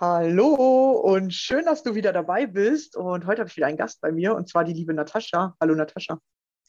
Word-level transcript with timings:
Hallo 0.00 0.90
und 0.90 1.32
schön, 1.32 1.66
dass 1.66 1.84
du 1.84 1.94
wieder 1.94 2.12
dabei 2.12 2.46
bist. 2.46 2.96
Und 2.96 3.26
heute 3.26 3.42
habe 3.42 3.48
ich 3.48 3.56
wieder 3.56 3.68
einen 3.68 3.76
Gast 3.76 4.00
bei 4.00 4.10
mir 4.10 4.34
und 4.34 4.48
zwar 4.48 4.64
die 4.64 4.72
liebe 4.72 4.92
Natascha. 4.92 5.54
Hallo 5.60 5.76
Natascha. 5.76 6.18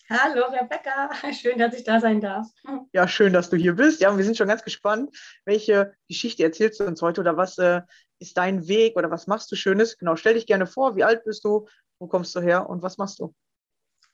Hallo 0.08 0.46
Rebecca, 0.46 1.09
schön, 1.34 1.58
dass 1.58 1.74
ich 1.74 1.84
da 1.84 2.00
sein 2.00 2.22
darf. 2.22 2.46
Ja, 2.94 3.08
schön, 3.08 3.34
dass 3.34 3.50
du 3.50 3.58
hier 3.58 3.74
bist. 3.74 4.00
Ja, 4.00 4.12
und 4.12 4.18
wir 4.18 4.25
sind 4.25 4.38
schon 4.38 4.47
ganz 4.47 4.63
gespannt, 4.63 5.09
welche 5.44 5.96
Geschichte 6.08 6.44
erzählst 6.44 6.80
du 6.80 6.86
uns 6.86 7.02
heute 7.02 7.22
oder 7.22 7.36
was 7.36 7.58
äh, 7.58 7.81
ist 8.19 8.38
dein 8.38 8.68
Weg 8.68 8.96
oder 8.96 9.09
was 9.09 9.25
machst 9.25 9.52
du 9.52 9.56
Schönes? 9.56 9.97
Genau, 9.97 10.16
stell 10.16 10.36
dich 10.36 10.46
gerne 10.46 10.68
vor, 10.68 10.96
wie 10.96 11.03
alt 11.03 11.24
bist 11.24 11.44
du, 11.46 11.68
wo 11.97 12.06
kommst 12.06 12.36
du 12.36 12.42
her 12.42 12.69
und 12.69 12.84
was 12.84 13.00
machst 13.00 13.18
du? 13.18 13.34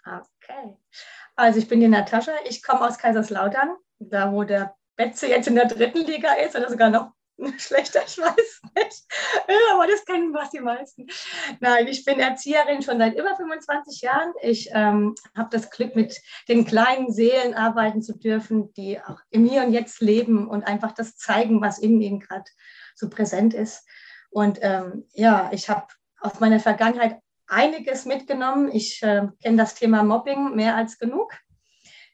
Okay, 0.05 0.77
also 1.35 1.59
ich 1.59 1.67
bin 1.67 1.81
die 1.81 1.89
Natascha, 1.89 2.31
ich 2.47 2.63
komme 2.63 2.87
aus 2.87 2.97
Kaiserslautern, 2.97 3.75
da 3.99 4.31
wo 4.31 4.45
der 4.45 4.73
Betze 4.95 5.27
jetzt 5.27 5.49
in 5.49 5.55
der 5.55 5.67
dritten 5.67 6.05
Liga 6.05 6.31
ist 6.35 6.55
oder 6.55 6.69
sogar 6.69 6.89
noch 6.89 7.11
schlechter, 7.57 8.01
ich 8.05 8.17
weiß 8.17 8.61
nicht. 8.75 9.05
Aber 9.73 9.87
das 9.87 10.05
kennen 10.05 10.33
was 10.33 10.49
die 10.51 10.59
meisten. 10.59 11.07
Nein, 11.59 11.87
ich 11.87 12.05
bin 12.05 12.19
Erzieherin 12.19 12.81
schon 12.81 12.97
seit 12.97 13.17
über 13.17 13.35
25 13.35 14.01
Jahren. 14.01 14.33
Ich 14.41 14.69
ähm, 14.73 15.15
habe 15.35 15.49
das 15.51 15.69
Glück, 15.69 15.95
mit 15.95 16.19
den 16.47 16.65
kleinen 16.65 17.11
Seelen 17.11 17.53
arbeiten 17.53 18.01
zu 18.01 18.17
dürfen, 18.17 18.73
die 18.73 18.99
auch 19.01 19.19
im 19.29 19.45
Hier 19.45 19.63
und 19.63 19.73
Jetzt 19.73 20.01
leben 20.01 20.47
und 20.47 20.63
einfach 20.63 20.91
das 20.91 21.17
zeigen, 21.17 21.61
was 21.61 21.79
in 21.79 21.99
ihnen 22.01 22.19
gerade 22.19 22.49
so 22.95 23.09
präsent 23.09 23.53
ist. 23.53 23.85
Und 24.29 24.59
ähm, 24.61 25.07
ja, 25.13 25.49
ich 25.51 25.69
habe 25.69 25.87
aus 26.19 26.39
meiner 26.39 26.59
Vergangenheit 26.59 27.19
einiges 27.47 28.05
mitgenommen. 28.05 28.69
Ich 28.71 29.01
äh, 29.03 29.27
kenne 29.41 29.57
das 29.57 29.75
Thema 29.75 30.03
Mobbing 30.03 30.55
mehr 30.55 30.75
als 30.75 30.97
genug. 30.97 31.33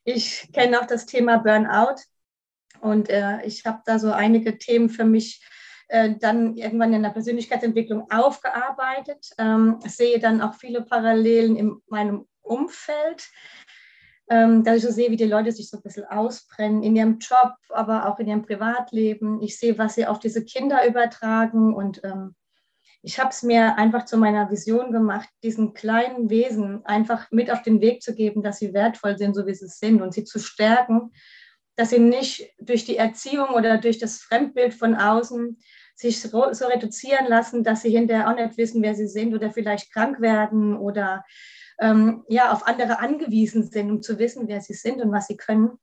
Ich 0.04 0.50
kenne 0.54 0.80
auch 0.80 0.86
das 0.86 1.06
Thema 1.06 1.38
Burnout. 1.38 2.02
Und 2.82 3.10
äh, 3.10 3.44
ich 3.46 3.66
habe 3.66 3.82
da 3.86 4.00
so 4.00 4.12
einige 4.12 4.58
Themen 4.58 4.90
für 4.90 5.06
mich 5.06 5.42
äh, 5.90 6.16
dann 6.20 6.56
irgendwann 6.56 6.94
in 6.94 7.04
der 7.04 7.12
Persönlichkeitsentwicklung 7.12 8.12
aufgearbeitet. 8.12 9.30
Ähm, 9.38 9.80
sehe 9.86 10.20
dann 10.20 10.42
auch 10.42 10.56
viele 10.56 10.82
Parallelen 10.82 11.56
in 11.56 11.82
meinem 11.88 12.28
Umfeld, 12.42 13.30
ähm, 14.30 14.64
dass 14.64 14.78
ich 14.78 14.84
so 14.84 14.92
sehe, 14.92 15.12
wie 15.12 15.18
die 15.18 15.26
Leute 15.26 15.52
sich 15.52 15.70
so 15.70 15.78
ein 15.78 15.84
bisschen 15.84 16.06
ausbrennen 16.06 16.84
in 16.84 16.96
ihrem 16.96 17.20
Job, 17.20 17.54
aber 17.70 18.08
auch 18.08 18.20
in 18.20 18.28
ihrem 18.28 18.42
Privatleben. 18.42 19.42
Ich 19.42 19.58
sehe, 19.58 19.78
was 19.78 19.96
sie 19.96 20.06
auf 20.06 20.20
diese 20.20 20.44
Kinder 20.44 20.86
übertragen 20.88 21.74
und 21.74 22.02
ähm, 22.04 22.36
ich 23.04 23.20
habe 23.20 23.30
es 23.30 23.44
mir 23.44 23.78
einfach 23.78 24.04
zu 24.04 24.18
meiner 24.18 24.50
Vision 24.52 24.92
gemacht, 24.92 25.30
diesen 25.44 25.74
kleinen 25.74 26.30
Wesen 26.30 26.86
einfach 26.86 27.32
mit 27.32 27.50
auf 27.52 27.62
den 27.62 27.80
Weg 27.80 28.02
zu 28.02 28.14
geben, 28.14 28.44
dass 28.44 28.60
sie 28.60 28.74
wertvoll 28.74 29.18
sind, 29.18 29.34
so 29.34 29.46
wie 29.46 29.54
sie 29.54 29.68
sind 29.68 30.02
und 30.02 30.14
sie 30.14 30.26
zu 30.26 30.40
stärken 30.40 31.12
dass 31.78 31.92
sie 31.92 32.00
nicht 32.00 32.54
durch 32.60 32.86
die 32.86 32.98
Erziehung 32.98 33.50
oder 33.50 33.78
durch 33.78 34.00
das 34.00 34.18
Fremdbild 34.18 34.74
von 34.74 34.96
außen 34.96 35.58
sich 35.96 36.20
so, 36.20 36.42
reduzieren 36.42 37.28
lassen, 37.28 37.64
dass 37.64 37.84
sie 37.84 37.92
hinterher 37.92 38.30
auch 38.30 38.36
nicht 38.36 38.58
wissen, 38.58 38.82
wer 38.82 38.96
sie 38.96 39.08
sind 39.08 39.34
oder 39.34 39.52
vielleicht 39.52 39.94
krank 39.94 40.20
werden 40.20 40.76
oder 40.76 41.24
ähm, 41.80 42.26
ja, 42.28 42.52
auf 42.52 42.68
andere 42.68 43.00
angewiesen 43.00 43.64
sind, 43.64 43.92
um 43.92 44.02
zu 44.02 44.18
wissen, 44.20 44.48
wer 44.48 44.62
sie 44.62 44.74
sind 44.74 45.02
und 45.02 45.12
was 45.12 45.28
sie 45.28 45.38
können. 45.38 45.78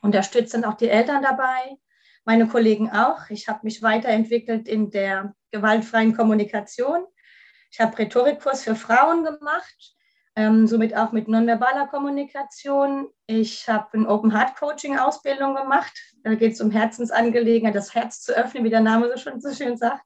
Unterstützen 0.00 0.64
auch 0.64 0.74
die 0.74 0.88
Eltern 0.88 1.22
dabei, 1.22 1.76
meine 2.24 2.48
Kollegen 2.48 2.90
auch. 2.90 3.28
Ich 3.28 3.48
habe 3.48 3.60
mich 3.62 3.82
weiterentwickelt 3.82 4.66
in 4.66 4.90
der 4.90 5.34
gewaltfreien 5.50 6.16
Kommunikation. 6.16 7.04
Ich 7.70 7.80
habe 7.80 7.98
Rhetorikkurs 7.98 8.62
für 8.64 8.74
Frauen 8.74 9.24
gemacht 9.24 9.97
ähm, 10.38 10.68
somit 10.68 10.96
auch 10.96 11.10
mit 11.10 11.26
nonverbaler 11.26 11.88
Kommunikation. 11.88 13.08
Ich 13.26 13.68
habe 13.68 13.98
ein 13.98 14.06
Open 14.06 14.32
Heart 14.32 14.54
Coaching 14.54 14.96
Ausbildung 14.96 15.56
gemacht. 15.56 15.92
Da 16.22 16.36
geht 16.36 16.52
es 16.52 16.60
um 16.60 16.70
Herzensangelegenheit, 16.70 17.74
das 17.74 17.92
Herz 17.92 18.22
zu 18.22 18.36
öffnen, 18.36 18.62
wie 18.62 18.70
der 18.70 18.80
Name 18.80 19.10
so 19.10 19.16
schon 19.16 19.40
so 19.40 19.52
schön 19.52 19.76
sagt. 19.76 20.04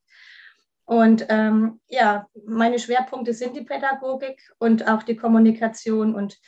Und 0.87 1.27
ähm, 1.29 1.81
ja, 1.87 2.29
meine 2.47 2.79
Schwerpunkte 2.79 3.35
sind 3.35 3.57
die 3.57 3.65
Pädagogik 3.65 4.41
und 4.59 4.89
auch 4.89 5.03
die 5.03 5.17
Kommunikation. 5.17 6.15
Und 6.15 6.39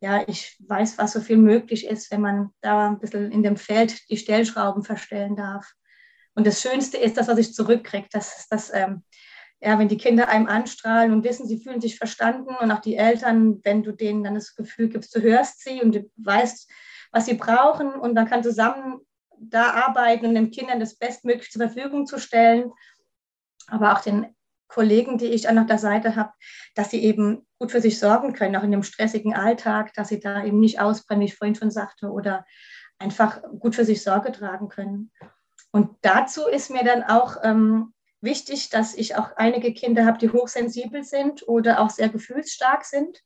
ja, 0.00 0.24
ich 0.26 0.56
weiß, 0.66 0.98
was 0.98 1.12
so 1.12 1.20
viel 1.20 1.36
möglich 1.36 1.86
ist, 1.86 2.10
wenn 2.10 2.20
man 2.20 2.50
da 2.60 2.88
ein 2.88 2.98
bisschen 2.98 3.30
in 3.30 3.44
dem 3.44 3.56
Feld 3.56 4.10
die 4.10 4.16
Stellschrauben 4.16 4.82
verstellen 4.82 5.36
darf. 5.36 5.74
Und 6.34 6.44
das 6.44 6.60
Schönste 6.60 6.96
ist 6.96 7.16
das, 7.16 7.28
was 7.28 7.38
ich 7.38 7.54
zurückkriege. 7.54 8.08
Das 8.10 8.48
das, 8.50 8.74
ähm, 8.74 9.04
ja, 9.60 9.78
wenn 9.78 9.88
die 9.88 9.96
Kinder 9.96 10.28
einem 10.28 10.46
anstrahlen 10.46 11.12
und 11.12 11.24
wissen, 11.24 11.46
sie 11.46 11.58
fühlen 11.58 11.80
sich 11.80 11.98
verstanden 11.98 12.54
und 12.60 12.70
auch 12.70 12.80
die 12.80 12.96
Eltern, 12.96 13.60
wenn 13.64 13.82
du 13.82 13.92
denen 13.92 14.22
dann 14.22 14.34
das 14.34 14.54
Gefühl 14.54 14.88
gibst, 14.88 15.14
du 15.14 15.20
hörst 15.20 15.62
sie 15.64 15.82
und 15.82 15.94
du 15.94 16.10
weißt, 16.16 16.70
was 17.10 17.26
sie 17.26 17.34
brauchen 17.34 17.92
und 17.92 18.14
man 18.14 18.28
kann 18.28 18.42
zusammen 18.42 19.00
da 19.40 19.70
arbeiten 19.70 20.26
und 20.26 20.34
den 20.34 20.50
Kindern 20.50 20.80
das 20.80 20.96
bestmöglich 20.96 21.50
zur 21.50 21.62
Verfügung 21.62 22.06
zu 22.06 22.18
stellen, 22.18 22.72
aber 23.66 23.92
auch 23.92 24.00
den 24.00 24.34
Kollegen, 24.68 25.18
die 25.18 25.26
ich 25.26 25.48
an 25.48 25.66
der 25.66 25.78
Seite 25.78 26.14
habe, 26.14 26.32
dass 26.74 26.90
sie 26.90 27.02
eben 27.02 27.46
gut 27.58 27.72
für 27.72 27.80
sich 27.80 27.98
sorgen 27.98 28.34
können, 28.34 28.54
auch 28.54 28.62
in 28.62 28.70
dem 28.70 28.82
stressigen 28.82 29.34
Alltag, 29.34 29.94
dass 29.94 30.08
sie 30.08 30.20
da 30.20 30.44
eben 30.44 30.60
nicht 30.60 30.80
ausbrennen, 30.80 31.22
wie 31.22 31.26
ich 31.26 31.36
vorhin 31.36 31.54
schon 31.54 31.70
sagte, 31.70 32.10
oder 32.10 32.44
einfach 32.98 33.42
gut 33.58 33.74
für 33.74 33.84
sich 33.84 34.02
Sorge 34.02 34.30
tragen 34.30 34.68
können. 34.68 35.10
Und 35.70 35.96
dazu 36.02 36.46
ist 36.46 36.70
mir 36.70 36.84
dann 36.84 37.02
auch 37.02 37.36
ähm, 37.42 37.94
wichtig, 38.20 38.70
dass 38.70 38.94
ich 38.94 39.16
auch 39.16 39.36
einige 39.36 39.72
Kinder 39.72 40.04
habe, 40.04 40.18
die 40.18 40.30
hochsensibel 40.30 41.04
sind 41.04 41.46
oder 41.46 41.80
auch 41.80 41.90
sehr 41.90 42.08
gefühlsstark 42.08 42.84
sind. 42.84 43.22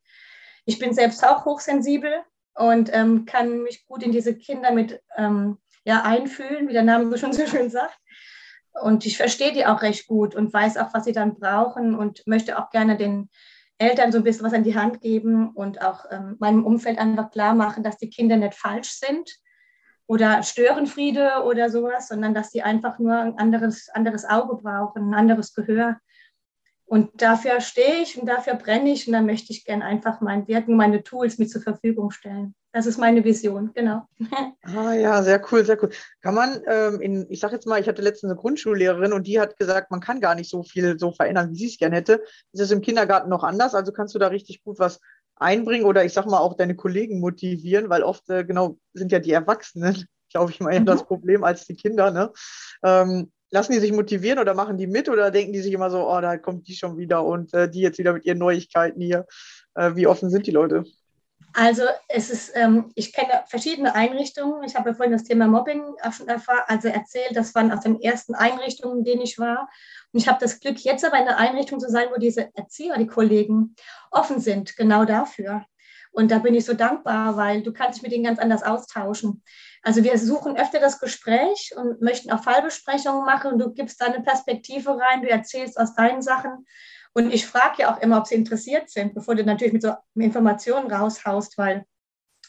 Ich 0.64 0.78
bin 0.78 0.94
selbst 0.94 1.24
auch 1.24 1.44
hochsensibel 1.44 2.12
und 2.54 2.90
ähm, 2.92 3.24
kann 3.24 3.62
mich 3.62 3.86
gut 3.86 4.02
in 4.02 4.12
diese 4.12 4.36
Kinder 4.36 4.72
mit 4.72 5.00
ähm, 5.16 5.58
ja, 5.84 6.02
einfühlen, 6.02 6.68
wie 6.68 6.72
der 6.72 6.82
Name 6.82 7.16
schon 7.18 7.32
so 7.32 7.46
schön 7.46 7.70
sagt. 7.70 7.98
Und 8.80 9.04
ich 9.04 9.16
verstehe 9.16 9.52
die 9.52 9.66
auch 9.66 9.82
recht 9.82 10.06
gut 10.06 10.34
und 10.34 10.52
weiß 10.52 10.78
auch, 10.78 10.94
was 10.94 11.04
sie 11.04 11.12
dann 11.12 11.34
brauchen 11.34 11.94
und 11.94 12.26
möchte 12.26 12.58
auch 12.58 12.70
gerne 12.70 12.96
den 12.96 13.28
Eltern 13.78 14.12
so 14.12 14.18
ein 14.18 14.24
bisschen 14.24 14.46
was 14.46 14.54
an 14.54 14.64
die 14.64 14.76
Hand 14.76 15.00
geben 15.00 15.50
und 15.50 15.82
auch 15.82 16.06
ähm, 16.10 16.36
meinem 16.38 16.64
Umfeld 16.64 16.98
einfach 16.98 17.30
klar 17.30 17.54
machen, 17.54 17.82
dass 17.82 17.98
die 17.98 18.10
Kinder 18.10 18.36
nicht 18.36 18.54
falsch 18.54 18.92
sind 18.92 19.30
oder 20.12 20.42
Störenfriede 20.42 21.42
oder 21.46 21.70
sowas, 21.70 22.08
sondern 22.08 22.34
dass 22.34 22.50
sie 22.50 22.60
einfach 22.60 22.98
nur 22.98 23.16
ein 23.16 23.38
anderes, 23.38 23.88
anderes 23.94 24.26
Auge 24.26 24.56
brauchen, 24.56 25.08
ein 25.08 25.14
anderes 25.14 25.54
Gehör. 25.54 25.96
Und 26.84 27.22
dafür 27.22 27.62
stehe 27.62 28.02
ich 28.02 28.20
und 28.20 28.26
dafür 28.26 28.56
brenne 28.56 28.92
ich 28.92 29.06
und 29.06 29.14
da 29.14 29.22
möchte 29.22 29.54
ich 29.54 29.64
gerne 29.64 29.86
einfach 29.86 30.20
mein 30.20 30.46
Wirken, 30.46 30.76
meine 30.76 31.02
Tools 31.02 31.38
mit 31.38 31.48
zur 31.48 31.62
Verfügung 31.62 32.10
stellen. 32.10 32.54
Das 32.74 32.84
ist 32.84 32.98
meine 32.98 33.24
Vision, 33.24 33.70
genau. 33.72 34.02
Ah 34.64 34.92
ja, 34.92 35.22
sehr 35.22 35.42
cool, 35.50 35.64
sehr 35.64 35.82
cool. 35.82 35.88
Kann 36.20 36.34
man, 36.34 36.60
ähm, 36.66 37.00
in, 37.00 37.26
ich 37.30 37.40
sage 37.40 37.54
jetzt 37.54 37.66
mal, 37.66 37.80
ich 37.80 37.88
hatte 37.88 38.02
letztens 38.02 38.32
eine 38.32 38.38
Grundschullehrerin 38.38 39.14
und 39.14 39.26
die 39.26 39.40
hat 39.40 39.56
gesagt, 39.56 39.90
man 39.90 40.00
kann 40.00 40.20
gar 40.20 40.34
nicht 40.34 40.50
so 40.50 40.62
viel 40.62 40.98
so 40.98 41.12
verändern, 41.12 41.52
wie 41.52 41.56
sie 41.56 41.66
es 41.68 41.78
gerne 41.78 41.96
hätte. 41.96 42.22
Ist 42.52 42.60
es 42.60 42.70
im 42.70 42.82
Kindergarten 42.82 43.30
noch 43.30 43.44
anders? 43.44 43.74
Also 43.74 43.92
kannst 43.92 44.14
du 44.14 44.18
da 44.18 44.26
richtig 44.26 44.62
gut 44.62 44.78
was 44.78 45.00
einbringen 45.36 45.86
oder 45.86 46.04
ich 46.04 46.12
sag 46.12 46.26
mal 46.26 46.38
auch 46.38 46.54
deine 46.54 46.76
Kollegen 46.76 47.20
motivieren, 47.20 47.88
weil 47.88 48.02
oft 48.02 48.28
äh, 48.30 48.44
genau 48.44 48.78
sind 48.94 49.12
ja 49.12 49.18
die 49.18 49.32
Erwachsenen, 49.32 50.06
glaube 50.32 50.50
ich 50.50 50.60
mal, 50.60 50.78
mhm. 50.78 50.86
das 50.86 51.04
Problem 51.04 51.44
als 51.44 51.66
die 51.66 51.76
Kinder. 51.76 52.10
Ne? 52.10 52.32
Ähm, 52.84 53.30
lassen 53.50 53.72
die 53.72 53.80
sich 53.80 53.92
motivieren 53.92 54.38
oder 54.38 54.54
machen 54.54 54.78
die 54.78 54.86
mit 54.86 55.08
oder 55.08 55.30
denken 55.30 55.52
die 55.52 55.60
sich 55.60 55.72
immer 55.72 55.90
so, 55.90 56.08
oh, 56.08 56.20
da 56.20 56.38
kommt 56.38 56.66
die 56.68 56.74
schon 56.74 56.96
wieder 56.96 57.24
und 57.24 57.52
äh, 57.54 57.70
die 57.70 57.80
jetzt 57.80 57.98
wieder 57.98 58.14
mit 58.14 58.24
ihren 58.24 58.38
Neuigkeiten 58.38 59.00
hier. 59.00 59.26
Äh, 59.74 59.94
wie 59.94 60.06
offen 60.06 60.30
sind 60.30 60.46
die 60.46 60.52
Leute? 60.52 60.84
Also 61.54 61.82
es 62.08 62.30
ist, 62.30 62.52
ähm, 62.54 62.92
ich 62.94 63.12
kenne 63.12 63.44
verschiedene 63.46 63.94
Einrichtungen. 63.94 64.62
Ich 64.64 64.74
habe 64.74 64.90
ja 64.90 64.94
vorhin 64.94 65.12
das 65.12 65.24
Thema 65.24 65.46
Mobbing 65.46 65.82
auch 66.02 66.12
schon 66.12 66.28
erfahren, 66.28 66.64
also 66.66 66.88
erzählt, 66.88 67.36
das 67.36 67.54
waren 67.54 67.72
aus 67.72 67.80
den 67.80 68.00
ersten 68.00 68.34
Einrichtungen, 68.34 68.98
in 68.98 69.04
denen 69.04 69.22
ich 69.22 69.38
war. 69.38 69.68
Und 70.12 70.20
ich 70.20 70.28
habe 70.28 70.38
das 70.40 70.60
Glück, 70.60 70.78
jetzt 70.78 71.04
aber 71.04 71.18
in 71.18 71.28
einer 71.28 71.38
Einrichtung 71.38 71.78
zu 71.78 71.90
sein, 71.90 72.08
wo 72.12 72.18
diese 72.18 72.54
Erzieher, 72.54 72.96
die 72.96 73.06
Kollegen, 73.06 73.74
offen 74.10 74.40
sind, 74.40 74.76
genau 74.76 75.04
dafür. 75.04 75.64
Und 76.12 76.30
da 76.30 76.38
bin 76.38 76.54
ich 76.54 76.66
so 76.66 76.74
dankbar, 76.74 77.36
weil 77.36 77.62
du 77.62 77.72
kannst 77.72 77.96
dich 77.96 78.02
mit 78.02 78.12
denen 78.12 78.24
ganz 78.24 78.38
anders 78.38 78.62
austauschen. 78.62 79.42
Also 79.82 80.04
wir 80.04 80.16
suchen 80.18 80.56
öfter 80.56 80.78
das 80.78 81.00
Gespräch 81.00 81.72
und 81.74 82.02
möchten 82.02 82.30
auch 82.30 82.44
Fallbesprechungen 82.44 83.24
machen. 83.24 83.52
Und 83.52 83.58
du 83.58 83.72
gibst 83.72 84.00
da 84.00 84.06
eine 84.06 84.22
Perspektive 84.22 84.90
rein, 84.98 85.22
du 85.22 85.28
erzählst 85.28 85.78
aus 85.78 85.94
deinen 85.94 86.22
Sachen. 86.22 86.66
Und 87.14 87.32
ich 87.32 87.46
frage 87.46 87.82
ja 87.82 87.94
auch 87.94 88.00
immer, 88.00 88.18
ob 88.18 88.26
sie 88.26 88.34
interessiert 88.34 88.90
sind, 88.90 89.14
bevor 89.14 89.34
du 89.34 89.44
natürlich 89.44 89.72
mit 89.72 89.82
so 89.82 89.94
Informationen 90.14 90.90
raushaust, 90.90 91.58
weil 91.58 91.84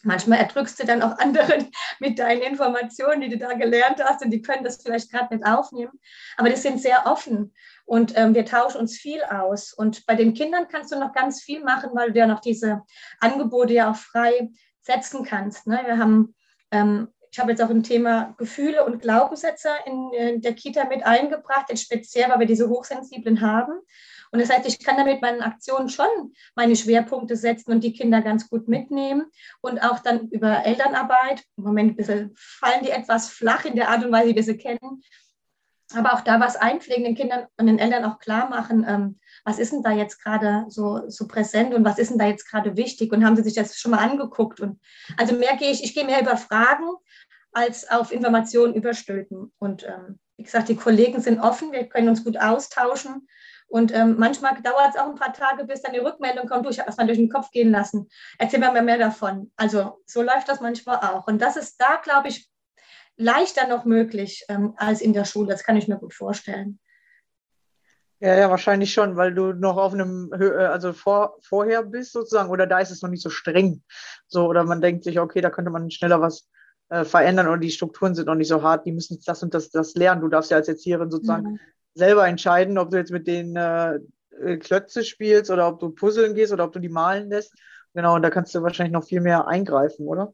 manchmal 0.04 0.39
erdrückst 0.39 0.80
du 0.80 0.86
dann 0.86 1.01
auch 1.01 1.18
andere 1.19 1.68
mit 2.00 2.19
deinen 2.19 2.42
Informationen, 2.42 3.21
die 3.21 3.30
du 3.30 3.38
da 3.38 3.54
gelernt 3.54 4.04
hast 4.04 4.24
und 4.24 4.31
die 4.31 4.42
können 4.42 4.63
das 4.63 4.81
vielleicht 4.81 5.12
gerade 5.12 5.36
nicht 5.36 5.45
aufnehmen. 5.45 5.92
Aber 6.38 6.50
die 6.50 6.56
sind 6.56 6.81
sehr 6.81 7.06
offen 7.06 7.54
und 7.86 8.18
ähm, 8.18 8.33
wir 8.33 8.45
tauschen 8.45 8.80
uns 8.80 8.98
viel 8.98 9.21
aus. 9.24 9.74
Und 9.74 10.06
bei 10.06 10.15
den 10.15 10.33
Kindern 10.33 10.68
kannst 10.69 10.92
du 10.92 11.00
noch 11.00 11.13
ganz 11.13 11.42
viel 11.42 11.63
machen, 11.63 11.92
weil 11.94 12.12
du 12.12 12.19
ja 12.19 12.27
noch 12.27 12.39
diese 12.39 12.81
Angebote 13.19 13.74
ja 13.74 13.92
auch 13.92 13.95
frei 13.98 14.50
setzen 14.81 15.24
kannst. 15.25 15.68
Ne? 15.68 15.81
Wir 15.86 15.98
haben 15.98 16.36
ähm, 16.71 17.09
ich 17.33 17.39
habe 17.39 17.50
jetzt 17.50 17.63
auch 17.63 17.69
ein 17.71 17.81
Thema 17.81 18.36
Gefühle 18.38 18.86
und 18.86 19.01
Glaubenssätze 19.01 19.69
in, 19.88 20.13
in 20.13 20.42
der 20.42 20.54
Kita 20.54 20.86
mit 20.86 21.04
eingebracht, 21.04 21.66
jetzt 21.69 21.81
speziell, 21.81 22.30
weil 22.30 22.42
wir 22.42 22.45
diese 22.45 22.69
Hochsensiblen 22.69 23.42
haben. 23.42 23.71
Und 24.33 24.39
das 24.39 24.50
heißt, 24.50 24.65
ich 24.68 24.80
kann 24.80 24.97
damit 24.97 25.21
meinen 25.21 25.44
Aktionen 25.44 25.89
schon 25.89 26.07
meine 26.56 26.75
Schwerpunkte 26.75 27.35
setzen 27.35 27.71
und 27.71 27.83
die 27.83 27.94
Kinder 27.94 28.19
ganz 28.24 28.50
gut 28.50 28.68
mitnehmen 28.68 29.27
und 29.62 29.80
auch 29.83 30.00
dann 30.00 30.27
über 30.30 30.65
Elternarbeit. 30.65 31.44
Im 31.56 31.65
Moment 31.65 32.03
fallen 32.35 32.83
die 32.83 32.89
etwas 32.89 33.30
flach 33.30 33.63
in 33.63 33.75
der 33.75 33.89
Art 33.89 34.03
und 34.03 34.12
Weise, 34.12 34.30
wie 34.30 34.35
wir 34.35 34.44
sie 34.44 34.57
kennen. 34.57 35.03
Aber 35.94 36.13
auch 36.13 36.21
da 36.21 36.39
was 36.39 36.56
einpflegen, 36.56 37.03
den 37.03 37.13
Kindern 37.13 37.45
und 37.57 37.68
den 37.68 37.77
Eltern 37.77 38.06
auch 38.06 38.18
klar 38.18 38.50
machen, 38.50 38.83
ähm, 38.89 39.19
was 39.45 39.59
ist 39.59 39.71
denn 39.71 39.83
da 39.83 39.91
jetzt 39.91 40.24
gerade 40.24 40.65
so, 40.68 41.07
so 41.09 41.27
präsent 41.27 41.75
und 41.75 41.85
was 41.85 42.00
ist 42.00 42.09
denn 42.09 42.18
da 42.18 42.25
jetzt 42.25 42.50
gerade 42.50 42.75
wichtig 42.75 43.12
und 43.12 43.24
haben 43.24 43.35
sie 43.35 43.44
sich 43.44 43.53
das 43.53 43.77
schon 43.77 43.91
mal 43.91 44.00
angeguckt. 44.00 44.59
Und 44.59 44.80
also 45.15 45.35
mehr 45.35 45.56
gehe 45.57 45.69
ich, 45.69 45.83
ich 45.83 45.94
gehe 45.94 46.06
mehr 46.06 46.21
über 46.21 46.38
Fragen 46.38 46.89
als 47.51 47.88
auf 47.91 48.12
Informationen 48.12 48.74
überstülpen. 48.74 49.53
Und 49.59 49.83
ähm, 49.83 50.18
wie 50.38 50.44
gesagt, 50.44 50.69
die 50.69 50.75
Kollegen 50.75 51.21
sind 51.21 51.39
offen, 51.39 51.71
wir 51.71 51.88
können 51.88 52.09
uns 52.09 52.24
gut 52.24 52.38
austauschen 52.41 53.27
und 53.68 53.94
ähm, 53.94 54.15
manchmal 54.19 54.54
dauert 54.62 54.92
es 54.92 55.00
auch 55.00 55.07
ein 55.07 55.15
paar 55.15 55.33
Tage, 55.33 55.65
bis 55.65 55.81
dann 55.81 55.94
die 55.94 56.00
Rückmeldung 56.00 56.48
kommt, 56.48 56.65
du, 56.65 56.69
ich 56.69 56.80
habe 56.80 56.88
das 56.88 56.98
mal 56.98 57.07
durch 57.07 57.18
den 57.18 57.30
Kopf 57.30 57.50
gehen 57.51 57.71
lassen. 57.71 58.07
Erzähl 58.38 58.60
mir 58.60 58.81
mehr 58.81 58.98
davon. 58.98 59.51
Also 59.56 60.01
so 60.06 60.21
läuft 60.21 60.48
das 60.48 60.62
manchmal 60.62 60.98
auch. 60.98 61.27
Und 61.27 61.42
das 61.42 61.57
ist 61.57 61.81
da, 61.81 62.00
glaube 62.04 62.27
ich, 62.27 62.50
leichter 63.18 63.68
noch 63.68 63.86
möglich 63.86 64.45
ähm, 64.50 64.74
als 64.77 65.01
in 65.01 65.13
der 65.13 65.25
Schule. 65.25 65.50
Das 65.50 65.63
kann 65.63 65.77
ich 65.77 65.88
mir 65.88 65.98
gut 65.98 66.13
vorstellen. 66.13 66.80
Ja, 68.19 68.36
ja, 68.36 68.50
wahrscheinlich 68.50 68.94
schon, 68.94 69.18
weil 69.18 69.33
du 69.33 69.54
noch 69.54 69.77
auf 69.77 69.94
einem, 69.94 70.31
äh, 70.31 70.66
also 70.66 70.94
vor, 70.94 71.38
vorher 71.42 71.83
bist 71.83 72.13
sozusagen, 72.13 72.50
oder 72.50 72.68
da 72.68 72.80
ist 72.80 72.92
es 72.92 73.01
noch 73.01 73.09
nicht 73.09 73.24
so 73.24 73.30
streng. 73.30 73.83
So, 74.28 74.45
oder 74.45 74.64
man 74.64 74.81
denkt 74.81 75.04
sich, 75.04 75.19
okay, 75.19 75.42
da 75.42 75.49
könnte 75.49 75.71
man 75.71 75.92
schneller 75.92 76.21
was 76.21 76.47
äh, 76.90 77.04
verändern 77.04 77.47
oder 77.47 77.57
die 77.57 77.71
Strukturen 77.71 78.16
sind 78.16 78.28
noch 78.28 78.35
nicht 78.35 78.47
so 78.47 78.61
hart, 78.61 78.85
die 78.85 78.92
müssen 78.92 79.19
das 79.26 79.44
und 79.44 79.54
das, 79.54 79.71
das 79.71 79.95
lernen. 79.95 80.21
Du 80.21 80.30
darfst 80.30 80.52
ja 80.52 80.57
als 80.57 80.68
Erzieherin 80.68 81.11
sozusagen 81.11 81.54
mhm 81.54 81.59
selber 81.95 82.28
entscheiden, 82.28 82.78
ob 82.78 82.90
du 82.90 82.97
jetzt 82.97 83.12
mit 83.12 83.28
den 83.28 83.56
äh, 83.56 84.00
Klötze 84.59 85.04
spielst 85.04 85.52
oder 85.52 85.68
ob 85.68 85.80
du 85.80 85.90
puzzeln 85.90 86.35
gehst 86.35 86.54
oder 86.54 86.66
ob 86.66 86.73
du 86.73 86.80
die 86.80 86.90
malen 86.90 87.30
lässt. 87.30 87.54
Genau, 87.94 88.16
und 88.16 88.23
da 88.23 88.30
kannst 88.30 88.56
du 88.56 88.62
wahrscheinlich 88.64 88.94
noch 88.94 89.06
viel 89.06 89.21
mehr 89.21 89.47
eingreifen, 89.47 90.07
oder? 90.07 90.33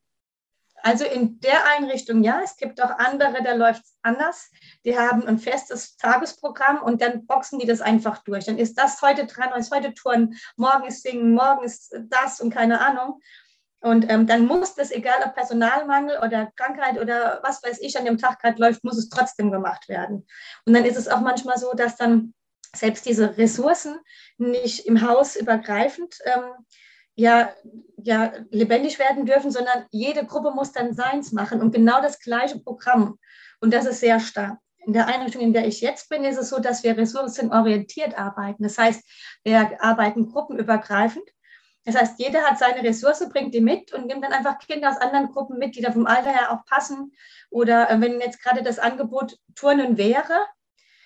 Also 0.82 1.04
in 1.04 1.39
der 1.42 1.66
Einrichtung 1.78 2.24
ja, 2.24 2.42
es 2.44 2.56
gibt 2.56 2.82
auch 2.82 2.92
andere, 2.92 3.44
da 3.44 3.54
läuft 3.54 3.84
es 3.84 3.98
anders. 4.01 4.50
Die 4.86 4.98
haben 4.98 5.28
ein 5.28 5.38
festes 5.38 5.98
Tagesprogramm 5.98 6.82
und 6.82 7.01
dann 7.01 7.25
boxen 7.25 7.60
die 7.60 7.68
das 7.68 7.82
einfach 7.82 8.20
durch. 8.24 8.46
Dann 8.46 8.58
ist 8.58 8.78
das 8.78 9.01
heute 9.01 9.25
dran, 9.25 9.51
ist 9.60 9.74
heute 9.74 9.94
Touren, 9.94 10.36
morgen 10.56 10.86
ist 10.86 11.04
Singen, 11.04 11.34
morgen 11.34 11.66
ist 11.66 11.94
das 12.08 12.39
und 12.39 12.51
keine 12.51 12.80
Ahnung. 12.80 13.20
Und 13.82 14.10
ähm, 14.10 14.28
dann 14.28 14.46
muss 14.46 14.76
das, 14.76 14.92
egal 14.92 15.22
ob 15.26 15.36
Personalmangel 15.36 16.18
oder 16.20 16.52
Krankheit 16.58 17.00
oder 17.00 17.40
was 17.44 17.64
weiß 17.64 17.80
ich 17.80 17.98
an 17.98 18.06
dem 18.06 18.18
Tag 18.18 18.42
gerade 18.42 18.62
läuft, 18.62 18.84
muss 18.84 18.98
es 18.98 19.10
trotzdem 19.10 19.52
gemacht 19.52 19.88
werden. 19.88 20.28
Und 20.66 20.74
dann 20.74 20.86
ist 20.86 20.98
es 20.98 21.08
auch 21.08 21.22
manchmal 21.22 21.58
so, 21.58 21.74
dass 21.74 21.96
dann 21.96 22.34
selbst 22.76 23.06
diese 23.06 23.38
Ressourcen 23.38 23.98
nicht 24.38 24.86
im 24.86 25.08
Haus 25.08 25.36
übergreifend 25.36 26.18
ähm, 26.26 26.66
ja, 27.16 27.54
ja, 27.98 28.32
lebendig 28.50 28.98
werden 29.00 29.26
dürfen, 29.26 29.52
sondern 29.52 29.86
jede 29.92 30.26
Gruppe 30.26 30.52
muss 30.52 30.72
dann 30.72 30.94
seins 30.94 31.32
machen 31.32 31.62
und 31.62 31.74
genau 31.74 32.02
das 32.02 32.20
gleiche 32.20 32.60
Programm. 32.60 33.18
Und 33.60 33.74
das 33.74 33.86
ist 33.86 34.00
sehr 34.00 34.20
stark. 34.20 34.58
In 34.86 34.94
der 34.94 35.08
Einrichtung, 35.08 35.42
in 35.42 35.52
der 35.52 35.68
ich 35.68 35.82
jetzt 35.82 36.08
bin, 36.10 36.24
ist 36.24 36.38
es 36.38 36.50
so, 36.50 36.60
dass 36.60 36.84
wir 36.84 36.98
ressourcenorientiert 36.98 38.18
arbeiten. 38.18 38.64
Das 38.64 38.78
heißt, 38.78 39.04
wir 39.44 39.84
arbeiten 39.84 40.32
gruppenübergreifend 40.32 41.26
das 41.86 41.96
heißt, 41.96 42.20
jeder 42.20 42.42
hat 42.42 42.60
seine 42.60 42.84
Ressource, 42.84 43.28
bringt 43.30 43.54
die 43.54 43.62
mit 43.62 43.94
und 43.94 44.08
nimmt 44.08 44.24
dann 44.24 44.34
einfach 44.34 44.60
Kinder 44.60 44.90
aus 44.90 44.98
anderen 44.98 45.32
Gruppen 45.32 45.58
mit, 45.58 45.76
die 45.76 45.82
da 45.82 45.92
vom 45.92 46.06
Alter 46.06 46.30
her 46.30 46.52
auch 46.52 46.66
passen. 46.66 47.14
Oder 47.50 47.90
äh, 47.90 48.02
wenn 48.02 48.20
jetzt 48.20 48.44
gerade 48.44 48.62
das 48.62 48.80
Angebot 48.80 49.38
Turnen 49.56 49.98
wäre, 49.98 50.46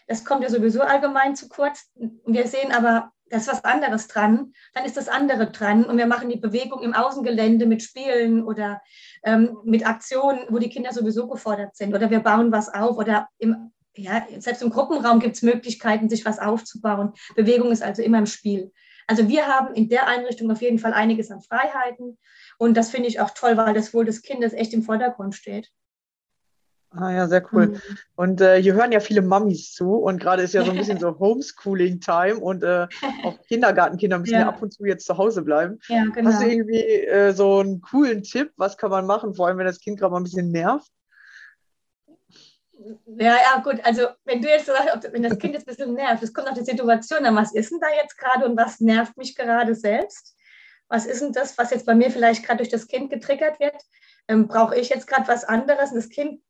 das 0.08 0.26
kommt 0.26 0.44
ja 0.44 0.50
sowieso 0.50 0.82
allgemein 0.82 1.36
zu 1.36 1.48
kurz. 1.48 1.90
Wir 2.26 2.48
sehen 2.48 2.72
aber, 2.72 3.12
da 3.30 3.38
ist 3.38 3.48
was 3.48 3.64
anderes 3.64 4.08
dran, 4.08 4.54
dann 4.74 4.86
ist 4.86 4.98
das 4.98 5.08
andere 5.08 5.50
dran 5.50 5.86
und 5.86 5.98
wir 5.98 6.06
machen 6.06 6.30
die 6.30 6.40
Bewegung 6.40 6.82
im 6.82 6.94
Außengelände 6.94 7.66
mit 7.66 7.82
Spielen 7.82 8.44
oder 8.44 8.82
ähm, 9.24 9.58
mit 9.64 9.88
Aktionen, 9.88 10.42
wo 10.50 10.60
die 10.60 10.70
Kinder 10.70 10.92
sowieso 10.92 11.28
gefordert 11.28 11.76
sind. 11.76 11.96
Oder 11.96 12.10
wir 12.10 12.20
bauen 12.20 12.52
was 12.52 12.74
auf 12.74 12.98
oder 12.98 13.30
im, 13.38 13.72
ja, 13.96 14.26
selbst 14.40 14.62
im 14.62 14.70
Gruppenraum 14.70 15.20
gibt 15.20 15.36
es 15.36 15.42
Möglichkeiten, 15.42 16.10
sich 16.10 16.26
was 16.26 16.40
aufzubauen. 16.40 17.14
Bewegung 17.36 17.72
ist 17.72 17.84
also 17.84 18.02
immer 18.02 18.20
im 18.20 18.26
Spiel. 18.26 18.72
Also 19.08 19.28
wir 19.28 19.48
haben 19.48 19.74
in 19.76 19.90
der 19.90 20.08
Einrichtung 20.08 20.52
auf 20.52 20.62
jeden 20.62 20.80
Fall 20.80 20.94
einiges 20.94 21.32
an 21.32 21.42
Freiheiten 21.42 22.18
und 22.58 22.76
das 22.76 22.90
finde 22.90 23.10
ich 23.10 23.20
auch 23.20 23.32
toll, 23.32 23.58
weil 23.58 23.74
das 23.74 23.94
Wohl 23.94 24.06
des 24.06 24.22
Kindes 24.22 24.54
echt 24.54 24.74
im 24.74 24.84
Vordergrund 24.84 25.36
steht. 25.36 25.72
Ah 26.96 27.12
ja, 27.12 27.28
sehr 27.28 27.44
cool. 27.52 27.68
Mhm. 27.68 27.82
Und 28.16 28.42
äh, 28.42 28.62
hier 28.62 28.76
hören 28.76 28.92
ja 28.92 29.00
viele 29.00 29.24
Mamis 29.24 29.74
zu 29.74 29.96
und 29.96 30.20
gerade 30.20 30.44
ist 30.44 30.54
ja 30.54 30.64
so 30.64 30.72
ein 30.72 30.78
bisschen 30.78 31.00
so 31.00 31.18
Homeschooling-Time 31.18 32.38
und 32.38 32.64
äh, 32.64 32.88
auch 33.24 33.42
Kindergartenkinder 33.48 34.20
müssen 34.20 34.34
ja. 34.34 34.42
ja. 34.42 34.50
ab 34.50 34.62
und 34.62 34.74
zu 34.74 34.86
jetzt 34.86 35.08
zu 35.08 35.18
Hause 35.18 35.42
bleiben. 35.42 35.80
Ja, 35.88 36.06
genau. 36.06 36.30
Hast 36.30 36.44
du 36.44 36.48
irgendwie 36.48 36.84
äh, 36.84 37.34
so 37.34 37.60
einen 37.60 37.82
coolen 37.82 38.22
Tipp? 38.22 38.52
Was 38.58 38.78
kann 38.78 38.92
man 38.92 39.08
machen, 39.08 39.34
vor 39.34 39.48
allem 39.48 39.58
wenn 39.58 39.66
das 39.66 39.80
Kind 39.80 40.00
gerade 40.00 40.12
mal 40.12 40.20
ein 40.20 40.24
bisschen 40.24 40.52
nervt? 40.52 40.92
Ja, 43.06 43.36
ja, 43.36 43.62
gut. 43.64 43.80
Also, 43.84 44.08
wenn 44.26 44.42
du 44.42 44.50
jetzt 44.50 44.66
sagst, 44.66 45.12
wenn 45.12 45.24
das 45.24 45.38
Kind 45.38 45.54
jetzt 45.54 45.68
ein 45.68 45.76
bisschen 45.76 45.94
nervt, 45.94 46.24
es 46.24 46.34
kommt 46.34 46.48
auf 46.48 46.58
die 46.58 46.64
Situation 46.64 47.26
an, 47.26 47.36
was 47.36 47.54
ist 47.54 47.72
denn 47.72 47.80
da 47.80 47.88
jetzt 48.02 48.18
gerade 48.18 48.46
und 48.46 48.58
was 48.58 48.80
nervt 48.80 49.18
mich 49.18 49.36
gerade 49.36 49.76
selbst? 49.76 50.36
Was 50.88 51.06
ist 51.06 51.22
denn 51.22 51.34
das, 51.34 51.58
was 51.58 51.72
jetzt 51.72 51.86
bei 51.86 51.96
mir 51.96 52.12
vielleicht 52.12 52.46
gerade 52.46 52.58
durch 52.58 52.70
das 52.70 52.88
Kind 52.88 53.10
getriggert 53.10 53.60
wird? 53.60 53.76
Ähm, 54.28 54.48
Brauche 54.48 54.76
ich 54.76 54.90
jetzt 54.90 55.08
gerade 55.08 55.28
was 55.28 55.44
anderes? 55.44 55.92
Und 55.92 55.98
das 55.98 56.10
Kind 56.10 56.42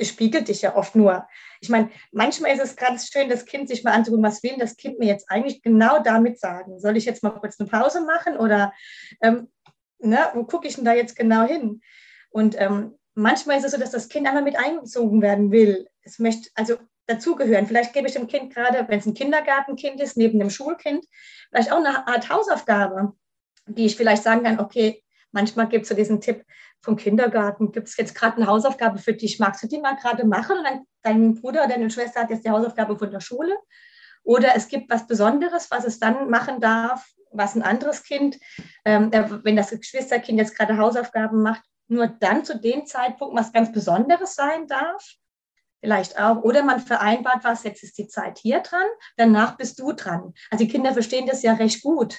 spiegelt 0.00 0.48
dich 0.48 0.62
ja 0.62 0.76
oft 0.76 0.94
nur. 0.94 1.26
Ich 1.60 1.68
meine, 1.68 1.90
manchmal 2.12 2.52
ist 2.52 2.62
es 2.62 2.76
ganz 2.76 3.08
schön, 3.08 3.28
das 3.28 3.46
Kind 3.46 3.68
sich 3.68 3.82
mal 3.84 3.92
anzugucken, 3.92 4.24
was 4.24 4.42
will 4.42 4.56
das 4.58 4.76
Kind 4.76 4.98
mir 4.98 5.06
jetzt 5.06 5.30
eigentlich 5.30 5.62
genau 5.62 6.02
damit 6.02 6.38
sagen? 6.38 6.78
Soll 6.78 6.96
ich 6.96 7.06
jetzt 7.06 7.22
mal 7.22 7.30
kurz 7.30 7.58
eine 7.58 7.68
Pause 7.68 8.02
machen 8.02 8.36
oder 8.36 8.72
ähm, 9.22 9.50
ne, 9.98 10.18
wo 10.34 10.44
gucke 10.44 10.68
ich 10.68 10.74
denn 10.74 10.84
da 10.84 10.92
jetzt 10.92 11.16
genau 11.16 11.44
hin? 11.44 11.80
Und 12.30 12.54
ähm, 12.58 12.98
manchmal 13.16 13.58
ist 13.58 13.64
es 13.64 13.72
so, 13.72 13.78
dass 13.78 13.90
das 13.90 14.08
Kind 14.08 14.28
einmal 14.28 14.42
mit 14.42 14.56
einbezogen 14.56 15.22
werden 15.22 15.50
will. 15.50 15.88
Es 16.02 16.18
möchte 16.18 16.50
also 16.54 16.76
dazugehören. 17.06 17.66
Vielleicht 17.66 17.92
gebe 17.92 18.06
ich 18.06 18.14
dem 18.14 18.26
Kind 18.28 18.54
gerade, 18.54 18.86
wenn 18.88 18.98
es 18.98 19.06
ein 19.06 19.14
Kindergartenkind 19.14 20.00
ist, 20.00 20.16
neben 20.16 20.38
dem 20.38 20.50
Schulkind, 20.50 21.04
vielleicht 21.50 21.72
auch 21.72 21.78
eine 21.78 22.06
Art 22.06 22.28
Hausaufgabe, 22.28 23.14
die 23.66 23.86
ich 23.86 23.96
vielleicht 23.96 24.22
sagen 24.22 24.44
kann, 24.44 24.60
okay, 24.60 25.02
manchmal 25.32 25.68
gibt 25.68 25.84
es 25.84 25.88
so 25.88 25.94
diesen 25.94 26.20
Tipp 26.20 26.44
vom 26.82 26.96
Kindergarten, 26.96 27.72
gibt 27.72 27.88
es 27.88 27.96
jetzt 27.96 28.14
gerade 28.14 28.36
eine 28.36 28.46
Hausaufgabe 28.46 28.98
für 28.98 29.14
dich, 29.14 29.38
magst 29.38 29.62
du 29.62 29.66
die 29.66 29.78
mal 29.78 29.96
gerade 29.96 30.26
machen? 30.26 30.58
Und 30.58 30.64
dann 30.64 30.84
dein 31.02 31.34
Bruder 31.34 31.64
oder 31.64 31.74
deine 31.74 31.90
Schwester 31.90 32.20
hat 32.20 32.30
jetzt 32.30 32.44
die 32.44 32.50
Hausaufgabe 32.50 32.98
von 32.98 33.10
der 33.10 33.20
Schule. 33.20 33.56
Oder 34.22 34.56
es 34.56 34.68
gibt 34.68 34.90
was 34.90 35.06
Besonderes, 35.06 35.70
was 35.70 35.84
es 35.84 36.00
dann 36.00 36.28
machen 36.28 36.60
darf, 36.60 37.06
was 37.30 37.54
ein 37.54 37.62
anderes 37.62 38.02
Kind, 38.02 38.38
ähm, 38.84 39.10
wenn 39.12 39.56
das 39.56 39.70
Geschwisterkind 39.70 40.38
jetzt 40.38 40.56
gerade 40.56 40.76
Hausaufgaben 40.76 41.42
macht, 41.42 41.62
nur 41.88 42.06
dann 42.06 42.44
zu 42.44 42.58
dem 42.58 42.86
Zeitpunkt 42.86 43.36
was 43.36 43.52
ganz 43.52 43.72
Besonderes 43.72 44.34
sein 44.34 44.66
darf. 44.66 45.04
Vielleicht 45.80 46.18
auch. 46.18 46.42
Oder 46.42 46.62
man 46.62 46.80
vereinbart 46.80 47.44
was, 47.44 47.62
jetzt 47.62 47.82
ist 47.82 47.98
die 47.98 48.08
Zeit 48.08 48.38
hier 48.38 48.60
dran, 48.60 48.86
danach 49.16 49.56
bist 49.56 49.78
du 49.78 49.92
dran. 49.92 50.32
Also 50.50 50.64
die 50.64 50.70
Kinder 50.70 50.92
verstehen 50.92 51.26
das 51.26 51.42
ja 51.42 51.54
recht 51.54 51.82
gut. 51.82 52.18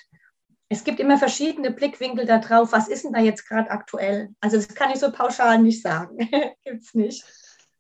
Es 0.70 0.84
gibt 0.84 1.00
immer 1.00 1.18
verschiedene 1.18 1.72
Blickwinkel 1.72 2.26
da 2.26 2.40
drauf. 2.40 2.72
Was 2.72 2.88
ist 2.88 3.06
denn 3.06 3.14
da 3.14 3.20
jetzt 3.20 3.48
gerade 3.48 3.72
aktuell? 3.72 4.30
Also 4.42 4.58
das 4.58 4.68
kann 4.70 4.92
ich 4.92 5.00
so 5.00 5.12
pauschal 5.12 5.60
nicht 5.60 5.82
sagen. 5.82 6.18
gibt 6.64 6.84
es 6.84 6.94
nicht. 6.94 7.26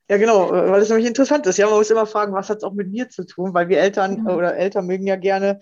Ja, 0.10 0.17
genau, 0.17 0.50
weil 0.51 0.82
es 0.82 0.89
nämlich 0.89 1.08
interessant 1.08 1.46
ist. 1.48 1.58
Ja, 1.58 1.67
man 1.67 1.77
muss 1.77 1.91
immer 1.91 2.06
fragen, 2.06 2.34
was 2.34 2.50
hat 2.50 2.58
es 2.58 2.63
auch 2.63 2.74
mit 2.74 2.89
mir 2.89 3.10
zu 3.10 3.25
tun? 3.25 3.53
Weil 3.53 3.67
wir 3.67 3.79
Eltern 3.79 4.22
mhm. 4.22 4.27
oder 4.27 4.56
Eltern 4.56 4.88
mögen 4.88 5.06
ja 5.06 5.17
gerne 5.17 5.60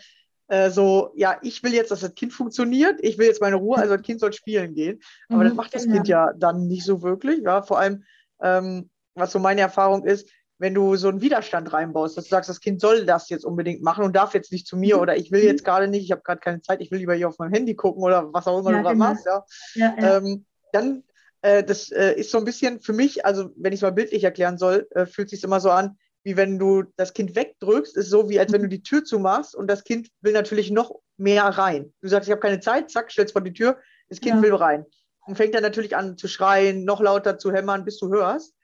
äh, 0.47 0.69
so, 0.69 1.11
ja, 1.15 1.37
ich 1.41 1.63
will 1.63 1.73
jetzt, 1.73 1.91
dass 1.91 2.01
das 2.01 2.13
Kind 2.13 2.33
funktioniert, 2.33 2.99
ich 3.01 3.17
will 3.17 3.27
jetzt 3.27 3.41
meine 3.41 3.55
Ruhe, 3.55 3.77
also 3.77 3.95
das 3.95 4.05
Kind 4.05 4.19
soll 4.19 4.33
spielen 4.33 4.75
gehen. 4.75 4.99
Aber 5.29 5.39
mhm, 5.39 5.45
das 5.45 5.53
macht 5.55 5.75
das 5.75 5.83
genau. 5.83 5.95
Kind 5.95 6.07
ja 6.07 6.33
dann 6.37 6.67
nicht 6.67 6.85
so 6.85 7.01
wirklich. 7.01 7.41
Ja, 7.43 7.61
vor 7.63 7.79
allem, 7.79 8.03
ähm, 8.41 8.89
was 9.15 9.31
so 9.31 9.39
meine 9.39 9.61
Erfahrung 9.61 10.05
ist, 10.05 10.29
wenn 10.57 10.73
du 10.73 10.95
so 10.95 11.09
einen 11.09 11.21
Widerstand 11.21 11.73
reinbaust, 11.73 12.17
dass 12.17 12.25
du 12.25 12.29
sagst, 12.29 12.49
das 12.49 12.61
Kind 12.61 12.79
soll 12.79 13.05
das 13.05 13.29
jetzt 13.29 13.45
unbedingt 13.45 13.81
machen 13.81 14.05
und 14.05 14.15
darf 14.15 14.33
jetzt 14.33 14.51
nicht 14.51 14.67
zu 14.67 14.77
mir 14.77 14.95
mhm. 14.95 15.01
oder 15.01 15.17
ich 15.17 15.31
will 15.31 15.43
jetzt 15.43 15.65
gerade 15.65 15.87
nicht, 15.87 16.03
ich 16.03 16.11
habe 16.11 16.21
gerade 16.21 16.39
keine 16.39 16.61
Zeit, 16.61 16.81
ich 16.81 16.91
will 16.91 16.99
lieber 16.99 17.15
hier 17.15 17.27
auf 17.27 17.39
meinem 17.39 17.53
Handy 17.53 17.75
gucken 17.75 18.03
oder 18.03 18.31
was 18.33 18.47
auch 18.47 18.59
immer 18.59 18.71
ja, 18.71 18.77
du 18.77 18.83
gerade 18.83 18.95
genau. 18.95 19.09
machst, 19.09 19.25
ja. 19.25 19.45
ja, 19.73 19.95
ja. 19.99 20.17
Ähm, 20.17 20.45
dann, 20.71 21.03
äh, 21.41 21.63
das 21.63 21.91
äh, 21.91 22.13
ist 22.13 22.31
so 22.31 22.37
ein 22.37 22.45
bisschen 22.45 22.79
für 22.79 22.93
mich, 22.93 23.25
also 23.25 23.49
wenn 23.57 23.73
ich 23.73 23.79
es 23.79 23.81
mal 23.81 23.91
bildlich 23.91 24.23
erklären 24.23 24.57
soll, 24.57 24.87
äh, 24.91 25.05
fühlt 25.05 25.29
sich 25.29 25.43
immer 25.43 25.59
so 25.59 25.71
an, 25.71 25.97
wie 26.25 26.35
wenn 26.35 26.57
du 26.57 26.83
das 26.97 27.13
Kind 27.13 27.35
wegdrückst, 27.35 27.95
ist 27.95 28.09
so 28.09 28.29
wie 28.29 28.39
als 28.39 28.51
wenn 28.51 28.63
du 28.63 28.67
die 28.67 28.81
Tür 28.81 29.03
zumachst 29.05 29.55
und 29.55 29.67
das 29.67 29.83
Kind 29.83 30.09
will 30.21 30.33
natürlich 30.33 30.71
noch 30.71 30.99
mehr 31.17 31.43
rein. 31.43 31.93
Du 32.01 32.07
sagst, 32.07 32.27
ich 32.27 32.31
habe 32.31 32.41
keine 32.41 32.59
Zeit, 32.59 32.89
zack, 32.89 33.11
stellst 33.11 33.33
vor 33.33 33.43
die 33.43 33.53
Tür, 33.53 33.77
das 34.09 34.19
Kind 34.19 34.37
ja. 34.37 34.41
will 34.41 34.55
rein. 34.55 34.85
Und 35.27 35.37
fängt 35.37 35.53
dann 35.53 35.61
natürlich 35.61 35.95
an 35.95 36.17
zu 36.17 36.27
schreien, 36.27 36.83
noch 36.83 36.99
lauter 36.99 37.37
zu 37.37 37.51
hämmern, 37.51 37.85
bis 37.85 37.99
du 37.99 38.09
hörst. 38.09 38.55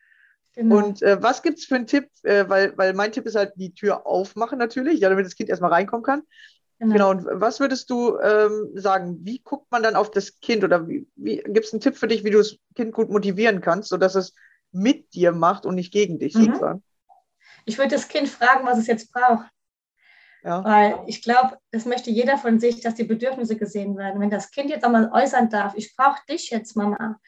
Genau. 0.56 0.78
Und 0.78 1.04
äh, 1.04 1.22
was 1.22 1.44
gibt 1.44 1.60
es 1.60 1.66
für 1.66 1.76
einen 1.76 1.86
Tipp? 1.86 2.10
Äh, 2.24 2.50
weil, 2.50 2.76
weil 2.78 2.94
mein 2.94 3.12
Tipp 3.12 3.28
ist 3.28 3.36
halt 3.36 3.54
die 3.56 3.76
Tür 3.76 4.08
aufmachen 4.08 4.58
natürlich, 4.58 5.00
ja, 5.00 5.10
damit 5.10 5.28
das 5.28 5.36
Kind 5.36 5.50
erstmal 5.50 5.72
reinkommen 5.72 6.04
kann. 6.04 6.24
Genau. 6.80 6.94
genau. 6.94 7.10
Und 7.12 7.28
was 7.42 7.60
würdest 7.60 7.92
du 7.92 8.18
ähm, 8.18 8.72
sagen? 8.74 9.20
Wie 9.22 9.40
guckt 9.40 9.72
man 9.72 9.84
dann 9.84 9.96
auf 9.96 10.10
das 10.10 10.40
Kind? 10.40 10.64
Oder 10.64 10.88
wie, 10.88 11.08
wie 11.16 11.38
gibt 11.38 11.68
es 11.68 11.74
einen 11.74 11.82
Tipp 11.82 11.96
für 11.96 12.08
dich, 12.08 12.24
wie 12.24 12.32
du 12.32 12.40
das 12.40 12.58
Kind 12.76 12.92
gut 12.92 13.12
motivieren 13.12 13.62
kannst, 13.62 13.90
sodass 13.90 14.16
es 14.16 14.34
mit 14.72 15.14
dir 15.14 15.32
macht 15.32 15.68
und 15.68 15.76
nicht 15.76 15.94
gegen 15.94 16.18
dich 16.18 16.34
mhm. 16.34 16.46
sozusagen? 16.46 16.84
Ich 17.66 17.78
würde 17.78 17.96
das 17.96 18.08
Kind 18.08 18.28
fragen, 18.30 18.66
was 18.66 18.78
es 18.78 18.88
jetzt 18.88 19.12
braucht. 19.12 19.46
Ja. 20.44 20.64
Weil 20.64 21.00
ich 21.06 21.22
glaube, 21.22 21.58
das 21.72 21.86
möchte 21.86 22.10
jeder 22.10 22.38
von 22.38 22.60
sich, 22.60 22.82
dass 22.82 22.96
die 22.96 23.04
Bedürfnisse 23.04 23.58
gesehen 23.58 23.96
werden. 23.98 24.20
Wenn 24.20 24.32
das 24.32 24.52
Kind 24.52 24.70
jetzt 24.70 24.84
einmal 24.84 25.12
äußern 25.14 25.50
darf, 25.50 25.74
ich 25.76 25.96
brauche 25.96 26.20
dich 26.28 26.50
jetzt, 26.50 26.76
Mama. 26.76 27.20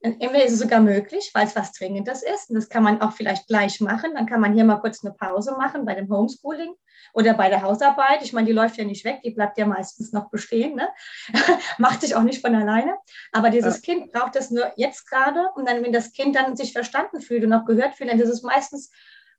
Entweder 0.00 0.44
ist 0.44 0.52
es 0.52 0.58
sogar 0.58 0.80
möglich, 0.80 1.30
weil 1.32 1.46
es 1.46 1.56
was 1.56 1.72
Dringendes 1.72 2.22
ist. 2.22 2.50
Und 2.50 2.56
das 2.56 2.68
kann 2.68 2.82
man 2.82 3.00
auch 3.00 3.12
vielleicht 3.12 3.46
gleich 3.46 3.80
machen. 3.80 4.12
Dann 4.14 4.26
kann 4.26 4.40
man 4.40 4.52
hier 4.52 4.64
mal 4.64 4.76
kurz 4.76 5.02
eine 5.02 5.14
Pause 5.14 5.52
machen 5.56 5.86
bei 5.86 5.94
dem 5.94 6.10
Homeschooling 6.10 6.74
oder 7.14 7.32
bei 7.32 7.48
der 7.48 7.62
Hausarbeit. 7.62 8.22
Ich 8.22 8.34
meine, 8.34 8.46
die 8.46 8.52
läuft 8.52 8.76
ja 8.76 8.84
nicht 8.84 9.04
weg, 9.04 9.20
die 9.24 9.30
bleibt 9.30 9.56
ja 9.56 9.64
meistens 9.64 10.12
noch 10.12 10.28
bestehen. 10.28 10.74
Ne? 10.76 10.88
Macht 11.78 12.02
sich 12.02 12.14
auch 12.16 12.22
nicht 12.22 12.42
von 12.42 12.54
alleine. 12.54 12.96
Aber 13.32 13.48
dieses 13.48 13.76
ja. 13.76 13.94
Kind 13.94 14.12
braucht 14.12 14.36
das 14.36 14.50
nur 14.50 14.72
jetzt 14.76 15.08
gerade. 15.08 15.48
Und 15.54 15.66
dann, 15.68 15.82
wenn 15.82 15.92
das 15.92 16.12
Kind 16.12 16.36
dann 16.36 16.54
sich 16.54 16.72
verstanden 16.72 17.22
fühlt 17.22 17.44
und 17.44 17.52
auch 17.54 17.64
gehört 17.64 17.94
fühlt, 17.94 18.10
dann 18.10 18.20
ist 18.20 18.28
es 18.28 18.42
meistens 18.42 18.90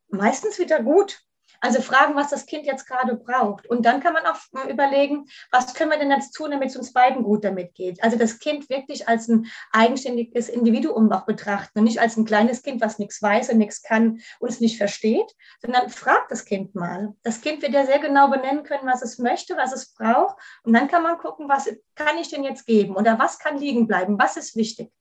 meistens 0.09 0.59
wieder 0.59 0.81
gut. 0.81 1.19
Also 1.61 1.81
fragen, 1.81 2.15
was 2.15 2.29
das 2.29 2.45
Kind 2.45 2.65
jetzt 2.65 2.85
gerade 2.87 3.15
braucht. 3.15 3.67
Und 3.67 3.85
dann 3.85 3.99
kann 3.99 4.13
man 4.13 4.25
auch 4.25 4.69
überlegen, 4.69 5.25
was 5.51 5.73
können 5.73 5.89
wir 5.89 5.97
denn 5.97 6.11
jetzt 6.11 6.33
tun, 6.33 6.51
damit 6.51 6.69
es 6.69 6.75
uns 6.75 6.93
beiden 6.93 7.23
gut 7.23 7.43
damit 7.43 7.73
geht. 7.73 8.03
Also 8.03 8.17
das 8.17 8.39
Kind 8.39 8.69
wirklich 8.69 9.07
als 9.07 9.27
ein 9.27 9.47
eigenständiges 9.71 10.49
Individuum 10.49 11.11
auch 11.11 11.25
betrachten 11.25 11.79
und 11.79 11.85
nicht 11.85 11.99
als 11.99 12.17
ein 12.17 12.25
kleines 12.25 12.61
Kind, 12.61 12.81
was 12.81 12.99
nichts 12.99 13.21
weiß 13.21 13.49
und 13.49 13.57
nichts 13.57 13.81
kann, 13.81 14.19
uns 14.39 14.59
nicht 14.59 14.77
versteht, 14.77 15.33
sondern 15.59 15.89
fragt 15.89 16.31
das 16.31 16.45
Kind 16.45 16.75
mal. 16.75 17.13
Das 17.23 17.41
Kind 17.41 17.61
wird 17.61 17.73
ja 17.73 17.85
sehr 17.85 17.99
genau 17.99 18.29
benennen 18.29 18.63
können, 18.63 18.87
was 18.87 19.01
es 19.01 19.17
möchte, 19.17 19.57
was 19.57 19.73
es 19.73 19.93
braucht. 19.93 20.35
Und 20.63 20.73
dann 20.73 20.87
kann 20.87 21.03
man 21.03 21.17
gucken, 21.17 21.49
was 21.49 21.67
kann 21.95 22.17
ich 22.19 22.29
denn 22.29 22.43
jetzt 22.43 22.65
geben 22.65 22.95
oder 22.95 23.17
was 23.17 23.39
kann 23.39 23.57
liegen 23.57 23.87
bleiben, 23.87 24.19
was 24.19 24.37
ist 24.37 24.55
wichtig. 24.55 24.91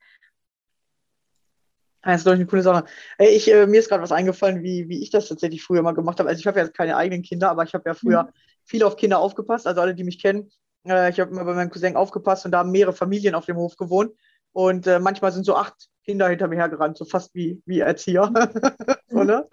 Das 2.04 2.16
ist, 2.16 2.22
glaube 2.24 2.36
ich, 2.36 2.40
eine 2.40 2.46
coole 2.46 2.62
Sache. 2.62 2.84
Ich, 3.18 3.50
äh, 3.50 3.66
mir 3.66 3.80
ist 3.80 3.88
gerade 3.88 4.02
was 4.02 4.12
eingefallen, 4.12 4.62
wie, 4.62 4.88
wie 4.88 5.02
ich 5.02 5.10
das 5.10 5.28
tatsächlich 5.28 5.62
früher 5.62 5.82
mal 5.82 5.92
gemacht 5.92 6.18
habe. 6.18 6.28
Also 6.28 6.40
ich 6.40 6.46
habe 6.46 6.60
ja 6.60 6.68
keine 6.68 6.96
eigenen 6.96 7.22
Kinder, 7.22 7.50
aber 7.50 7.64
ich 7.64 7.74
habe 7.74 7.88
ja 7.88 7.94
früher 7.94 8.24
mhm. 8.24 8.28
viel 8.64 8.82
auf 8.84 8.96
Kinder 8.96 9.18
aufgepasst. 9.18 9.66
Also 9.66 9.80
alle, 9.80 9.94
die 9.94 10.04
mich 10.04 10.20
kennen, 10.20 10.50
äh, 10.86 11.10
ich 11.10 11.20
habe 11.20 11.30
immer 11.30 11.44
bei 11.44 11.54
meinem 11.54 11.70
Cousin 11.70 11.96
aufgepasst 11.96 12.44
und 12.44 12.52
da 12.52 12.58
haben 12.58 12.70
mehrere 12.70 12.92
Familien 12.92 13.34
auf 13.34 13.46
dem 13.46 13.56
Hof 13.56 13.76
gewohnt. 13.76 14.12
Und 14.52 14.86
äh, 14.86 15.00
manchmal 15.00 15.32
sind 15.32 15.44
so 15.44 15.56
acht 15.56 15.74
Kinder 16.04 16.28
hinter 16.28 16.48
mir 16.48 16.56
hergerannt, 16.56 16.96
so 16.96 17.04
fast 17.04 17.34
wie, 17.34 17.62
wie 17.66 17.80
Erzieher. 17.80 18.30
so, 19.08 19.20
mhm. 19.20 19.26
ne? 19.26 19.48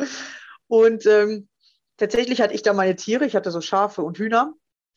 Und 0.67 1.05
ähm, 1.05 1.48
tatsächlich 1.98 2.41
hatte 2.41 2.53
ich 2.53 2.62
da 2.62 2.74
meine 2.74 2.96
Tiere, 2.96 3.25
ich 3.25 3.36
hatte 3.36 3.51
so 3.51 3.62
Schafe 3.62 4.03
und 4.03 4.17
Hühner. 4.17 4.53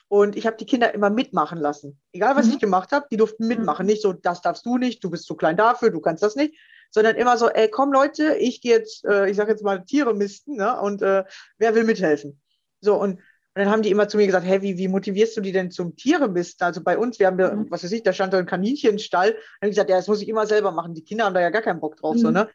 Und 0.08 0.37
ich 0.37 0.46
habe 0.46 0.56
die 0.56 0.66
Kinder 0.66 0.92
immer 0.92 1.11
mitmachen 1.11 1.58
lassen. 1.58 1.99
Egal, 2.12 2.37
was 2.37 2.46
mhm. 2.46 2.52
ich 2.52 2.58
gemacht 2.58 2.92
habe, 2.92 3.06
die 3.11 3.16
durften 3.16 3.49
mitmachen. 3.49 3.87
Mhm. 3.87 3.92
Nicht 3.92 4.02
so, 4.02 4.12
das 4.12 4.42
darfst 4.42 4.66
du 4.66 4.76
nicht, 4.76 5.02
du 5.02 5.11
bist 5.11 5.25
zu 5.25 5.34
klein 5.34 5.56
dafür, 5.56 5.90
du 5.90 6.00
kannst 6.00 6.23
das 6.23 6.37
nicht, 6.37 6.54
sondern 6.94 7.16
immer 7.16 7.36
so, 7.36 7.48
ey, 7.48 7.68
komm 7.68 7.92
Leute, 7.92 8.36
ich 8.36 8.60
gehe 8.60 8.76
jetzt, 8.76 9.04
äh, 9.04 9.28
ich 9.28 9.36
sage 9.36 9.50
jetzt 9.50 9.64
mal 9.64 9.84
Tiere 9.84 10.14
misten, 10.14 10.54
ne? 10.54 10.80
und 10.80 11.02
äh, 11.02 11.24
wer 11.58 11.74
will 11.74 11.82
mithelfen? 11.82 12.40
So, 12.80 12.94
und, 12.94 13.14
und 13.14 13.20
dann 13.52 13.68
haben 13.68 13.82
die 13.82 13.90
immer 13.90 14.06
zu 14.06 14.16
mir 14.16 14.26
gesagt, 14.26 14.46
hey, 14.46 14.62
wie, 14.62 14.78
wie 14.78 14.86
motivierst 14.86 15.36
du 15.36 15.40
die 15.40 15.50
denn 15.50 15.72
zum 15.72 15.96
Tiere 15.96 16.28
misten? 16.28 16.62
Also 16.62 16.84
bei 16.84 16.96
uns, 16.96 17.18
wir 17.18 17.26
haben, 17.26 17.36
mhm. 17.36 17.66
was 17.68 17.82
weiß 17.82 17.90
ich, 17.90 18.04
da 18.04 18.12
stand 18.12 18.32
da 18.32 18.38
ein 18.38 18.46
Kaninchenstall. 18.46 19.32
Dann 19.32 19.40
habe 19.60 19.66
ich 19.66 19.70
gesagt, 19.70 19.90
ja, 19.90 19.96
das 19.96 20.06
muss 20.06 20.22
ich 20.22 20.28
immer 20.28 20.46
selber 20.46 20.70
machen. 20.70 20.94
Die 20.94 21.02
Kinder 21.02 21.24
haben 21.24 21.34
da 21.34 21.40
ja 21.40 21.50
gar 21.50 21.62
keinen 21.62 21.80
Bock 21.80 21.96
drauf, 21.96 22.14
mhm. 22.14 22.20
so, 22.20 22.30
ne? 22.30 22.48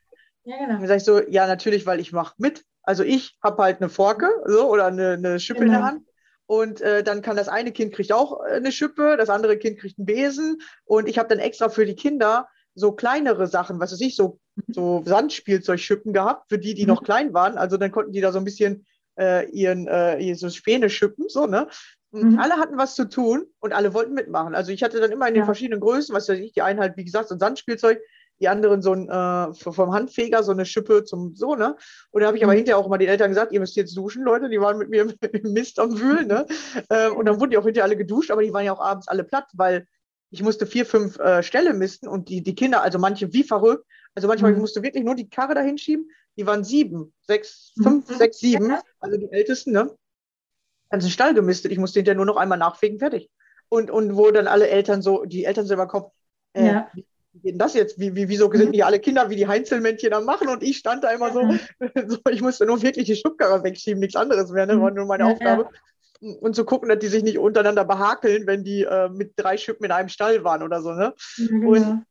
Ja, 0.46 0.58
genau. 0.58 0.79
Dann 0.79 0.88
sage 0.88 0.98
ich 0.98 1.03
so, 1.03 1.22
ja, 1.27 1.46
natürlich, 1.46 1.86
weil 1.86 2.00
ich 2.00 2.13
mache 2.13 2.36
mit. 2.38 2.63
Also 2.81 3.03
ich 3.03 3.38
habe 3.43 3.62
halt 3.62 3.81
eine 3.81 3.89
Forke 3.89 4.29
so, 4.46 4.69
oder 4.69 4.86
eine, 4.86 5.12
eine 5.12 5.39
Schippe 5.41 5.60
genau. 5.60 5.74
in 5.74 5.81
der 5.81 5.91
genau. 5.91 5.91
Hand. 5.91 6.10
Und 6.46 6.81
äh, 6.81 7.03
dann 7.03 7.22
kann 7.22 7.36
das 7.36 7.50
eine 7.50 7.74
Kind 7.74 7.93
kriegt 7.93 8.13
auch 8.13 8.41
äh, 8.46 8.53
eine 8.53 8.72
Schippe, 8.72 9.17
das 9.17 9.29
andere 9.29 9.58
Kind 9.58 9.79
kriegt 9.79 10.00
einen 10.00 10.05
Besen. 10.05 10.62
Und 10.86 11.10
ich 11.10 11.19
habe 11.19 11.27
dann 11.27 11.39
extra 11.39 11.67
für 11.67 11.86
die 11.86 11.96
Kinder 11.96 12.48
so 12.76 12.92
kleinere 12.92 13.48
Sachen, 13.48 13.80
was 13.80 13.92
weiß 13.92 14.02
ich, 14.02 14.16
so, 14.16 14.40
so 14.68 15.04
Sandspielzeugschippen 15.06 16.14
gehabt, 16.14 16.50
für 16.50 16.60
die, 16.60 16.74
die 16.74 16.86
noch 16.86 17.04
klein 17.04 17.34
waren. 17.34 17.58
Also 17.58 17.78
dann 17.78 17.92
konnten 17.92 18.12
die 18.12 18.22
da 18.22 18.32
so 18.32 18.40
ein 18.40 18.46
bisschen 18.46 18.86
äh, 19.20 19.50
ihren 19.50 19.88
äh, 19.88 20.34
so 20.36 20.50
Späne 20.50 20.90
schippen, 20.90 21.28
so, 21.28 21.46
ne? 21.46 21.68
Mhm. 22.12 22.40
Alle 22.40 22.56
hatten 22.56 22.78
was 22.78 22.96
zu 22.96 23.08
tun 23.08 23.46
und 23.60 23.74
alle 23.74 23.94
wollten 23.94 24.14
mitmachen. 24.14 24.56
Also 24.56 24.72
ich 24.72 24.82
hatte 24.82 25.00
dann 25.00 25.12
immer 25.12 25.28
in 25.28 25.36
den 25.36 25.42
ja. 25.42 25.46
verschiedenen 25.46 25.80
Größen, 25.80 26.16
was 26.16 26.28
weiß 26.28 26.40
ich, 26.40 26.54
die 26.54 26.64
einen 26.64 26.80
halt, 26.80 26.98
wie 26.98 27.04
gesagt, 27.04 27.30
so 27.30 27.36
ein 27.36 27.40
Sandspielzeug, 27.40 28.00
die 28.40 28.48
anderen 28.48 28.82
so 28.82 28.94
ein 28.94 29.10
äh, 29.10 29.54
vom 29.54 29.94
Handfeger, 29.94 30.44
so 30.44 30.52
eine 30.52 30.66
Schippe 30.66 31.04
zum 31.04 31.36
so, 31.36 31.56
ne? 31.56 31.76
Und 32.12 32.22
da 32.22 32.28
habe 32.28 32.38
ich 32.38 32.44
aber 32.44 32.54
mhm. 32.54 32.58
hinterher 32.58 32.78
auch 32.78 32.88
immer 32.88 32.98
den 32.98 33.10
Eltern 33.10 33.30
gesagt, 33.30 33.52
ihr 33.52 33.60
müsst 33.60 33.76
jetzt 33.76 33.96
duschen, 33.96 34.24
Leute, 34.24 34.50
die 34.50 34.60
waren 34.60 34.78
mit 34.78 34.90
mir 34.90 35.14
im 35.34 35.54
Mist 35.54 35.80
am 35.80 36.00
Wühlen, 36.00 36.28
ne? 36.28 36.46
ähm, 36.90 37.16
und 37.16 37.26
dann 37.26 37.40
wurden 37.40 37.52
die 37.52 37.58
auch 37.58 37.66
hinterher 37.66 37.86
alle 37.86 37.98
geduscht, 37.98 38.32
aber 38.32 38.42
die 38.42 38.54
waren 38.54 38.66
ja 38.66 38.74
auch 38.74 38.82
abends 38.82 39.08
alle 39.08 39.24
platt, 39.24 39.48
weil 39.54 39.86
ich 40.32 40.44
musste 40.44 40.66
vier, 40.66 40.86
fünf 40.86 41.18
äh, 41.20 41.44
Ställe 41.44 41.74
misten 41.74 42.08
und 42.08 42.30
die, 42.30 42.42
die 42.42 42.56
Kinder, 42.56 42.82
also 42.82 43.00
manche 43.00 43.34
wie 43.34 43.44
verrückt, 43.44 43.86
also 44.16 44.28
manchmal 44.28 44.54
mhm. 44.54 44.60
musst 44.60 44.76
du 44.76 44.84
wirklich 44.84 45.04
nur 45.04 45.16
die 45.16 45.30
Karre 45.30 45.56
dahin 45.56 45.78
schieben, 45.78 46.10
die 46.38 46.46
waren 46.46 46.64
sieben, 46.64 47.14
sechs, 47.28 47.74
fünf, 47.82 48.10
mhm. 48.10 48.16
sechs, 48.16 48.40
sieben, 48.40 48.78
also 49.00 49.18
die 49.18 49.32
Ältesten, 49.32 49.72
ne? 49.72 49.96
Ganzen 50.90 51.10
Stall 51.12 51.36
gemistet. 51.36 51.72
Ich 51.72 51.78
musste 51.78 52.00
hinterher 52.00 52.16
nur 52.16 52.26
noch 52.26 52.38
einmal 52.38 52.58
nachfegen, 52.58 52.98
fertig. 52.98 53.30
Und, 53.70 53.92
und 53.92 54.16
wo 54.16 54.32
dann 54.32 54.48
alle 54.48 54.68
Eltern 54.70 55.04
so, 55.04 55.26
die 55.26 55.46
Eltern 55.46 55.68
selber 55.68 55.88
kommen, 55.88 56.08
äh, 56.54 56.66
ja. 56.66 56.90
wie 56.94 57.06
geht 57.34 57.54
denn 57.54 57.60
das 57.60 57.76
jetzt? 57.76 58.00
Wie, 58.00 58.16
wie, 58.16 58.28
wieso 58.28 58.52
sind 58.52 58.74
die 58.74 58.84
alle 58.84 59.00
Kinder 59.00 59.30
wie 59.30 59.36
die 59.36 59.48
Heinzelmännchen 59.48 60.14
am 60.14 60.26
machen? 60.26 60.48
Und 60.48 60.64
ich 60.64 60.78
stand 60.78 61.04
da 61.04 61.12
immer 61.12 61.32
so, 61.32 61.42
so 62.08 62.18
ich 62.32 62.42
musste 62.42 62.66
nur 62.66 62.82
wirklich 62.82 63.06
die 63.06 63.16
Schubkarre 63.16 63.64
wegschieben, 63.64 64.00
nichts 64.00 64.16
anderes 64.16 64.50
mehr, 64.50 64.66
ne? 64.66 64.82
war 64.82 64.90
nur 64.90 65.06
meine 65.06 65.28
Aufgabe 65.28 65.70
und 66.20 66.56
zu 66.56 66.66
gucken, 66.66 66.90
dass 66.90 67.00
die 67.00 67.08
sich 67.08 67.24
nicht 67.24 67.38
untereinander 67.38 67.86
behakeln, 67.86 68.46
wenn 68.48 68.64
die 68.64 68.84
äh, 68.84 69.10
mit 69.10 69.34
drei 69.36 69.58
Schippen 69.58 69.86
in 69.86 69.92
einem 69.92 70.10
Stall 70.10 70.44
waren 70.44 70.64
oder 70.64 70.82
so. 70.82 70.92
Ne? 70.92 71.14
Mhm. 71.38 71.68
Und 71.68 72.06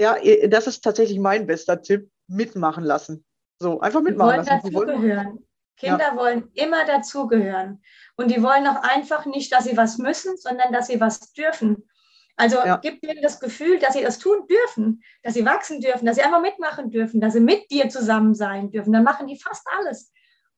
ja, 0.00 0.16
das 0.48 0.66
ist 0.66 0.84
tatsächlich 0.84 1.18
mein 1.18 1.46
bester 1.46 1.80
Tipp, 1.80 2.10
mitmachen 2.28 2.84
lassen. 2.84 3.24
So, 3.58 3.80
einfach 3.80 4.02
mitmachen 4.02 4.42
die 4.42 4.50
lassen. 4.50 4.74
Wollen 4.74 4.88
dazugehören. 4.88 5.46
Kinder 5.76 6.12
ja. 6.12 6.16
wollen 6.16 6.50
immer 6.54 6.84
dazugehören. 6.86 7.82
Und 8.16 8.30
die 8.30 8.42
wollen 8.42 8.66
auch 8.66 8.82
einfach 8.82 9.26
nicht, 9.26 9.52
dass 9.52 9.64
sie 9.64 9.76
was 9.76 9.98
müssen, 9.98 10.36
sondern 10.36 10.72
dass 10.72 10.86
sie 10.88 11.00
was 11.00 11.32
dürfen. 11.32 11.88
Also 12.36 12.56
ja. 12.56 12.76
gib 12.76 13.02
ihnen 13.02 13.22
das 13.22 13.40
Gefühl, 13.40 13.78
dass 13.78 13.94
sie 13.94 14.02
das 14.02 14.18
tun 14.18 14.46
dürfen, 14.46 15.02
dass 15.22 15.34
sie 15.34 15.46
wachsen 15.46 15.80
dürfen, 15.80 16.04
dass 16.04 16.16
sie 16.16 16.22
einfach 16.22 16.42
mitmachen 16.42 16.90
dürfen, 16.90 17.20
dass 17.20 17.32
sie 17.32 17.40
mit 17.40 17.70
dir 17.70 17.88
zusammen 17.88 18.34
sein 18.34 18.70
dürfen. 18.70 18.92
Dann 18.92 19.04
machen 19.04 19.26
die 19.26 19.38
fast 19.38 19.66
alles. 19.78 20.12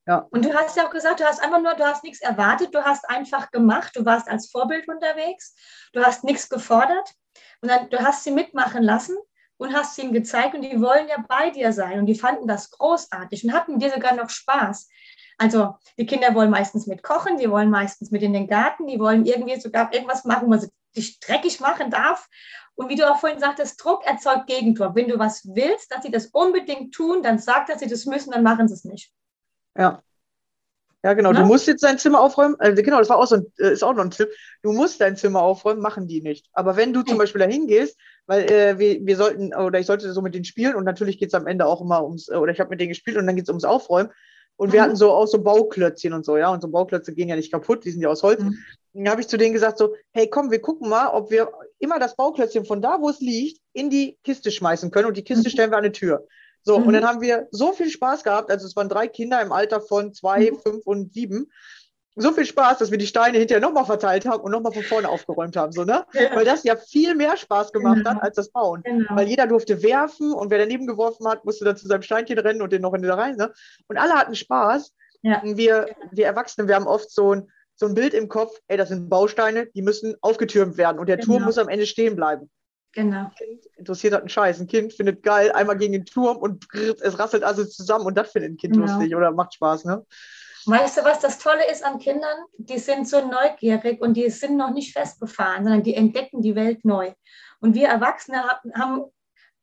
Ja. 0.09 0.27
Und 0.31 0.43
du 0.43 0.51
hast 0.55 0.75
ja 0.75 0.87
auch 0.87 0.89
gesagt, 0.89 1.19
du 1.19 1.23
hast 1.23 1.39
einfach 1.39 1.61
nur, 1.61 1.75
du 1.75 1.85
hast 1.85 2.03
nichts 2.03 2.19
erwartet, 2.19 2.73
du 2.73 2.83
hast 2.83 3.07
einfach 3.07 3.51
gemacht, 3.51 3.95
du 3.95 4.05
warst 4.05 4.27
als 4.27 4.49
Vorbild 4.49 4.87
unterwegs, 4.87 5.55
du 5.93 6.03
hast 6.03 6.23
nichts 6.23 6.49
gefordert 6.49 7.13
und 7.61 7.69
dann 7.69 7.91
du 7.91 7.99
hast 7.99 8.23
sie 8.23 8.31
mitmachen 8.31 8.81
lassen 8.81 9.15
und 9.57 9.71
hast 9.75 9.99
ihnen 9.99 10.11
gezeigt 10.11 10.55
und 10.55 10.63
die 10.63 10.81
wollen 10.81 11.07
ja 11.09 11.23
bei 11.27 11.51
dir 11.51 11.71
sein 11.73 11.99
und 11.99 12.07
die 12.07 12.15
fanden 12.15 12.47
das 12.47 12.71
großartig 12.71 13.43
und 13.43 13.53
hatten 13.53 13.77
dir 13.77 13.91
sogar 13.91 14.15
noch 14.15 14.31
Spaß. 14.31 14.89
Also 15.37 15.75
die 15.99 16.07
Kinder 16.07 16.33
wollen 16.33 16.49
meistens 16.49 16.87
mit 16.87 17.03
kochen, 17.03 17.37
die 17.37 17.51
wollen 17.51 17.69
meistens 17.69 18.09
mit 18.09 18.23
in 18.23 18.33
den 18.33 18.47
Garten, 18.47 18.87
die 18.87 18.99
wollen 18.99 19.27
irgendwie 19.27 19.61
sogar 19.61 19.93
irgendwas 19.93 20.25
machen, 20.25 20.47
wo 20.47 20.49
man 20.49 20.67
sich 20.91 21.19
dreckig 21.19 21.59
machen 21.59 21.91
darf. 21.91 22.27
Und 22.73 22.89
wie 22.89 22.95
du 22.95 23.07
auch 23.07 23.19
vorhin 23.19 23.39
sagtest, 23.39 23.83
Druck 23.83 24.03
erzeugt 24.07 24.47
Gegentor. 24.47 24.95
Wenn 24.95 25.07
du 25.07 25.19
was 25.19 25.45
willst, 25.53 25.91
dass 25.91 26.01
sie 26.01 26.09
das 26.09 26.27
unbedingt 26.27 26.95
tun, 26.95 27.21
dann 27.21 27.37
sag, 27.37 27.67
dass 27.67 27.79
sie 27.79 27.87
das 27.87 28.07
müssen, 28.07 28.31
dann 28.31 28.41
machen 28.41 28.67
sie 28.67 28.73
es 28.73 28.85
nicht. 28.85 29.13
Ja. 29.79 30.03
Ja, 31.01 31.13
genau. 31.13 31.31
Na? 31.31 31.41
Du 31.41 31.45
musst 31.45 31.65
jetzt 31.65 31.83
dein 31.83 31.97
Zimmer 31.97 32.19
aufräumen. 32.19 32.55
Also 32.59 32.83
genau, 32.83 32.99
das 32.99 33.09
war 33.09 33.17
auch 33.17 33.25
so 33.25 33.35
ein, 33.35 33.45
äh, 33.57 33.71
ist 33.71 33.83
auch 33.83 33.93
noch 33.93 34.03
ein 34.03 34.11
Tipp. 34.11 34.29
Du 34.61 34.73
musst 34.73 34.99
dein 34.99 35.15
Zimmer 35.15 35.41
aufräumen, 35.41 35.81
machen 35.81 36.07
die 36.07 36.21
nicht. 36.21 36.47
Aber 36.51 36.75
wenn 36.75 36.91
du 36.91 37.03
zum 37.03 37.17
Beispiel 37.17 37.39
da 37.39 37.47
hingehst, 37.47 37.97
weil 38.27 38.51
äh, 38.51 38.77
wir, 38.77 39.05
wir 39.05 39.15
sollten, 39.15 39.55
oder 39.55 39.79
ich 39.79 39.85
sollte 39.85 40.11
so 40.11 40.21
mit 40.21 40.35
denen 40.35 40.43
spielen 40.43 40.75
und 40.75 40.83
natürlich 40.83 41.17
geht 41.17 41.29
es 41.29 41.33
am 41.33 41.47
Ende 41.47 41.65
auch 41.65 41.79
immer 41.79 42.03
ums, 42.03 42.27
äh, 42.27 42.35
oder 42.35 42.51
ich 42.51 42.59
habe 42.59 42.69
mit 42.71 42.81
denen 42.81 42.89
gespielt 42.89 43.15
und 43.15 43.25
dann 43.27 43.37
geht 43.37 43.43
es 43.43 43.49
ums 43.49 43.63
Aufräumen. 43.63 44.11
Und 44.57 44.73
wir 44.73 44.81
mhm. 44.81 44.83
hatten 44.83 44.95
so 44.97 45.11
auch 45.11 45.25
so 45.25 45.41
Bauklötzchen 45.41 46.11
und 46.11 46.25
so, 46.25 46.35
ja. 46.35 46.49
Und 46.49 46.61
so 46.61 46.67
Bauklötze 46.67 47.13
gehen 47.13 47.29
ja 47.29 47.37
nicht 47.37 47.51
kaputt, 47.51 47.85
die 47.85 47.91
sind 47.91 48.01
ja 48.01 48.09
aus 48.09 48.23
Holz. 48.23 48.41
Mhm. 48.41 48.57
Dann 48.91 49.09
habe 49.09 49.21
ich 49.21 49.29
zu 49.29 49.37
denen 49.37 49.53
gesagt, 49.53 49.77
so, 49.77 49.95
hey 50.11 50.29
komm, 50.29 50.51
wir 50.51 50.59
gucken 50.59 50.89
mal, 50.89 51.07
ob 51.07 51.31
wir 51.31 51.49
immer 51.77 51.97
das 51.97 52.17
Bauklötzchen 52.17 52.65
von 52.65 52.81
da, 52.81 52.99
wo 52.99 53.09
es 53.09 53.21
liegt, 53.21 53.61
in 53.71 53.89
die 53.89 54.17
Kiste 54.25 54.51
schmeißen 54.51 54.91
können. 54.91 55.07
Und 55.07 55.15
die 55.15 55.23
Kiste 55.23 55.47
mhm. 55.47 55.51
stellen 55.51 55.71
wir 55.71 55.77
an 55.77 55.85
eine 55.85 55.93
Tür. 55.93 56.27
So, 56.63 56.79
mhm. 56.79 56.87
und 56.87 56.93
dann 56.93 57.05
haben 57.05 57.21
wir 57.21 57.47
so 57.51 57.71
viel 57.73 57.89
Spaß 57.89 58.23
gehabt. 58.23 58.51
Also 58.51 58.65
es 58.65 58.75
waren 58.75 58.89
drei 58.89 59.07
Kinder 59.07 59.41
im 59.41 59.51
Alter 59.51 59.81
von 59.81 60.13
zwei, 60.13 60.51
mhm. 60.51 60.59
fünf 60.59 60.85
und 60.85 61.13
sieben. 61.13 61.51
So 62.15 62.33
viel 62.33 62.45
Spaß, 62.45 62.79
dass 62.79 62.91
wir 62.91 62.97
die 62.97 63.07
Steine 63.07 63.37
hinterher 63.37 63.61
nochmal 63.61 63.85
verteilt 63.85 64.25
haben 64.25 64.43
und 64.43 64.51
nochmal 64.51 64.73
von 64.73 64.83
vorne 64.83 65.07
aufgeräumt 65.07 65.55
haben. 65.55 65.71
So, 65.71 65.85
ne? 65.85 66.05
Ja. 66.13 66.35
Weil 66.35 66.43
das 66.43 66.63
ja 66.63 66.75
viel 66.75 67.15
mehr 67.15 67.37
Spaß 67.37 67.71
gemacht 67.71 67.97
genau. 67.97 68.09
hat 68.09 68.23
als 68.23 68.35
das 68.35 68.49
Bauen. 68.49 68.81
Genau. 68.83 69.15
Weil 69.15 69.27
jeder 69.27 69.47
durfte 69.47 69.81
werfen 69.83 70.33
und 70.33 70.49
wer 70.49 70.57
daneben 70.57 70.85
geworfen 70.85 71.27
hat, 71.27 71.45
musste 71.45 71.63
dann 71.63 71.77
zu 71.77 71.87
seinem 71.87 72.01
Steinchen 72.01 72.37
rennen 72.37 72.61
und 72.61 72.73
den 72.73 72.81
noch 72.81 72.93
in 72.93 73.03
der 73.03 73.17
rein. 73.17 73.37
Ne? 73.37 73.53
Und 73.87 73.97
alle 73.97 74.13
hatten 74.13 74.35
Spaß. 74.35 74.93
Ja. 75.21 75.41
Wir, 75.43 75.95
wir 76.11 76.25
Erwachsenen, 76.25 76.67
wir 76.67 76.75
haben 76.75 76.87
oft 76.87 77.09
so 77.11 77.35
ein, 77.35 77.51
so 77.75 77.85
ein 77.85 77.93
Bild 77.93 78.13
im 78.13 78.27
Kopf, 78.27 78.57
ey, 78.67 78.75
das 78.75 78.89
sind 78.89 79.09
Bausteine, 79.09 79.67
die 79.67 79.81
müssen 79.81 80.15
aufgetürmt 80.21 80.77
werden 80.77 80.99
und 80.99 81.07
der 81.07 81.17
genau. 81.17 81.33
Turm 81.33 81.43
muss 81.43 81.57
am 81.57 81.69
Ende 81.69 81.85
stehen 81.85 82.15
bleiben. 82.15 82.49
Genau. 82.93 83.29
Kind 83.37 83.65
interessiert 83.77 84.13
hat 84.13 84.21
einen 84.21 84.29
Scheiß. 84.29 84.59
Ein 84.59 84.67
Kind 84.67 84.93
findet 84.93 85.21
geil, 85.21 85.51
einmal 85.51 85.77
gegen 85.77 85.93
den 85.93 86.05
Turm 86.05 86.37
und 86.37 86.65
es 86.73 87.19
rasselt 87.19 87.43
also 87.43 87.63
zusammen 87.63 88.05
und 88.05 88.15
das 88.15 88.31
findet 88.31 88.51
ein 88.51 88.57
Kind 88.57 88.73
genau. 88.73 88.87
lustig 88.87 89.15
oder 89.15 89.31
macht 89.31 89.53
Spaß, 89.53 89.85
ne? 89.85 90.05
Weißt 90.65 90.97
du, 90.97 91.03
was 91.03 91.19
das 91.19 91.39
Tolle 91.39 91.69
ist 91.71 91.83
an 91.85 91.99
Kindern? 91.99 92.37
Die 92.57 92.79
sind 92.79 93.07
so 93.07 93.25
neugierig 93.25 94.01
und 94.01 94.15
die 94.15 94.29
sind 94.29 94.57
noch 94.57 94.71
nicht 94.71 94.93
festgefahren, 94.93 95.63
sondern 95.63 95.83
die 95.83 95.95
entdecken 95.95 96.41
die 96.41 96.55
Welt 96.55 96.83
neu. 96.83 97.13
Und 97.61 97.75
wir 97.75 97.87
Erwachsene 97.87 98.43
haben 98.75 99.05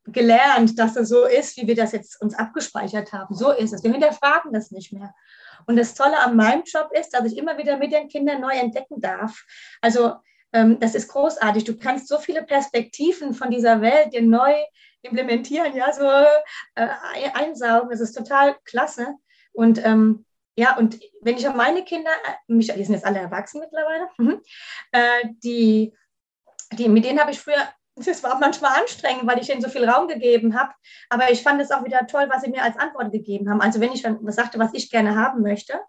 gelernt, 0.07 0.79
dass 0.79 0.97
es 0.97 1.09
so 1.09 1.25
ist, 1.25 1.57
wie 1.57 1.67
wir 1.67 1.75
das 1.75 1.93
jetzt 1.93 2.21
uns 2.21 2.35
abgespeichert 2.35 3.13
haben. 3.13 3.35
So 3.35 3.53
ist 3.53 3.73
es. 3.73 3.83
Wir 3.83 3.93
hinterfragen 3.93 4.53
das 4.53 4.71
nicht 4.71 4.93
mehr. 4.93 5.15
Und 5.67 5.77
das 5.77 5.95
Tolle 5.95 6.19
an 6.19 6.37
meinem 6.37 6.63
Job 6.65 6.91
ist, 6.93 7.11
dass 7.11 7.25
ich 7.25 7.37
immer 7.37 7.59
wieder 7.59 7.77
mit 7.77 7.93
den 7.93 8.09
Kindern 8.09 8.41
neu 8.41 8.53
entdecken 8.53 9.01
darf. 9.01 9.45
Also 9.81 10.15
das 10.81 10.95
ist 10.95 11.09
großartig. 11.09 11.65
Du 11.65 11.77
kannst 11.77 12.09
so 12.09 12.19
viele 12.19 12.43
Perspektiven 12.43 13.35
von 13.35 13.51
dieser 13.51 13.81
Welt 13.81 14.13
dir 14.13 14.23
neu 14.23 14.55
implementieren, 15.03 15.75
ja, 15.77 15.93
so 15.93 16.05
äh, 16.75 16.89
einsaugen. 17.35 17.91
Das 17.91 18.01
ist 18.01 18.13
total 18.13 18.57
klasse. 18.65 19.15
Und 19.53 19.85
ähm, 19.85 20.25
ja, 20.57 20.77
und 20.77 20.99
wenn 21.21 21.37
ich 21.37 21.47
an 21.47 21.57
meine 21.57 21.85
Kinder, 21.85 22.11
äh, 22.11 22.53
mich, 22.53 22.73
die 22.73 22.85
sind 22.85 22.95
jetzt 22.95 23.05
alle 23.05 23.19
erwachsen 23.19 23.61
mittlerweile, 23.61 24.09
mhm, 24.19 24.41
äh, 24.93 25.29
die, 25.45 25.95
die, 26.73 26.89
mit 26.89 27.05
denen 27.05 27.21
habe 27.21 27.31
ich 27.31 27.41
früher 27.41 27.69
das 27.97 28.23
war 28.23 28.39
manchmal 28.39 28.79
anstrengend, 28.81 29.27
weil 29.27 29.39
ich 29.39 29.51
ihnen 29.51 29.63
so 29.63 29.69
viel 29.69 29.89
Raum 29.89 30.07
gegeben 30.07 30.59
habe. 30.59 30.73
Aber 31.09 31.31
ich 31.31 31.43
fand 31.43 31.61
es 31.63 31.71
auch 31.71 31.85
wieder 31.85 32.07
toll, 32.07 32.27
was 32.31 32.43
sie 32.43 32.51
mir 32.51 32.63
als 32.63 32.79
Antwort 32.79 33.11
gegeben 33.11 33.51
haben. 33.51 33.61
Also 33.61 33.81
wenn 33.81 33.93
ich 33.93 34.05
was 34.05 34.37
sagte, 34.37 34.59
was 34.59 34.75
ich 34.75 34.91
gerne 34.91 35.17
haben 35.17 35.43
möchte, 35.43 35.81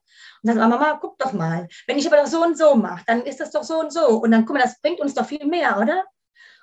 und 0.43 0.55
dann 0.55 0.69
Mama, 0.69 0.97
guck 1.01 1.17
doch 1.17 1.33
mal. 1.33 1.67
Wenn 1.87 1.97
ich 1.97 2.07
aber 2.07 2.17
doch 2.17 2.27
so 2.27 2.43
und 2.43 2.57
so 2.57 2.75
mache, 2.75 3.03
dann 3.07 3.23
ist 3.23 3.39
das 3.39 3.51
doch 3.51 3.63
so 3.63 3.79
und 3.79 3.91
so. 3.91 4.07
Und 4.21 4.31
dann, 4.31 4.45
guck 4.45 4.55
mal, 4.55 4.61
das 4.61 4.79
bringt 4.79 4.99
uns 4.99 5.13
doch 5.13 5.25
viel 5.25 5.45
mehr, 5.45 5.79
oder? 5.79 6.03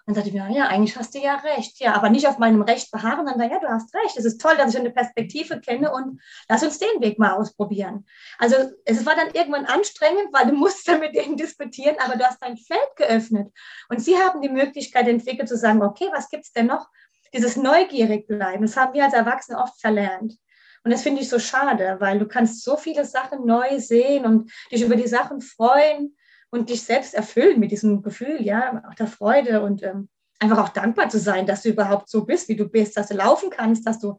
Dann 0.06 0.14
dachte 0.14 0.28
ich 0.28 0.34
mir, 0.34 0.50
ja, 0.50 0.66
eigentlich 0.66 0.96
hast 0.96 1.14
du 1.14 1.18
ja 1.18 1.36
recht. 1.36 1.80
Ja, 1.80 1.94
aber 1.94 2.10
nicht 2.10 2.28
auf 2.28 2.36
meinem 2.36 2.60
Recht 2.60 2.90
beharren, 2.90 3.26
sondern 3.26 3.50
ja, 3.50 3.58
du 3.58 3.68
hast 3.68 3.94
recht. 3.94 4.18
Es 4.18 4.26
ist 4.26 4.38
toll, 4.38 4.54
dass 4.58 4.74
ich 4.74 4.78
eine 4.78 4.90
Perspektive 4.90 5.60
kenne 5.60 5.92
und 5.92 6.20
lass 6.48 6.62
uns 6.62 6.78
den 6.78 7.00
Weg 7.00 7.18
mal 7.18 7.32
ausprobieren. 7.32 8.06
Also 8.38 8.56
es 8.84 9.06
war 9.06 9.14
dann 9.16 9.30
irgendwann 9.32 9.64
anstrengend, 9.64 10.28
weil 10.32 10.46
du 10.46 10.52
musst 10.56 10.86
dann 10.86 11.00
mit 11.00 11.14
denen 11.14 11.36
diskutieren, 11.36 11.96
aber 12.04 12.16
du 12.16 12.24
hast 12.24 12.42
dein 12.42 12.58
Feld 12.58 12.96
geöffnet. 12.96 13.50
Und 13.88 14.02
sie 14.02 14.16
haben 14.16 14.42
die 14.42 14.50
Möglichkeit 14.50 15.08
entwickelt 15.08 15.48
zu 15.48 15.56
sagen, 15.56 15.82
okay, 15.82 16.08
was 16.12 16.28
gibt 16.28 16.44
es 16.44 16.52
denn 16.52 16.66
noch? 16.66 16.88
Dieses 17.32 17.56
neugierig 17.56 18.28
bleiben, 18.28 18.62
das 18.62 18.76
haben 18.76 18.92
wir 18.92 19.04
als 19.04 19.14
Erwachsene 19.14 19.58
oft 19.58 19.80
verlernt. 19.80 20.38
Und 20.84 20.90
das 20.90 21.02
finde 21.02 21.22
ich 21.22 21.30
so 21.30 21.38
schade, 21.38 21.96
weil 21.98 22.18
du 22.18 22.28
kannst 22.28 22.62
so 22.62 22.76
viele 22.76 23.06
Sachen 23.06 23.46
neu 23.46 23.80
sehen 23.80 24.26
und 24.26 24.52
dich 24.70 24.82
über 24.82 24.96
die 24.96 25.08
Sachen 25.08 25.40
freuen 25.40 26.14
und 26.54 26.70
dich 26.70 26.84
selbst 26.84 27.14
erfüllen 27.14 27.58
mit 27.58 27.72
diesem 27.72 28.00
Gefühl, 28.00 28.40
ja, 28.40 28.80
auch 28.88 28.94
der 28.94 29.08
Freude 29.08 29.62
und 29.62 29.82
ähm, 29.82 30.08
einfach 30.38 30.58
auch 30.58 30.68
dankbar 30.68 31.08
zu 31.08 31.18
sein, 31.18 31.46
dass 31.46 31.62
du 31.62 31.70
überhaupt 31.70 32.08
so 32.08 32.24
bist, 32.24 32.48
wie 32.48 32.54
du 32.54 32.68
bist, 32.68 32.96
dass 32.96 33.08
du 33.08 33.14
laufen 33.14 33.50
kannst, 33.50 33.84
dass 33.86 33.98
du 33.98 34.18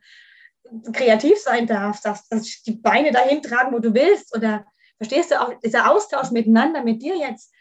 kreativ 0.91 1.38
sein 1.38 1.65
darfst, 1.65 2.06
dass, 2.06 2.28
dass 2.28 2.62
die 2.63 2.74
Beine 2.74 3.12
dahin 3.12 3.41
tragen, 3.41 3.74
wo 3.74 3.80
du 3.80 3.93
willst 3.93 4.36
oder 4.36 4.65
verstehst 4.98 5.32
du 5.32 5.41
auch 5.41 5.54
dieser 5.62 5.89
Austausch 5.89 6.32
miteinander 6.32 6.84
mit 6.84 7.02
dir 7.02 7.15
jetzt. 7.15 7.54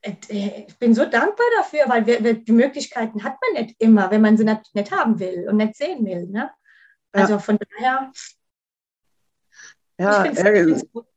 Äh, 0.00 0.64
ich 0.68 0.78
bin 0.78 0.94
so 0.94 1.04
dankbar 1.04 1.46
dafür, 1.58 1.82
weil 1.88 2.06
wir, 2.06 2.24
wir, 2.24 2.32
die 2.32 2.52
Möglichkeiten 2.52 3.24
hat 3.24 3.36
man 3.42 3.62
nicht 3.62 3.76
immer, 3.78 4.10
wenn 4.10 4.22
man 4.22 4.38
sie 4.38 4.44
nicht, 4.44 4.74
nicht 4.74 4.90
haben 4.90 5.18
will 5.18 5.46
und 5.50 5.58
nicht 5.58 5.76
sehen 5.76 6.06
will. 6.06 6.28
Ne? 6.28 6.50
Also 7.12 7.34
ja. 7.34 7.38
von 7.40 7.58
daher. 7.58 8.10
Ja, 9.98 10.24
ich 10.24 10.38
finde 10.38 10.72
es 10.72 10.90
großartig. 10.90 11.13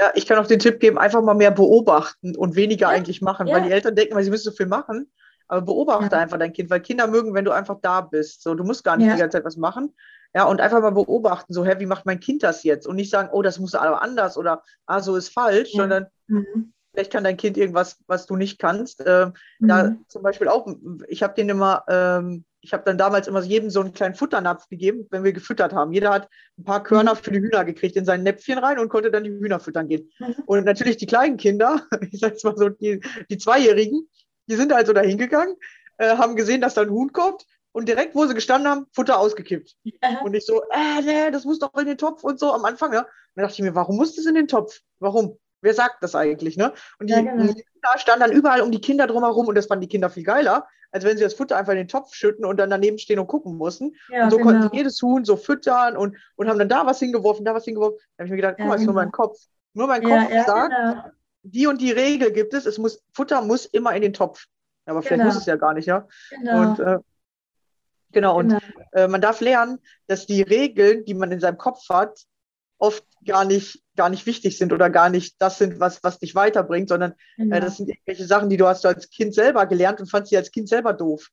Ja, 0.00 0.12
ich 0.14 0.26
kann 0.26 0.38
auch 0.38 0.46
den 0.46 0.58
Tipp 0.58 0.80
geben, 0.80 0.96
einfach 0.96 1.20
mal 1.20 1.34
mehr 1.34 1.50
beobachten 1.50 2.34
und 2.34 2.56
weniger 2.56 2.86
ja, 2.86 2.88
eigentlich 2.88 3.20
machen, 3.20 3.46
ja. 3.46 3.54
weil 3.54 3.64
die 3.64 3.70
Eltern 3.70 3.94
denken, 3.94 4.14
weil 4.14 4.24
sie 4.24 4.30
müssen 4.30 4.50
so 4.50 4.56
viel 4.56 4.66
machen. 4.66 5.12
Aber 5.46 5.62
beobachte 5.62 6.16
ja. 6.16 6.22
einfach 6.22 6.38
dein 6.38 6.52
Kind, 6.52 6.70
weil 6.70 6.80
Kinder 6.80 7.06
mögen, 7.06 7.34
wenn 7.34 7.44
du 7.44 7.50
einfach 7.50 7.78
da 7.82 8.00
bist. 8.00 8.42
So, 8.42 8.54
du 8.54 8.64
musst 8.64 8.82
gar 8.82 8.96
nicht 8.96 9.12
die 9.12 9.18
ganze 9.18 9.36
Zeit 9.36 9.44
was 9.44 9.56
machen. 9.56 9.94
Ja, 10.34 10.44
und 10.44 10.60
einfach 10.60 10.80
mal 10.80 10.92
beobachten, 10.92 11.52
so, 11.52 11.66
hä, 11.66 11.74
wie 11.78 11.86
macht 11.86 12.06
mein 12.06 12.20
Kind 12.20 12.42
das 12.44 12.62
jetzt? 12.62 12.86
Und 12.86 12.96
nicht 12.96 13.10
sagen, 13.10 13.28
oh, 13.32 13.42
das 13.42 13.58
muss 13.58 13.74
aber 13.74 14.00
anders 14.00 14.38
oder 14.38 14.62
ah, 14.86 15.00
so 15.00 15.16
ist 15.16 15.28
falsch, 15.28 15.72
sondern 15.72 16.06
mhm. 16.28 16.72
Vielleicht 16.92 17.12
kann 17.12 17.24
dein 17.24 17.36
Kind 17.36 17.56
irgendwas, 17.56 17.98
was 18.06 18.26
du 18.26 18.36
nicht 18.36 18.58
kannst. 18.58 19.02
Ähm, 19.06 19.34
mhm. 19.58 19.68
Da 19.68 19.96
zum 20.08 20.22
Beispiel 20.22 20.48
auch, 20.48 20.66
ich 21.08 21.22
habe 21.22 21.34
den 21.34 21.48
immer 21.48 21.84
ähm, 21.88 22.44
ich 22.62 22.72
habe 22.72 22.84
dann 22.84 22.98
damals 22.98 23.26
immer 23.26 23.42
jedem 23.42 23.70
so 23.70 23.80
einen 23.80 23.92
kleinen 23.92 24.14
Futternapf 24.14 24.68
gegeben, 24.68 25.06
wenn 25.10 25.24
wir 25.24 25.32
gefüttert 25.32 25.72
haben. 25.72 25.92
Jeder 25.92 26.10
hat 26.10 26.28
ein 26.58 26.64
paar 26.64 26.82
Körner 26.82 27.16
für 27.16 27.30
die 27.30 27.40
Hühner 27.40 27.64
gekriegt 27.64 27.96
in 27.96 28.04
sein 28.04 28.22
Näpfchen 28.22 28.58
rein 28.58 28.78
und 28.78 28.88
konnte 28.88 29.10
dann 29.10 29.24
die 29.24 29.30
Hühner 29.30 29.60
füttern 29.60 29.88
gehen. 29.88 30.10
Mhm. 30.18 30.34
Und 30.46 30.64
natürlich 30.64 30.96
die 30.98 31.06
kleinen 31.06 31.36
Kinder, 31.36 31.86
ich 32.10 32.20
sage 32.20 32.34
jetzt 32.34 32.44
mal 32.44 32.56
so, 32.56 32.68
die, 32.68 33.00
die 33.30 33.38
Zweijährigen, 33.38 34.08
die 34.46 34.56
sind 34.56 34.72
also 34.72 34.92
da 34.92 35.00
hingegangen, 35.00 35.56
äh, 35.98 36.16
haben 36.16 36.36
gesehen, 36.36 36.60
dass 36.60 36.74
da 36.74 36.82
ein 36.82 36.90
Huhn 36.90 37.12
kommt 37.12 37.46
und 37.72 37.88
direkt, 37.88 38.14
wo 38.14 38.26
sie 38.26 38.34
gestanden 38.34 38.70
haben, 38.70 38.86
Futter 38.92 39.18
ausgekippt. 39.18 39.76
Ja. 39.84 40.20
Und 40.22 40.34
ich 40.34 40.44
so, 40.44 40.62
äh, 40.70 41.02
nee, 41.02 41.30
das 41.30 41.44
muss 41.44 41.60
doch 41.60 41.72
in 41.78 41.86
den 41.86 41.98
Topf 41.98 42.24
und 42.24 42.38
so 42.38 42.52
am 42.52 42.64
Anfang. 42.64 42.92
Ja. 42.92 43.00
Und 43.00 43.08
dann 43.36 43.44
dachte 43.44 43.54
ich 43.54 43.62
mir, 43.62 43.74
warum 43.74 43.96
muss 43.96 44.16
das 44.16 44.26
in 44.26 44.34
den 44.34 44.48
Topf? 44.48 44.80
Warum? 44.98 45.38
Wer 45.62 45.74
sagt 45.74 46.02
das 46.02 46.14
eigentlich, 46.14 46.56
ne? 46.56 46.72
Und 46.98 47.08
die, 47.08 47.12
ja, 47.14 47.20
genau. 47.20 47.42
die 47.42 47.54
Kinder 47.54 47.98
standen 47.98 48.20
dann 48.20 48.32
überall 48.32 48.60
um 48.60 48.70
die 48.70 48.80
Kinder 48.80 49.06
drumherum 49.06 49.48
und 49.48 49.54
das 49.54 49.66
fanden 49.66 49.82
die 49.82 49.88
Kinder 49.88 50.10
viel 50.10 50.24
geiler, 50.24 50.66
als 50.92 51.04
wenn 51.04 51.16
sie 51.16 51.24
das 51.24 51.34
Futter 51.34 51.56
einfach 51.56 51.72
in 51.72 51.78
den 51.78 51.88
Topf 51.88 52.14
schütten 52.14 52.44
und 52.44 52.56
dann 52.56 52.70
daneben 52.70 52.98
stehen 52.98 53.18
und 53.18 53.26
gucken 53.26 53.56
mussten. 53.56 53.94
Ja, 54.08 54.24
und 54.24 54.30
so 54.30 54.38
genau. 54.38 54.50
konnten 54.50 54.70
sie 54.70 54.76
jedes 54.76 55.00
Huhn 55.02 55.24
so 55.24 55.36
füttern 55.36 55.96
und, 55.96 56.16
und 56.36 56.48
haben 56.48 56.58
dann 56.58 56.68
da 56.68 56.86
was 56.86 56.98
hingeworfen, 56.98 57.44
da 57.44 57.54
was 57.54 57.64
hingeworfen. 57.64 57.98
Da 58.16 58.22
habe 58.22 58.26
ich 58.26 58.30
mir 58.30 58.36
gedacht, 58.36 58.56
guck 58.58 58.66
mal, 58.66 58.74
ist 58.74 58.80
nur 58.80 58.94
genau. 58.94 59.04
mein 59.04 59.12
Kopf. 59.12 59.38
Nur 59.72 59.86
mein 59.86 60.02
Kopf 60.02 60.46
sagt, 60.46 60.74
genau. 60.74 61.04
die 61.42 61.66
und 61.66 61.80
die 61.80 61.92
Regel 61.92 62.32
gibt 62.32 62.54
es, 62.54 62.66
es 62.66 62.78
muss, 62.78 63.02
Futter 63.14 63.42
muss 63.42 63.66
immer 63.66 63.94
in 63.94 64.02
den 64.02 64.12
Topf. 64.12 64.46
Aber 64.86 65.02
vielleicht 65.02 65.22
muss 65.22 65.34
genau. 65.34 65.40
es 65.40 65.46
ja 65.46 65.56
gar 65.56 65.74
nicht, 65.74 65.86
ja. 65.86 66.08
Genau. 66.30 66.60
Und 66.60 66.80
äh, 66.80 66.98
Genau, 68.12 68.38
und 68.38 68.48
genau. 68.48 68.60
Äh, 68.92 69.08
man 69.08 69.20
darf 69.20 69.40
lernen, 69.40 69.78
dass 70.06 70.26
die 70.26 70.42
Regeln, 70.42 71.04
die 71.04 71.14
man 71.14 71.30
in 71.30 71.40
seinem 71.40 71.58
Kopf 71.58 71.88
hat, 71.88 72.24
oft 72.80 73.04
gar 73.26 73.44
nicht, 73.44 73.82
gar 73.96 74.08
nicht 74.08 74.26
wichtig 74.26 74.58
sind 74.58 74.72
oder 74.72 74.90
gar 74.90 75.10
nicht 75.10 75.36
das 75.40 75.58
sind, 75.58 75.78
was, 75.78 76.02
was 76.02 76.18
dich 76.18 76.34
weiterbringt, 76.34 76.88
sondern 76.88 77.14
genau. 77.36 77.56
äh, 77.56 77.60
das 77.60 77.76
sind 77.76 77.88
irgendwelche 77.88 78.26
Sachen, 78.26 78.48
die 78.48 78.56
du 78.56 78.66
hast 78.66 78.84
als 78.86 79.10
Kind 79.10 79.34
selber 79.34 79.66
gelernt 79.66 80.00
und 80.00 80.10
fandst 80.10 80.30
sie 80.30 80.36
als 80.36 80.50
Kind 80.50 80.68
selber 80.68 80.92
doof. 80.92 81.28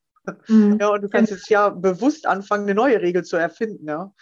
Mhm. 0.47 0.77
Ja, 0.81 0.89
und 0.89 1.01
du 1.01 1.09
kannst 1.09 1.31
jetzt 1.31 1.49
ja 1.49 1.69
bewusst 1.69 2.27
anfangen, 2.27 2.63
eine 2.63 2.75
neue 2.75 3.01
Regel 3.01 3.23
zu 3.23 3.37
erfinden, 3.37 3.87
ja. 3.87 4.13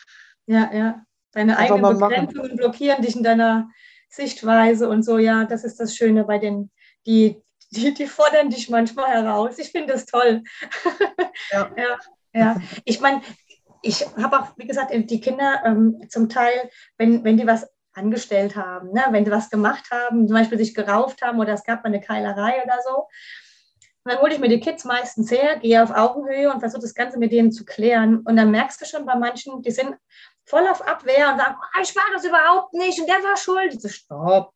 Ja, 0.45 0.71
ja. 0.71 1.05
Deine 1.31 1.57
Einfach 1.57 1.75
eigenen 1.75 1.99
Begrenzungen 1.99 2.55
blockieren 2.55 3.01
dich 3.01 3.15
in 3.15 3.23
deiner 3.23 3.69
Sichtweise 4.07 4.87
und 4.87 5.03
so, 5.03 5.17
ja, 5.17 5.45
das 5.45 5.63
ist 5.63 5.79
das 5.79 5.95
Schöne 5.95 6.23
bei 6.23 6.37
den, 6.37 6.71
die, 7.07 7.41
die, 7.71 7.93
die 7.93 8.05
fordern 8.05 8.51
dich 8.51 8.69
manchmal 8.69 9.07
heraus. 9.07 9.57
Ich 9.57 9.71
finde 9.71 9.93
das 9.93 10.05
toll. 10.05 10.43
Ja. 11.51 11.69
ja. 11.77 11.97
Ja, 12.35 12.57
ich 12.83 12.99
meine, 12.99 13.21
ich 13.85 14.05
habe 14.21 14.39
auch, 14.39 14.47
wie 14.57 14.67
gesagt, 14.67 14.91
die 14.93 15.21
Kinder 15.21 15.61
ähm, 15.63 16.01
zum 16.09 16.27
Teil, 16.27 16.69
wenn, 16.97 17.23
wenn 17.23 17.37
die 17.37 17.45
was 17.45 17.69
angestellt 17.93 18.55
haben, 18.55 18.91
ne? 18.91 19.03
wenn 19.11 19.25
die 19.25 19.31
was 19.31 19.49
gemacht 19.49 19.89
haben, 19.91 20.27
zum 20.27 20.35
Beispiel 20.35 20.57
sich 20.57 20.73
gerauft 20.73 21.21
haben 21.21 21.39
oder 21.39 21.53
es 21.53 21.63
gab 21.63 21.83
mal 21.83 21.89
eine 21.89 22.01
Keilerei 22.01 22.63
oder 22.63 22.77
so, 22.83 23.07
dann 24.03 24.19
hole 24.19 24.33
ich 24.33 24.39
mir 24.39 24.49
die 24.49 24.59
Kids 24.59 24.85
meistens 24.85 25.31
her, 25.31 25.57
gehe 25.57 25.81
auf 25.81 25.91
Augenhöhe 25.91 26.51
und 26.51 26.59
versuche 26.59 26.81
das 26.81 26.93
Ganze 26.93 27.17
mit 27.17 27.31
denen 27.31 27.51
zu 27.51 27.65
klären. 27.65 28.19
Und 28.19 28.35
dann 28.35 28.51
merkst 28.51 28.79
du 28.81 28.85
schon 28.85 29.05
bei 29.05 29.15
manchen, 29.15 29.61
die 29.61 29.71
sind 29.71 29.95
voll 30.45 30.67
auf 30.67 30.87
Abwehr 30.87 31.31
und 31.31 31.39
sagen, 31.39 31.55
oh, 31.59 31.81
ich 31.81 31.95
war 31.95 32.03
das 32.13 32.23
überhaupt 32.23 32.73
nicht 32.73 32.99
und 32.99 33.07
der 33.07 33.23
war 33.23 33.37
schuld. 33.37 33.73
Ich 33.73 33.81
so, 33.81 33.87
stopp. 33.87 34.51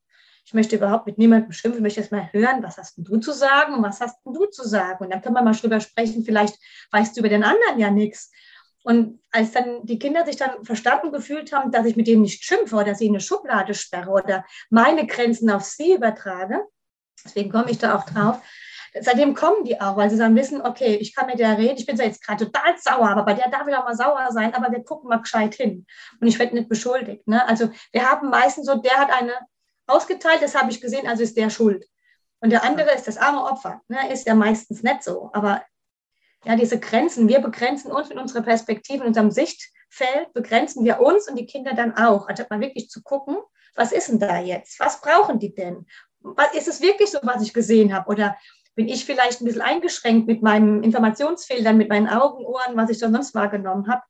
Ich 0.45 0.53
möchte 0.53 0.75
überhaupt 0.75 1.05
mit 1.05 1.17
niemandem 1.17 1.51
schimpfen, 1.51 1.79
ich 1.79 1.83
möchte 1.83 1.99
erst 1.99 2.11
mal 2.11 2.29
hören, 2.31 2.63
was 2.63 2.77
hast 2.77 2.97
du 2.97 3.17
zu 3.17 3.31
sagen 3.31 3.75
und 3.75 3.83
was 3.83 4.01
hast 4.01 4.17
du 4.25 4.45
zu 4.47 4.67
sagen. 4.67 5.03
Und 5.03 5.11
dann 5.11 5.21
können 5.21 5.35
wir 5.35 5.43
mal 5.43 5.53
drüber 5.53 5.79
sprechen, 5.79 6.23
vielleicht 6.23 6.57
weißt 6.91 7.15
du 7.15 7.19
über 7.19 7.29
den 7.29 7.43
anderen 7.43 7.79
ja 7.79 7.91
nichts. 7.91 8.31
Und 8.83 9.21
als 9.31 9.51
dann 9.51 9.85
die 9.85 9.99
Kinder 9.99 10.25
sich 10.25 10.37
dann 10.37 10.63
verstanden 10.63 11.11
gefühlt 11.11 11.51
haben, 11.51 11.71
dass 11.71 11.85
ich 11.85 11.95
mit 11.95 12.07
denen 12.07 12.21
nicht 12.21 12.43
schimpfe 12.43 12.75
oder 12.75 12.95
sie 12.95 13.07
in 13.07 13.13
eine 13.13 13.19
Schublade 13.19 13.73
sperre 13.73 14.09
oder 14.09 14.45
meine 14.69 15.05
Grenzen 15.05 15.49
auf 15.49 15.63
sie 15.63 15.95
übertrage, 15.95 16.63
deswegen 17.23 17.51
komme 17.51 17.71
ich 17.71 17.77
da 17.77 17.95
auch 17.95 18.05
drauf, 18.05 18.41
seitdem 18.99 19.35
kommen 19.35 19.65
die 19.65 19.79
auch, 19.79 19.97
weil 19.97 20.09
sie 20.09 20.17
dann 20.17 20.35
wissen, 20.35 20.61
okay, 20.61 20.95
ich 20.95 21.13
kann 21.13 21.27
mit 21.27 21.39
der 21.39 21.57
reden, 21.57 21.77
ich 21.77 21.85
bin 21.85 21.97
zwar 21.97 22.05
jetzt 22.07 22.23
gerade 22.25 22.45
total 22.45 22.77
sauer, 22.77 23.09
aber 23.09 23.23
bei 23.23 23.33
der 23.33 23.49
darf 23.49 23.67
ich 23.67 23.75
auch 23.75 23.83
mal 23.83 23.95
sauer 23.95 24.29
sein, 24.31 24.53
aber 24.53 24.71
wir 24.71 24.83
gucken 24.83 25.09
mal 25.09 25.17
gescheit 25.17 25.55
hin 25.55 25.85
und 26.19 26.27
ich 26.27 26.39
werde 26.39 26.55
nicht 26.55 26.69
beschuldigt. 26.69 27.27
Ne? 27.27 27.45
Also 27.47 27.69
wir 27.91 28.09
haben 28.09 28.29
meistens 28.29 28.65
so, 28.65 28.75
der 28.75 28.97
hat 28.97 29.11
eine 29.11 29.33
ausgeteilt, 29.87 30.41
das 30.41 30.55
habe 30.55 30.71
ich 30.71 30.81
gesehen, 30.81 31.07
also 31.07 31.23
ist 31.23 31.37
der 31.37 31.49
schuld. 31.49 31.85
Und 32.41 32.51
der 32.51 32.63
andere 32.63 32.91
ist 32.93 33.07
das 33.07 33.17
arme 33.17 33.43
Opfer. 33.43 33.81
Ne? 33.87 34.11
Ist 34.11 34.25
ja 34.25 34.35
meistens 34.35 34.81
nicht 34.83 35.03
so. 35.03 35.29
Aber 35.33 35.61
ja, 36.45 36.55
diese 36.55 36.79
Grenzen, 36.79 37.27
wir 37.27 37.39
begrenzen 37.39 37.91
uns 37.91 38.09
mit 38.09 38.17
unserer 38.17 38.41
Perspektive, 38.41 39.01
in 39.01 39.07
unserem 39.09 39.31
Sichtfeld, 39.31 40.33
begrenzen 40.33 40.85
wir 40.85 41.01
uns 41.01 41.29
und 41.29 41.37
die 41.37 41.45
Kinder 41.45 41.73
dann 41.73 41.95
auch. 41.97 42.27
Anstatt 42.27 42.49
mal 42.49 42.61
wirklich 42.61 42.89
zu 42.89 43.03
gucken, 43.03 43.37
was 43.75 43.91
ist 43.91 44.09
denn 44.09 44.19
da 44.19 44.39
jetzt? 44.39 44.79
Was 44.79 45.01
brauchen 45.01 45.39
die 45.39 45.53
denn? 45.53 45.85
Was, 46.21 46.53
ist 46.53 46.67
es 46.67 46.81
wirklich 46.81 47.09
so, 47.11 47.19
was 47.23 47.41
ich 47.41 47.53
gesehen 47.53 47.93
habe? 47.93 48.09
Oder 48.09 48.37
bin 48.75 48.87
ich 48.87 49.05
vielleicht 49.05 49.41
ein 49.41 49.45
bisschen 49.45 49.61
eingeschränkt 49.61 50.27
mit 50.27 50.41
meinen 50.41 50.83
Informationsfehlern, 50.83 51.77
mit 51.77 51.89
meinen 51.89 52.07
Augen, 52.07 52.45
Ohren, 52.45 52.77
was 52.77 52.89
ich 52.89 52.99
sonst 52.99 53.35
wahrgenommen 53.35 53.89
habe? 53.89 54.03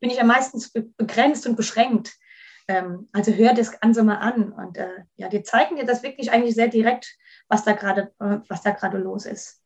Bin 0.00 0.10
ich 0.10 0.16
ja 0.16 0.24
meistens 0.24 0.72
begrenzt 0.72 1.46
und 1.46 1.56
beschränkt. 1.56 2.14
Ähm, 2.66 3.08
also 3.12 3.32
hör 3.32 3.52
das 3.52 3.78
Ganze 3.78 4.02
mal 4.02 4.16
an. 4.16 4.52
Und 4.52 4.78
äh, 4.78 5.04
ja, 5.16 5.28
die 5.28 5.42
zeigen 5.42 5.76
dir 5.76 5.84
das 5.84 6.02
wirklich 6.02 6.30
eigentlich 6.32 6.54
sehr 6.54 6.68
direkt, 6.68 7.14
was 7.48 7.64
da 7.64 7.72
gerade, 7.72 8.12
äh, 8.20 8.38
was 8.48 8.62
da 8.62 8.70
gerade 8.70 8.98
los 8.98 9.26
ist. 9.26 9.60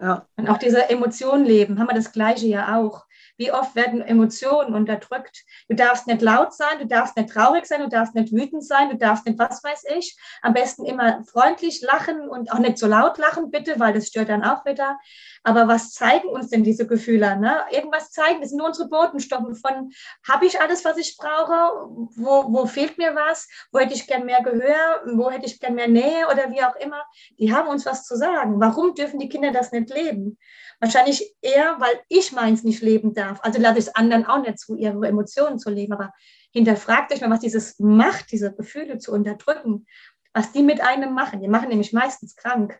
Ja. 0.00 0.26
Und 0.36 0.48
auch 0.48 0.58
diese 0.58 0.88
Emotionen 0.90 1.44
leben, 1.44 1.78
haben 1.78 1.88
wir 1.88 1.94
das 1.94 2.12
Gleiche 2.12 2.46
ja 2.46 2.78
auch. 2.78 3.04
Wie 3.36 3.52
oft 3.52 3.76
werden 3.76 4.00
Emotionen 4.00 4.74
unterdrückt? 4.74 5.44
Du 5.68 5.76
darfst 5.76 6.08
nicht 6.08 6.22
laut 6.22 6.52
sein, 6.52 6.80
du 6.80 6.86
darfst 6.86 7.16
nicht 7.16 7.30
traurig 7.30 7.66
sein, 7.66 7.80
du 7.80 7.88
darfst 7.88 8.14
nicht 8.14 8.32
wütend 8.32 8.64
sein, 8.64 8.90
du 8.90 8.96
darfst 8.96 9.26
nicht 9.26 9.38
was 9.38 9.62
weiß 9.62 9.84
ich. 9.96 10.18
Am 10.42 10.54
besten 10.54 10.84
immer 10.84 11.22
freundlich 11.24 11.80
lachen 11.80 12.28
und 12.28 12.52
auch 12.52 12.58
nicht 12.58 12.78
so 12.78 12.88
laut 12.88 13.16
lachen, 13.16 13.50
bitte, 13.50 13.78
weil 13.78 13.92
das 13.92 14.08
stört 14.08 14.28
dann 14.28 14.44
auch 14.44 14.64
wieder. 14.64 14.98
Aber 15.44 15.68
was 15.68 15.92
zeigen 15.92 16.28
uns 16.28 16.50
denn 16.50 16.64
diese 16.64 16.86
Gefühle? 16.86 17.36
Ne? 17.38 17.62
Irgendwas 17.70 18.10
zeigen, 18.10 18.40
das 18.40 18.50
sind 18.50 18.58
nur 18.58 18.66
unsere 18.66 18.88
Botenstoffe 18.88 19.58
von, 19.60 19.90
habe 20.28 20.46
ich 20.46 20.60
alles, 20.60 20.84
was 20.84 20.96
ich 20.96 21.16
brauche? 21.16 21.86
Wo, 22.16 22.52
wo 22.52 22.66
fehlt 22.66 22.98
mir 22.98 23.14
was? 23.14 23.48
Wo 23.70 23.78
hätte 23.78 23.94
ich 23.94 24.06
gern 24.06 24.26
mehr 24.26 24.42
Gehör? 24.42 25.02
Wo 25.14 25.30
hätte 25.30 25.46
ich 25.46 25.60
gern 25.60 25.74
mehr 25.74 25.88
Nähe 25.88 26.26
oder 26.26 26.50
wie 26.50 26.62
auch 26.62 26.76
immer? 26.76 27.02
Die 27.38 27.54
haben 27.54 27.68
uns 27.68 27.86
was 27.86 28.04
zu 28.04 28.16
sagen. 28.16 28.60
Warum 28.60 28.94
dürfen 28.94 29.20
die 29.20 29.28
Kinder 29.28 29.52
das 29.52 29.70
nicht 29.70 29.87
leben? 29.88 30.38
Wahrscheinlich 30.80 31.34
eher, 31.40 31.76
weil 31.80 32.00
ich 32.08 32.32
meins 32.32 32.64
nicht 32.64 32.82
leben 32.82 33.14
darf. 33.14 33.40
Also 33.42 33.60
lasse 33.60 33.78
ich 33.78 33.86
es 33.86 33.94
anderen 33.94 34.26
auch 34.26 34.40
nicht 34.40 34.58
zu, 34.58 34.76
ihre 34.76 35.06
Emotionen 35.06 35.58
zu 35.58 35.70
leben. 35.70 35.92
Aber 35.92 36.12
hinterfragt 36.52 37.12
euch 37.12 37.20
mal, 37.20 37.30
was 37.30 37.40
dieses 37.40 37.78
macht, 37.78 38.30
diese 38.32 38.54
Gefühle 38.54 38.98
zu 38.98 39.12
unterdrücken, 39.12 39.86
was 40.32 40.52
die 40.52 40.62
mit 40.62 40.80
einem 40.80 41.14
machen. 41.14 41.40
Die 41.40 41.48
machen 41.48 41.68
nämlich 41.68 41.92
meistens 41.92 42.36
krank. 42.36 42.78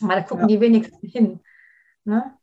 Weil 0.00 0.20
da 0.20 0.22
gucken 0.22 0.48
ja. 0.48 0.56
die 0.56 0.60
wenigstens 0.60 0.98
hin. 1.00 1.40
Ne? 2.04 2.36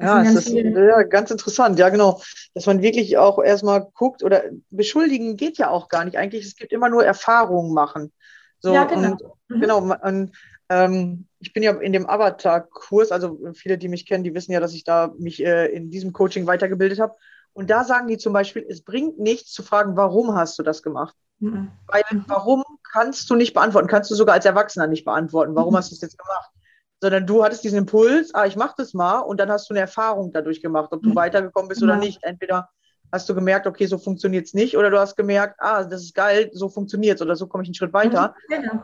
Ja, 0.00 0.22
es 0.22 0.34
ist 0.34 0.48
ja, 0.50 1.02
ganz 1.02 1.30
interessant, 1.32 1.76
ja 1.78 1.88
genau, 1.88 2.22
dass 2.54 2.66
man 2.66 2.82
wirklich 2.82 3.18
auch 3.18 3.42
erstmal 3.42 3.90
guckt 3.94 4.22
oder 4.22 4.44
beschuldigen 4.70 5.36
geht 5.36 5.58
ja 5.58 5.70
auch 5.70 5.88
gar 5.88 6.04
nicht. 6.04 6.16
Eigentlich, 6.16 6.46
es 6.46 6.54
gibt 6.54 6.72
immer 6.72 6.88
nur 6.88 7.04
Erfahrungen 7.04 7.74
machen. 7.74 8.12
So, 8.60 8.72
ja, 8.72 8.84
genau. 8.84 9.12
Und, 9.12 9.22
mhm. 9.48 9.60
genau, 9.60 9.78
und 9.78 10.36
ähm, 10.68 11.26
ich 11.40 11.52
bin 11.52 11.62
ja 11.62 11.72
in 11.72 11.92
dem 11.92 12.08
Avatar-Kurs, 12.08 13.12
also 13.12 13.38
viele, 13.54 13.78
die 13.78 13.88
mich 13.88 14.06
kennen, 14.06 14.24
die 14.24 14.34
wissen 14.34 14.52
ja, 14.52 14.60
dass 14.60 14.74
ich 14.74 14.84
da 14.84 15.12
mich 15.18 15.44
äh, 15.44 15.66
in 15.66 15.90
diesem 15.90 16.12
Coaching 16.12 16.46
weitergebildet 16.46 17.00
habe. 17.00 17.14
Und 17.52 17.70
da 17.70 17.84
sagen 17.84 18.08
die 18.08 18.18
zum 18.18 18.32
Beispiel, 18.32 18.66
es 18.68 18.82
bringt 18.82 19.18
nichts 19.18 19.52
zu 19.52 19.62
fragen, 19.62 19.96
warum 19.96 20.34
hast 20.34 20.58
du 20.58 20.62
das 20.62 20.82
gemacht? 20.82 21.14
Mhm. 21.40 21.70
Weil 21.86 22.02
warum 22.26 22.64
kannst 22.92 23.28
du 23.30 23.34
nicht 23.34 23.54
beantworten, 23.54 23.88
kannst 23.88 24.10
du 24.10 24.14
sogar 24.14 24.34
als 24.34 24.44
Erwachsener 24.44 24.86
nicht 24.86 25.04
beantworten, 25.04 25.54
warum 25.54 25.72
mhm. 25.72 25.78
hast 25.78 25.90
du 25.90 25.94
es 25.94 26.00
jetzt 26.00 26.18
gemacht? 26.18 26.50
Sondern 27.00 27.26
du 27.26 27.44
hattest 27.44 27.62
diesen 27.62 27.78
Impuls, 27.78 28.34
ah, 28.34 28.46
ich 28.46 28.56
mach 28.56 28.74
das 28.74 28.92
mal 28.92 29.20
und 29.20 29.38
dann 29.38 29.50
hast 29.50 29.70
du 29.70 29.74
eine 29.74 29.80
Erfahrung 29.80 30.32
dadurch 30.32 30.60
gemacht, 30.60 30.88
ob 30.92 31.02
du 31.02 31.10
mhm. 31.10 31.16
weitergekommen 31.16 31.68
bist 31.68 31.82
oder 31.82 31.96
nicht. 31.96 32.22
Entweder 32.24 32.68
hast 33.12 33.28
du 33.28 33.34
gemerkt, 33.34 33.66
okay, 33.66 33.86
so 33.86 33.98
funktioniert 33.98 34.46
es 34.46 34.54
nicht, 34.54 34.76
oder 34.76 34.90
du 34.90 34.98
hast 34.98 35.16
gemerkt, 35.16 35.56
ah, 35.58 35.84
das 35.84 36.02
ist 36.02 36.14
geil, 36.14 36.50
so 36.52 36.68
funktioniert 36.68 37.16
es 37.16 37.22
oder 37.22 37.36
so 37.36 37.46
komme 37.46 37.62
ich 37.62 37.68
einen 37.68 37.74
Schritt 37.74 37.92
weiter. 37.92 38.34
Mhm, 38.48 38.62
genau. 38.62 38.82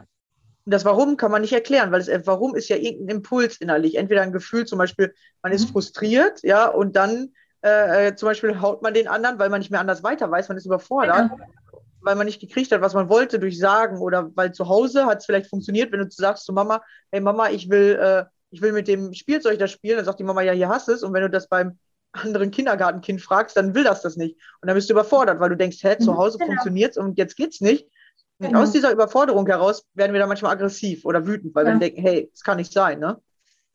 Und 0.64 0.72
das 0.72 0.84
Warum 0.84 1.16
kann 1.16 1.30
man 1.30 1.42
nicht 1.42 1.52
erklären, 1.52 1.92
weil 1.92 2.02
das 2.02 2.26
Warum 2.26 2.54
ist 2.54 2.68
ja 2.68 2.76
irgendein 2.76 3.16
Impuls 3.16 3.58
innerlich. 3.58 3.96
Entweder 3.96 4.22
ein 4.22 4.32
Gefühl, 4.32 4.64
zum 4.64 4.78
Beispiel, 4.78 5.14
man 5.42 5.52
ist 5.52 5.68
mhm. 5.68 5.72
frustriert, 5.72 6.42
ja, 6.42 6.66
und 6.66 6.96
dann 6.96 7.32
äh, 7.64 8.08
äh, 8.08 8.14
zum 8.14 8.28
Beispiel 8.28 8.60
haut 8.60 8.82
man 8.82 8.92
den 8.92 9.08
anderen, 9.08 9.38
weil 9.38 9.48
man 9.48 9.60
nicht 9.60 9.70
mehr 9.70 9.80
anders 9.80 10.02
weiter 10.02 10.30
weiß, 10.30 10.48
man 10.48 10.58
ist 10.58 10.66
überfordert, 10.66 11.30
ja. 11.30 11.36
weil 12.02 12.14
man 12.14 12.26
nicht 12.26 12.40
gekriegt 12.40 12.70
hat, 12.72 12.82
was 12.82 12.92
man 12.92 13.08
wollte 13.08 13.38
durch 13.38 13.58
Sagen 13.58 13.98
oder 13.98 14.30
weil 14.34 14.52
zu 14.52 14.68
Hause 14.68 15.06
hat 15.06 15.18
es 15.18 15.26
vielleicht 15.26 15.48
funktioniert, 15.48 15.90
wenn 15.90 16.00
du 16.00 16.10
sagst 16.10 16.44
zu 16.44 16.52
Mama, 16.52 16.82
hey 17.10 17.22
Mama, 17.22 17.48
ich 17.48 17.70
will, 17.70 17.98
äh, 17.98 18.24
ich 18.50 18.60
will 18.60 18.72
mit 18.72 18.86
dem 18.86 19.14
Spielzeug 19.14 19.58
das 19.58 19.70
spielen, 19.70 19.96
dann 19.96 20.04
sagt 20.04 20.20
die 20.20 20.24
Mama, 20.24 20.42
ja, 20.42 20.52
hier 20.52 20.68
hast 20.68 20.88
es. 20.90 21.02
Und 21.02 21.14
wenn 21.14 21.22
du 21.22 21.30
das 21.30 21.48
beim 21.48 21.78
anderen 22.12 22.50
Kindergartenkind 22.50 23.22
fragst, 23.22 23.56
dann 23.56 23.74
will 23.74 23.84
das 23.84 24.02
das 24.02 24.16
nicht. 24.16 24.36
Und 24.60 24.68
dann 24.68 24.74
bist 24.74 24.90
du 24.90 24.94
überfordert, 24.94 25.40
weil 25.40 25.48
du 25.48 25.56
denkst, 25.56 25.78
hä, 25.82 25.96
zu 25.98 26.12
mhm, 26.12 26.18
Hause 26.18 26.38
genau. 26.38 26.50
funktioniert's 26.50 26.98
und 26.98 27.18
jetzt 27.18 27.36
geht's 27.36 27.60
nicht. 27.60 27.88
Genau. 28.48 28.62
Aus 28.62 28.72
dieser 28.72 28.92
Überforderung 28.92 29.46
heraus 29.46 29.86
werden 29.94 30.12
wir 30.12 30.20
dann 30.20 30.28
manchmal 30.28 30.52
aggressiv 30.52 31.04
oder 31.04 31.26
wütend, 31.26 31.54
weil 31.54 31.66
ja. 31.66 31.72
wir 31.72 31.78
denken, 31.78 32.00
hey, 32.00 32.28
das 32.30 32.42
kann 32.42 32.56
nicht 32.56 32.72
sein, 32.72 32.98
ne? 32.98 33.18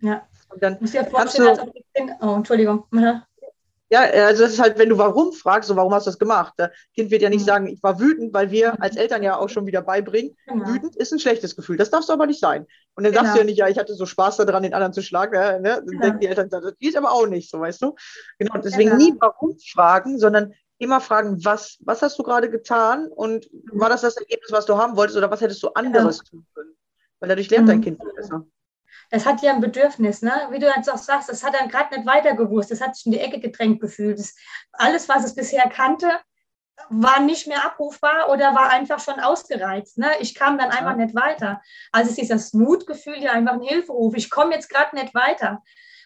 Ja. 0.01 0.23
Und 0.49 0.63
dann 0.63 0.77
muss 0.79 0.91
dir 0.91 1.05
vorstellen, 1.05 1.55
du, 1.55 1.61
als 1.61 1.71
kind, 1.93 2.11
oh, 2.21 2.33
Entschuldigung. 2.35 2.85
Ja. 2.93 3.23
ja, 3.89 4.01
also 4.01 4.43
das 4.43 4.53
ist 4.53 4.59
halt, 4.59 4.79
wenn 4.79 4.89
du 4.89 4.97
warum 4.97 5.33
fragst, 5.33 5.67
so 5.67 5.75
warum 5.75 5.93
hast 5.93 6.07
du 6.07 6.11
das 6.11 6.17
gemacht? 6.17 6.53
Das 6.57 6.69
Kind 6.95 7.11
wird 7.11 7.21
ja 7.21 7.29
nicht 7.29 7.41
mhm. 7.41 7.45
sagen, 7.45 7.67
ich 7.67 7.83
war 7.83 7.99
wütend, 7.99 8.33
weil 8.33 8.49
wir 8.49 8.81
als 8.81 8.95
Eltern 8.95 9.21
ja 9.21 9.37
auch 9.37 9.49
schon 9.49 9.67
wieder 9.67 9.81
beibringen, 9.81 10.35
genau. 10.47 10.67
wütend 10.67 10.95
ist 10.95 11.11
ein 11.11 11.19
schlechtes 11.19 11.55
Gefühl. 11.55 11.77
Das 11.77 11.91
darfst 11.91 12.09
du 12.09 12.13
aber 12.13 12.25
nicht 12.25 12.39
sein. 12.39 12.65
Und 12.95 13.03
dann 13.03 13.11
genau. 13.11 13.23
sagst 13.23 13.35
du 13.35 13.39
ja 13.39 13.45
nicht, 13.45 13.57
ja, 13.57 13.67
ich 13.67 13.77
hatte 13.77 13.93
so 13.93 14.05
Spaß 14.05 14.37
daran, 14.37 14.63
den 14.63 14.73
anderen 14.73 14.93
zu 14.93 15.01
schlagen. 15.01 15.33
Ne? 15.33 15.61
Dann 15.61 15.85
genau. 15.85 16.01
denken 16.01 16.19
die 16.19 16.27
Eltern, 16.27 16.49
das 16.49 16.77
geht 16.79 16.97
aber 16.97 17.11
auch 17.11 17.27
nicht, 17.27 17.51
so 17.51 17.59
weißt 17.59 17.81
du. 17.81 17.95
Genau, 18.39 18.57
deswegen 18.57 18.91
genau. 18.91 19.03
nie 19.03 19.15
warum 19.19 19.55
fragen, 19.59 20.17
sondern 20.17 20.53
immer 20.79 21.01
fragen, 21.01 21.43
was, 21.45 21.77
was 21.81 22.01
hast 22.01 22.17
du 22.17 22.23
gerade 22.23 22.49
getan 22.49 23.07
und 23.07 23.51
mhm. 23.53 23.79
war 23.79 23.89
das 23.89 24.01
das 24.01 24.17
Ergebnis, 24.17 24.51
was 24.51 24.65
du 24.65 24.77
haben 24.77 24.95
wolltest 24.95 25.17
oder 25.17 25.29
was 25.29 25.41
hättest 25.41 25.61
du 25.61 25.69
anderes 25.69 26.19
tun 26.23 26.45
können? 26.55 26.75
Weil 27.19 27.29
dadurch 27.29 27.49
lernt 27.49 27.67
mhm. 27.67 27.71
dein 27.71 27.81
Kind 27.81 28.15
besser. 28.15 28.45
Das 29.11 29.25
hat 29.25 29.41
ja 29.41 29.53
ein 29.53 29.61
Bedürfnis, 29.61 30.21
ne? 30.21 30.47
wie 30.51 30.59
du 30.59 30.67
jetzt 30.67 30.89
auch 30.91 30.97
sagst, 30.97 31.29
das 31.29 31.43
hat 31.43 31.53
dann 31.53 31.69
gerade 31.69 31.95
nicht 31.95 32.07
weiter 32.07 32.35
gewusst, 32.35 32.71
das 32.71 32.81
hat 32.81 32.95
sich 32.95 33.05
in 33.07 33.11
die 33.11 33.19
Ecke 33.19 33.39
gedrängt 33.39 33.81
gefühlt. 33.81 34.19
Das, 34.19 34.35
alles, 34.73 35.09
was 35.09 35.25
es 35.25 35.35
bisher 35.35 35.67
kannte, 35.69 36.19
war 36.89 37.19
nicht 37.19 37.47
mehr 37.47 37.65
abrufbar 37.65 38.29
oder 38.29 38.55
war 38.55 38.69
einfach 38.69 38.99
schon 38.99 39.19
ausgereizt. 39.19 39.97
Ne? 39.97 40.09
Ich 40.21 40.35
kam 40.35 40.57
dann 40.57 40.69
einfach 40.69 40.97
ja. 40.97 41.05
nicht 41.05 41.15
weiter. 41.15 41.61
Also 41.91 42.09
ist 42.09 42.19
dieses 42.19 42.53
Mutgefühl 42.53 43.17
ja 43.17 43.33
einfach 43.33 43.53
ein 43.53 43.61
Hilferuf. 43.61 44.13
Ich 44.15 44.29
komme 44.29 44.53
jetzt 44.53 44.69
gerade 44.69 44.95
nicht 44.95 45.13
weiter. 45.13 45.61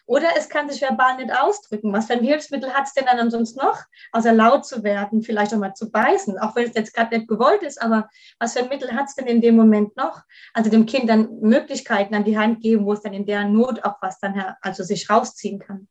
Oder 0.06 0.28
es 0.36 0.48
kann 0.48 0.68
sich 0.68 0.82
verbal 0.82 1.16
nicht 1.16 1.32
ausdrücken. 1.32 1.92
Was 1.92 2.06
für 2.06 2.12
ein 2.12 2.22
Hilfsmittel 2.24 2.74
hat 2.74 2.86
es 2.86 2.92
denn 2.92 3.06
dann 3.06 3.18
ansonsten 3.18 3.58
noch, 3.58 3.80
außer 4.12 4.32
laut 4.32 4.66
zu 4.66 4.82
werden, 4.84 5.22
vielleicht 5.22 5.54
auch 5.54 5.58
mal 5.58 5.74
zu 5.74 5.90
beißen, 5.90 6.38
auch 6.38 6.54
wenn 6.56 6.68
es 6.68 6.74
jetzt 6.74 6.92
gerade 6.92 7.16
nicht 7.16 7.28
gewollt 7.28 7.62
ist, 7.62 7.80
aber 7.80 8.08
was 8.38 8.52
für 8.52 8.60
ein 8.60 8.68
Mittel 8.68 8.92
hat 8.92 9.06
es 9.06 9.14
denn 9.14 9.26
in 9.26 9.40
dem 9.40 9.56
Moment 9.56 9.96
noch? 9.96 10.22
Also 10.52 10.70
dem 10.70 10.84
Kind 10.84 11.08
dann 11.08 11.40
Möglichkeiten 11.40 12.14
an 12.14 12.24
die 12.24 12.38
Hand 12.38 12.60
geben, 12.60 12.84
wo 12.84 12.92
es 12.92 13.00
dann 13.00 13.14
in 13.14 13.24
der 13.24 13.44
Not 13.46 13.84
auch 13.84 13.96
was 14.02 14.18
dann 14.20 14.54
also 14.60 14.82
sich 14.82 15.08
rausziehen 15.08 15.58
kann. 15.58 15.88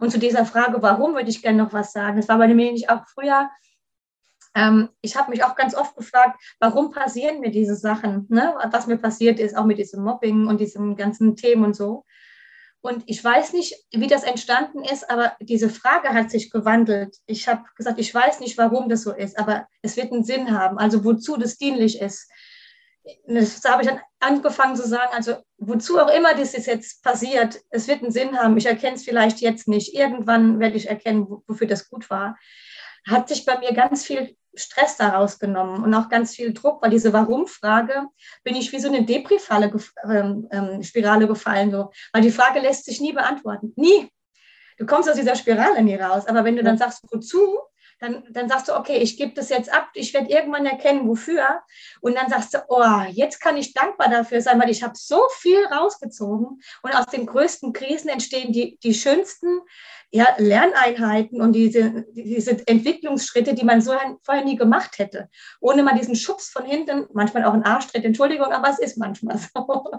Und 0.00 0.10
zu 0.10 0.18
dieser 0.18 0.44
Frage, 0.44 0.82
warum, 0.82 1.14
würde 1.14 1.30
ich 1.30 1.42
gerne 1.42 1.62
noch 1.62 1.72
was 1.72 1.92
sagen. 1.92 2.16
Das 2.16 2.28
war 2.28 2.38
bei 2.38 2.48
mir 2.48 2.64
nämlich 2.64 2.90
auch 2.90 3.06
früher 3.06 3.48
ähm, 4.54 4.90
ich 5.00 5.16
habe 5.16 5.30
mich 5.30 5.44
auch 5.44 5.54
ganz 5.54 5.74
oft 5.74 5.96
gefragt, 5.96 6.38
warum 6.60 6.90
passieren 6.90 7.40
mir 7.40 7.50
diese 7.50 7.74
Sachen, 7.74 8.26
ne? 8.28 8.54
was 8.70 8.86
mir 8.86 8.98
passiert 8.98 9.40
ist, 9.40 9.56
auch 9.56 9.64
mit 9.64 9.78
diesem 9.78 10.04
Mobbing 10.04 10.46
und 10.46 10.60
diesen 10.60 10.96
ganzen 10.96 11.36
Themen 11.36 11.64
und 11.64 11.74
so. 11.74 12.04
Und 12.82 13.04
ich 13.06 13.22
weiß 13.22 13.52
nicht, 13.52 13.76
wie 13.92 14.08
das 14.08 14.24
entstanden 14.24 14.82
ist, 14.84 15.08
aber 15.08 15.36
diese 15.40 15.70
Frage 15.70 16.08
hat 16.08 16.32
sich 16.32 16.50
gewandelt. 16.50 17.16
Ich 17.26 17.46
habe 17.46 17.62
gesagt, 17.76 18.00
ich 18.00 18.12
weiß 18.12 18.40
nicht, 18.40 18.58
warum 18.58 18.88
das 18.88 19.02
so 19.02 19.12
ist, 19.12 19.38
aber 19.38 19.68
es 19.82 19.96
wird 19.96 20.12
einen 20.12 20.24
Sinn 20.24 20.50
haben, 20.50 20.78
also 20.78 21.04
wozu 21.04 21.36
das 21.36 21.56
dienlich 21.56 22.00
ist. 22.00 22.28
Das 23.26 23.62
habe 23.64 23.82
ich 23.82 23.88
dann 23.88 24.00
angefangen 24.18 24.74
zu 24.74 24.86
sagen, 24.86 25.12
also 25.14 25.36
wozu 25.58 25.98
auch 26.00 26.12
immer 26.12 26.34
das 26.34 26.52
jetzt 26.52 27.02
passiert, 27.04 27.60
es 27.70 27.86
wird 27.86 28.02
einen 28.02 28.12
Sinn 28.12 28.36
haben. 28.36 28.56
Ich 28.56 28.66
erkenne 28.66 28.96
es 28.96 29.04
vielleicht 29.04 29.40
jetzt 29.40 29.68
nicht. 29.68 29.94
Irgendwann 29.94 30.58
werde 30.58 30.76
ich 30.76 30.88
erkennen, 30.88 31.26
wofür 31.46 31.68
das 31.68 31.88
gut 31.88 32.10
war. 32.10 32.36
Hat 33.08 33.28
sich 33.28 33.44
bei 33.44 33.58
mir 33.58 33.72
ganz 33.72 34.04
viel 34.04 34.36
Stress 34.54 34.96
daraus 34.96 35.38
genommen 35.38 35.82
und 35.82 35.94
auch 35.94 36.08
ganz 36.08 36.34
viel 36.34 36.52
Druck, 36.52 36.82
weil 36.82 36.90
diese 36.90 37.12
Warum-Frage 37.12 38.06
bin 38.44 38.54
ich 38.54 38.72
wie 38.72 38.80
so 38.80 38.88
eine 38.88 39.04
Depri-Falle, 39.04 39.72
ähm, 40.04 40.48
ähm, 40.50 40.82
Spirale 40.82 41.26
gefallen, 41.26 41.70
so. 41.70 41.90
weil 42.12 42.22
die 42.22 42.30
Frage 42.30 42.60
lässt 42.60 42.84
sich 42.84 43.00
nie 43.00 43.12
beantworten. 43.12 43.72
Nie. 43.76 44.10
Du 44.78 44.86
kommst 44.86 45.08
aus 45.08 45.16
dieser 45.16 45.36
Spirale 45.36 45.82
nie 45.82 45.96
raus. 45.96 46.26
Aber 46.26 46.44
wenn 46.44 46.56
du 46.56 46.62
dann 46.62 46.78
sagst, 46.78 47.04
wozu, 47.10 47.58
dann, 48.02 48.24
dann 48.30 48.48
sagst 48.48 48.68
du, 48.68 48.76
okay, 48.76 48.96
ich 48.96 49.16
gebe 49.16 49.32
das 49.32 49.48
jetzt 49.48 49.72
ab, 49.72 49.90
ich 49.94 50.12
werde 50.12 50.28
irgendwann 50.28 50.66
erkennen, 50.66 51.06
wofür. 51.06 51.62
Und 52.00 52.16
dann 52.16 52.28
sagst 52.28 52.52
du, 52.52 52.58
oh, 52.68 53.02
jetzt 53.10 53.40
kann 53.40 53.56
ich 53.56 53.74
dankbar 53.74 54.10
dafür 54.10 54.40
sein, 54.40 54.60
weil 54.60 54.70
ich 54.70 54.82
habe 54.82 54.94
so 54.96 55.22
viel 55.38 55.64
rausgezogen. 55.66 56.60
Und 56.82 56.96
aus 56.96 57.06
den 57.06 57.26
größten 57.26 57.72
Krisen 57.72 58.08
entstehen 58.08 58.52
die, 58.52 58.76
die 58.82 58.94
schönsten 58.94 59.60
ja, 60.10 60.26
Lerneinheiten 60.36 61.40
und 61.40 61.52
diese, 61.54 62.04
diese 62.12 62.66
Entwicklungsschritte, 62.66 63.54
die 63.54 63.64
man 63.64 63.80
so 63.80 63.92
vorher 64.22 64.44
nie 64.44 64.56
gemacht 64.56 64.98
hätte. 64.98 65.30
Ohne 65.60 65.82
mal 65.84 65.96
diesen 65.96 66.16
Schubs 66.16 66.50
von 66.50 66.66
hinten, 66.66 67.06
manchmal 67.14 67.44
auch 67.44 67.54
ein 67.54 67.64
Arschtritt, 67.64 68.04
Entschuldigung, 68.04 68.52
aber 68.52 68.68
es 68.68 68.80
ist 68.80 68.98
manchmal 68.98 69.38
so. 69.54 69.90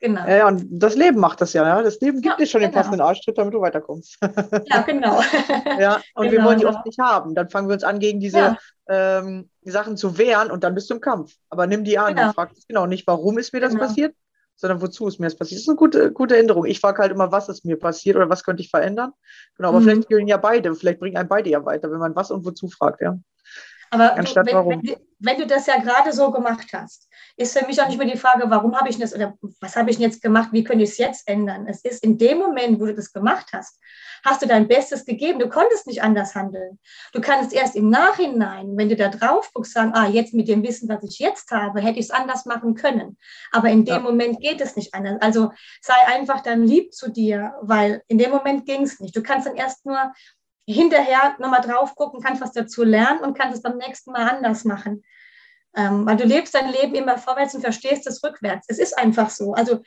Genau. 0.00 0.26
Ja, 0.26 0.48
und 0.48 0.66
das 0.70 0.96
Leben 0.96 1.20
macht 1.20 1.40
das 1.40 1.52
ja. 1.52 1.66
ja. 1.66 1.82
Das 1.82 2.00
Leben 2.00 2.20
gibt 2.20 2.34
ja, 2.34 2.36
dir 2.36 2.46
schon 2.46 2.60
genau. 2.60 2.70
den 2.70 2.74
passenden 2.74 3.00
Arschtritt, 3.00 3.38
damit 3.38 3.54
du 3.54 3.60
weiterkommst. 3.60 4.18
ja, 4.66 4.82
genau. 4.82 5.20
ja, 5.78 6.00
und 6.14 6.30
genau, 6.30 6.32
wir 6.32 6.44
wollen 6.44 6.58
die 6.58 6.66
oft 6.66 6.84
nicht 6.84 6.98
haben. 6.98 7.34
Dann 7.34 7.48
fangen 7.50 7.68
wir 7.68 7.74
uns 7.74 7.84
an, 7.84 7.98
gegen 7.98 8.20
diese 8.20 8.38
ja. 8.38 8.58
ähm, 8.88 9.50
Sachen 9.62 9.96
zu 9.96 10.18
wehren 10.18 10.50
und 10.50 10.64
dann 10.64 10.74
bist 10.74 10.90
du 10.90 10.94
im 10.94 11.00
Kampf. 11.00 11.34
Aber 11.50 11.66
nimm 11.66 11.84
die 11.84 11.98
an 11.98 12.14
genau. 12.14 12.28
und 12.28 12.34
frag 12.34 12.54
dich 12.54 12.66
genau 12.66 12.86
nicht, 12.86 13.06
warum 13.06 13.38
ist 13.38 13.52
mir 13.52 13.60
das 13.60 13.72
genau. 13.72 13.86
passiert, 13.86 14.14
sondern 14.56 14.82
wozu 14.82 15.06
ist 15.06 15.20
mir 15.20 15.26
das 15.26 15.36
passiert. 15.36 15.58
Das 15.58 15.62
ist 15.62 15.68
eine 15.68 15.76
gute, 15.76 16.12
gute 16.12 16.36
Änderung. 16.36 16.66
Ich 16.66 16.80
frage 16.80 17.00
halt 17.00 17.12
immer, 17.12 17.30
was 17.30 17.48
ist 17.48 17.64
mir 17.64 17.78
passiert 17.78 18.16
oder 18.16 18.28
was 18.28 18.44
könnte 18.44 18.62
ich 18.62 18.70
verändern. 18.70 19.12
Genau, 19.56 19.68
aber 19.68 19.80
mhm. 19.80 19.84
vielleicht 19.84 20.08
gehen 20.08 20.26
ja 20.26 20.36
beide, 20.36 20.74
vielleicht 20.74 20.98
bringen 20.98 21.16
einen 21.16 21.28
beide 21.28 21.48
ja 21.48 21.64
weiter, 21.64 21.90
wenn 21.90 21.98
man 21.98 22.16
was 22.16 22.30
und 22.30 22.44
wozu 22.44 22.68
fragt, 22.68 23.00
ja. 23.00 23.18
Aber 23.90 24.22
du, 24.22 24.34
wenn, 24.36 24.68
wenn, 24.68 24.96
wenn, 25.18 25.38
du 25.38 25.46
das 25.46 25.66
ja 25.66 25.78
gerade 25.78 26.12
so 26.12 26.30
gemacht 26.30 26.68
hast, 26.72 27.08
ist 27.36 27.56
für 27.56 27.66
mich 27.66 27.80
auch 27.80 27.88
nicht 27.88 27.98
mehr 27.98 28.10
die 28.10 28.18
Frage, 28.18 28.44
warum 28.48 28.76
habe 28.76 28.88
ich 28.88 28.98
das 28.98 29.14
oder 29.14 29.34
was 29.60 29.76
habe 29.76 29.90
ich 29.90 29.96
denn 29.96 30.10
jetzt 30.10 30.22
gemacht, 30.22 30.50
wie 30.52 30.64
könnte 30.64 30.84
ich 30.84 30.90
es 30.90 30.98
jetzt 30.98 31.28
ändern? 31.28 31.66
Es 31.66 31.84
ist 31.84 32.02
in 32.04 32.18
dem 32.18 32.38
Moment, 32.38 32.80
wo 32.80 32.86
du 32.86 32.94
das 32.94 33.12
gemacht 33.12 33.46
hast, 33.52 33.80
hast 34.24 34.42
du 34.42 34.46
dein 34.46 34.68
Bestes 34.68 35.04
gegeben. 35.04 35.38
Du 35.38 35.48
konntest 35.48 35.86
nicht 35.86 36.02
anders 36.02 36.34
handeln. 36.34 36.78
Du 37.12 37.20
kannst 37.20 37.52
erst 37.52 37.76
im 37.76 37.88
Nachhinein, 37.90 38.76
wenn 38.76 38.88
du 38.88 38.96
da 38.96 39.08
drauf 39.08 39.50
guckst, 39.52 39.72
sagen, 39.72 39.92
ah, 39.94 40.08
jetzt 40.08 40.34
mit 40.34 40.48
dem 40.48 40.62
Wissen, 40.62 40.88
was 40.88 41.02
ich 41.02 41.18
jetzt 41.18 41.50
habe, 41.50 41.80
hätte 41.80 41.98
ich 41.98 42.06
es 42.06 42.10
anders 42.10 42.44
machen 42.44 42.74
können. 42.74 43.16
Aber 43.52 43.68
in 43.68 43.84
dem 43.84 43.94
ja. 43.94 44.00
Moment 44.00 44.40
geht 44.40 44.60
es 44.60 44.76
nicht 44.76 44.94
anders. 44.94 45.18
Also 45.20 45.52
sei 45.80 45.94
einfach 46.06 46.42
dann 46.42 46.64
lieb 46.64 46.92
zu 46.92 47.10
dir, 47.10 47.54
weil 47.62 48.02
in 48.08 48.18
dem 48.18 48.30
Moment 48.30 48.66
ging 48.66 48.82
es 48.82 49.00
nicht. 49.00 49.16
Du 49.16 49.22
kannst 49.22 49.46
dann 49.46 49.56
erst 49.56 49.86
nur 49.86 50.12
hinterher 50.72 51.36
nochmal 51.38 51.62
drauf 51.62 51.94
gucken, 51.94 52.20
kannst 52.20 52.42
was 52.42 52.52
dazu 52.52 52.84
lernen 52.84 53.20
und 53.20 53.36
kannst 53.36 53.56
es 53.56 53.62
beim 53.62 53.78
nächsten 53.78 54.12
Mal 54.12 54.28
anders 54.28 54.64
machen. 54.64 55.02
Ähm, 55.76 56.06
weil 56.06 56.16
du 56.16 56.24
lebst 56.24 56.54
dein 56.54 56.70
Leben 56.70 56.94
immer 56.94 57.18
vorwärts 57.18 57.54
und 57.54 57.60
verstehst 57.60 58.06
es 58.06 58.22
rückwärts. 58.22 58.66
Es 58.68 58.78
ist 58.78 58.98
einfach 58.98 59.30
so. 59.30 59.54
Also 59.54 59.80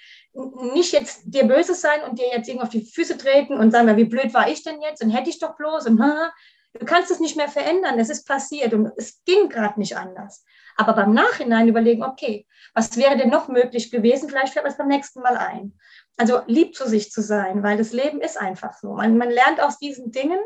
nicht 0.73 0.93
jetzt 0.93 1.21
dir 1.25 1.45
böse 1.45 1.75
sein 1.75 2.01
und 2.07 2.19
dir 2.19 2.27
jetzt 2.27 2.47
irgendwie 2.47 2.63
auf 2.63 2.69
die 2.69 2.85
Füße 2.85 3.17
treten 3.17 3.57
und 3.57 3.71
sagen, 3.71 3.95
wie 3.97 4.05
blöd 4.05 4.33
war 4.33 4.49
ich 4.49 4.63
denn 4.63 4.81
jetzt 4.81 5.03
und 5.03 5.09
hätte 5.09 5.29
ich 5.29 5.39
doch 5.39 5.55
bloß 5.55 5.87
und 5.87 5.97
du 5.97 6.85
kannst 6.85 7.11
es 7.11 7.19
nicht 7.19 7.35
mehr 7.35 7.49
verändern. 7.49 7.99
Es 7.99 8.09
ist 8.09 8.27
passiert 8.27 8.73
und 8.73 8.91
es 8.95 9.23
ging 9.25 9.49
gerade 9.49 9.79
nicht 9.79 9.97
anders. 9.97 10.45
Aber 10.77 10.93
beim 10.93 11.13
Nachhinein 11.13 11.67
überlegen, 11.67 12.03
okay, 12.03 12.47
was 12.73 12.95
wäre 12.95 13.17
denn 13.17 13.29
noch 13.29 13.49
möglich 13.49 13.91
gewesen? 13.91 14.29
Vielleicht 14.29 14.53
fällt 14.53 14.65
es 14.65 14.77
beim 14.77 14.87
nächsten 14.87 15.21
Mal 15.21 15.35
ein. 15.35 15.77
Also 16.17 16.41
lieb 16.45 16.75
zu 16.75 16.87
sich 16.87 17.11
zu 17.11 17.21
sein, 17.21 17.63
weil 17.63 17.77
das 17.77 17.91
Leben 17.91 18.21
ist 18.21 18.39
einfach 18.39 18.73
so. 18.79 18.93
Man, 18.93 19.17
man 19.17 19.29
lernt 19.29 19.61
aus 19.61 19.77
diesen 19.77 20.11
Dingen 20.11 20.39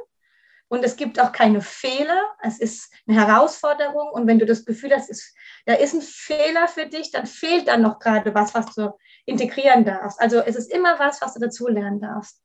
und 0.68 0.84
es 0.84 0.96
gibt 0.96 1.20
auch 1.20 1.32
keine 1.32 1.62
Fehler. 1.62 2.22
Es 2.42 2.60
ist 2.60 2.92
eine 3.08 3.18
Herausforderung. 3.18 4.10
Und 4.10 4.28
wenn 4.28 4.40
du 4.40 4.46
das 4.46 4.66
Gefühl 4.66 4.92
hast, 4.94 5.10
ist, 5.10 5.36
da 5.66 5.74
ist 5.74 5.94
ein 5.94 6.02
Fehler 6.02 6.68
für 6.68 6.88
dich, 6.88 7.12
dann 7.12 7.28
fehlt 7.28 7.68
dann 7.68 7.84
noch 7.84 8.00
gerade 8.00 8.34
was, 8.34 8.54
was 8.56 8.74
du 8.74 8.98
integrieren 9.26 9.86
darfst. 9.86 10.20
Also 10.20 10.40
es 10.40 10.56
ist 10.56 10.72
immer 10.72 10.98
was, 11.00 11.22
was 11.22 11.36
du 11.36 11.40
dazu 11.40 11.68
lernen 11.68 12.02
darfst. 12.02 12.42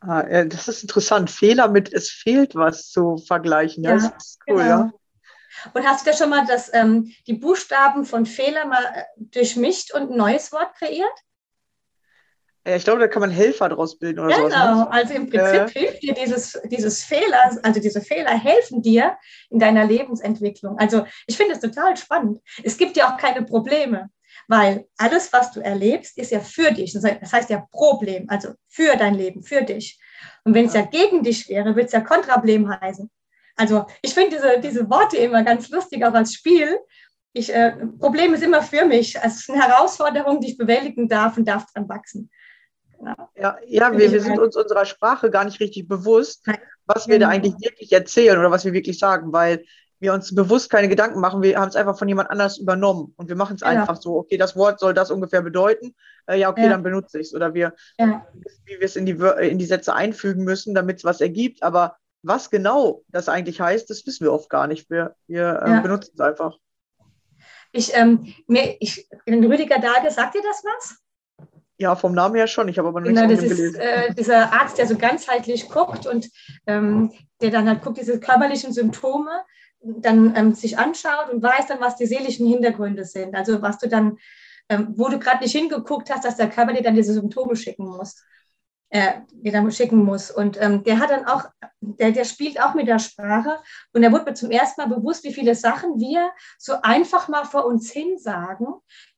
Ah, 0.00 0.44
das 0.44 0.68
ist 0.68 0.82
interessant. 0.82 1.30
Fehler 1.30 1.68
mit 1.68 1.92
es 1.92 2.10
fehlt 2.10 2.54
was 2.54 2.90
zu 2.90 3.18
vergleichen. 3.18 3.84
Ja, 3.84 3.94
das 3.94 4.04
ist 4.04 4.38
cool, 4.48 4.58
genau. 4.58 4.68
ja. 4.68 4.92
Und 5.74 5.84
hast 5.84 6.06
du 6.06 6.10
da 6.10 6.16
schon 6.16 6.30
mal 6.30 6.46
das, 6.46 6.72
ähm, 6.72 7.12
die 7.26 7.34
Buchstaben 7.34 8.04
von 8.04 8.26
Fehler 8.26 8.66
mal 8.66 8.84
äh, 8.94 9.04
durchmischt 9.16 9.92
und 9.92 10.10
ein 10.10 10.16
neues 10.16 10.52
Wort 10.52 10.74
kreiert? 10.76 11.18
Ich 12.76 12.84
glaube, 12.84 13.00
da 13.00 13.08
kann 13.08 13.20
man 13.20 13.30
Helfer 13.30 13.68
draus 13.68 13.98
bilden 13.98 14.20
oder 14.20 14.28
genau. 14.28 14.48
sowas. 14.48 14.54
Genau, 14.54 14.88
also 14.88 15.14
im 15.14 15.30
Prinzip 15.30 15.76
äh, 15.76 15.80
hilft 15.80 16.02
dir 16.02 16.14
dieses, 16.14 16.60
dieses 16.64 17.02
Fehler, 17.02 17.58
also 17.62 17.80
diese 17.80 18.00
Fehler 18.00 18.30
helfen 18.30 18.82
dir 18.82 19.16
in 19.50 19.58
deiner 19.58 19.84
Lebensentwicklung. 19.84 20.78
Also 20.78 21.04
ich 21.26 21.36
finde 21.36 21.54
es 21.54 21.60
total 21.60 21.96
spannend. 21.96 22.40
Es 22.62 22.76
gibt 22.76 22.96
ja 22.96 23.12
auch 23.12 23.16
keine 23.16 23.42
Probleme, 23.42 24.10
weil 24.48 24.86
alles, 24.96 25.32
was 25.32 25.52
du 25.52 25.60
erlebst, 25.60 26.18
ist 26.18 26.32
ja 26.32 26.40
für 26.40 26.72
dich. 26.72 26.92
Das 26.92 27.04
heißt 27.04 27.50
ja 27.50 27.66
Problem, 27.70 28.26
also 28.28 28.50
für 28.68 28.96
dein 28.96 29.14
Leben, 29.14 29.42
für 29.42 29.62
dich. 29.62 30.00
Und 30.44 30.54
wenn 30.54 30.66
es 30.66 30.74
ja 30.74 30.82
gegen 30.82 31.22
dich 31.22 31.48
wäre, 31.48 31.76
würde 31.76 31.84
es 31.84 31.92
ja 31.92 32.00
Kontrablem 32.00 32.68
heißen. 32.80 33.10
Also 33.56 33.86
ich 34.02 34.14
finde 34.14 34.36
diese, 34.36 34.60
diese 34.60 34.88
Worte 34.88 35.16
immer 35.16 35.42
ganz 35.42 35.68
lustig, 35.68 36.04
auch 36.04 36.14
als 36.14 36.32
Spiel. 36.32 36.78
Ich, 37.32 37.52
äh, 37.52 37.72
Problem 37.98 38.32
ist 38.34 38.42
immer 38.42 38.62
für 38.62 38.84
mich. 38.84 39.16
Es 39.16 39.40
ist 39.40 39.50
eine 39.50 39.62
Herausforderung, 39.62 40.40
die 40.40 40.52
ich 40.52 40.58
bewältigen 40.58 41.08
darf 41.08 41.36
und 41.36 41.46
darf 41.46 41.66
dran 41.72 41.88
wachsen. 41.88 42.30
Ja, 43.36 43.58
ja 43.66 43.92
wir, 43.96 44.10
wir 44.12 44.20
sind 44.20 44.38
uns 44.38 44.56
unserer 44.56 44.84
Sprache 44.84 45.30
gar 45.30 45.44
nicht 45.44 45.60
richtig 45.60 45.88
bewusst, 45.88 46.46
was 46.86 47.08
wir 47.08 47.18
da 47.18 47.30
genau. 47.30 47.36
eigentlich 47.36 47.54
wirklich 47.60 47.92
erzählen 47.92 48.38
oder 48.38 48.50
was 48.50 48.64
wir 48.64 48.72
wirklich 48.72 48.98
sagen, 48.98 49.32
weil 49.32 49.64
wir 50.00 50.12
uns 50.12 50.34
bewusst 50.34 50.70
keine 50.70 50.88
Gedanken 50.88 51.20
machen. 51.20 51.42
Wir 51.42 51.58
haben 51.58 51.68
es 51.68 51.76
einfach 51.76 51.98
von 51.98 52.08
jemand 52.08 52.30
anders 52.30 52.58
übernommen 52.58 53.14
und 53.16 53.28
wir 53.28 53.36
machen 53.36 53.56
es 53.56 53.62
ja. 53.62 53.68
einfach 53.68 53.96
so, 53.96 54.16
okay, 54.16 54.36
das 54.36 54.56
Wort 54.56 54.78
soll 54.78 54.94
das 54.94 55.10
ungefähr 55.10 55.42
bedeuten. 55.42 55.94
Äh, 56.26 56.38
ja, 56.38 56.50
okay, 56.50 56.64
ja. 56.64 56.70
dann 56.70 56.82
benutze 56.82 57.18
ich 57.18 57.28
es. 57.28 57.34
Oder 57.34 57.54
wir, 57.54 57.74
ja. 57.98 58.26
wie 58.64 58.78
wir 58.78 58.84
es 58.84 58.96
in 58.96 59.06
die, 59.06 59.18
in 59.40 59.58
die 59.58 59.64
Sätze 59.64 59.94
einfügen 59.94 60.44
müssen, 60.44 60.74
damit 60.74 60.98
es 60.98 61.04
was 61.04 61.20
ergibt. 61.20 61.62
Aber 61.62 61.96
was 62.22 62.50
genau 62.50 63.02
das 63.08 63.28
eigentlich 63.28 63.60
heißt, 63.60 63.90
das 63.90 64.06
wissen 64.06 64.24
wir 64.24 64.32
oft 64.32 64.50
gar 64.50 64.66
nicht. 64.66 64.88
Wir, 64.90 65.16
wir 65.26 65.60
äh, 65.64 65.80
benutzen 65.80 66.12
es 66.14 66.20
einfach. 66.20 66.56
Ich, 67.72 67.94
ähm, 67.94 68.32
mir, 68.46 68.76
ich, 68.80 69.08
Rüdiger 69.26 69.78
Dage, 69.78 70.10
sagt 70.10 70.34
dir 70.34 70.42
das 70.42 70.62
was? 70.64 70.98
Ja, 71.78 71.94
vom 71.94 72.12
Namen 72.12 72.34
her 72.34 72.48
schon. 72.48 72.68
Ich 72.68 72.78
habe 72.78 72.88
aber 72.88 73.00
noch 73.00 73.06
genau, 73.06 73.26
nichts 73.26 73.48
das 73.48 73.58
ist, 73.58 73.76
äh, 73.76 74.12
dieser 74.12 74.52
Arzt, 74.52 74.78
der 74.78 74.86
so 74.88 74.96
ganzheitlich 74.96 75.68
guckt 75.68 76.06
und 76.06 76.28
ähm, 76.66 77.12
der 77.40 77.50
dann 77.50 77.68
halt 77.68 77.82
guckt, 77.82 77.98
diese 77.98 78.18
körperlichen 78.18 78.72
Symptome, 78.72 79.30
dann 79.80 80.34
ähm, 80.36 80.54
sich 80.54 80.76
anschaut 80.76 81.30
und 81.32 81.40
weiß 81.40 81.68
dann, 81.68 81.80
was 81.80 81.94
die 81.94 82.06
seelischen 82.06 82.48
Hintergründe 82.48 83.04
sind. 83.04 83.36
Also 83.36 83.62
was 83.62 83.78
du 83.78 83.88
dann, 83.88 84.18
ähm, 84.68 84.94
wo 84.96 85.08
du 85.08 85.20
gerade 85.20 85.42
nicht 85.42 85.52
hingeguckt 85.52 86.10
hast, 86.10 86.24
dass 86.24 86.36
der 86.36 86.50
Körper 86.50 86.72
dir 86.72 86.82
dann 86.82 86.96
diese 86.96 87.14
Symptome 87.14 87.54
schicken 87.54 87.86
muss. 87.86 88.16
Äh, 88.90 89.20
die 89.32 89.50
dann 89.50 89.70
schicken 89.70 90.02
muss. 90.02 90.30
Und 90.30 90.58
ähm, 90.62 90.82
der 90.82 90.98
hat 90.98 91.10
dann 91.10 91.26
auch, 91.26 91.44
der, 91.80 92.10
der 92.10 92.24
spielt 92.24 92.58
auch 92.58 92.72
mit 92.72 92.88
der 92.88 92.98
Sprache 92.98 93.58
und 93.92 94.02
er 94.02 94.10
wurde 94.12 94.24
mir 94.24 94.34
zum 94.34 94.50
ersten 94.50 94.80
Mal 94.80 94.88
bewusst, 94.88 95.24
wie 95.24 95.34
viele 95.34 95.54
Sachen 95.54 96.00
wir 96.00 96.30
so 96.56 96.72
einfach 96.80 97.28
mal 97.28 97.44
vor 97.44 97.66
uns 97.66 97.90
hin 97.90 98.16
sagen, 98.16 98.66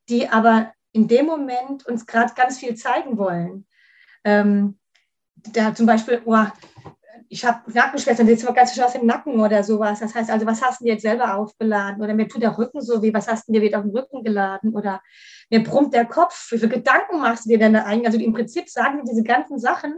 die 0.09 0.29
aber 0.29 0.73
in 0.93 1.09
dem 1.09 1.27
Moment 1.27 1.87
uns 1.87 2.07
gerade 2.07 2.35
ganz 2.35 2.59
viel 2.59 2.75
zeigen 2.75 3.19
wollen. 3.19 3.67
Ähm, 4.25 4.79
da 5.53 5.75
zum 5.75 5.87
Beispiel, 5.87 6.21
oh, 6.25 6.47
ich 7.33 7.45
habe 7.45 7.71
Nackenschmerzen, 7.73 8.27
sitzt 8.27 8.45
man 8.45 8.55
ganz 8.55 8.75
schön 8.75 8.83
aus 8.83 8.93
dem 8.93 9.07
Nacken 9.07 9.39
oder 9.39 9.63
sowas. 9.63 10.01
Das 10.01 10.15
heißt 10.15 10.31
also, 10.31 10.47
was 10.47 10.61
hast 10.61 10.81
du 10.81 10.85
dir 10.85 10.95
jetzt 10.95 11.03
selber 11.03 11.37
aufgeladen? 11.37 12.03
Oder 12.03 12.13
mir 12.13 12.27
tut 12.27 12.43
der 12.43 12.59
Rücken 12.59 12.81
so 12.81 13.03
wie, 13.03 13.15
was 13.15 13.29
hast 13.29 13.49
du 13.49 13.53
dir 13.53 13.63
wieder 13.63 13.79
auf 13.79 13.85
den 13.85 13.97
Rücken 13.97 14.25
geladen? 14.25 14.75
Oder 14.75 15.01
mir 15.49 15.63
brummt 15.63 15.95
der 15.95 16.07
Kopf, 16.07 16.51
wie 16.51 16.59
viele 16.59 16.71
Gedanken 16.71 17.21
machst 17.21 17.45
du 17.45 17.51
dir 17.51 17.59
denn 17.59 17.73
da 17.73 17.85
eigentlich? 17.85 18.07
Also 18.07 18.19
im 18.19 18.33
Prinzip 18.33 18.69
sagen 18.69 19.05
diese 19.09 19.23
ganzen 19.23 19.61
Sachen 19.61 19.95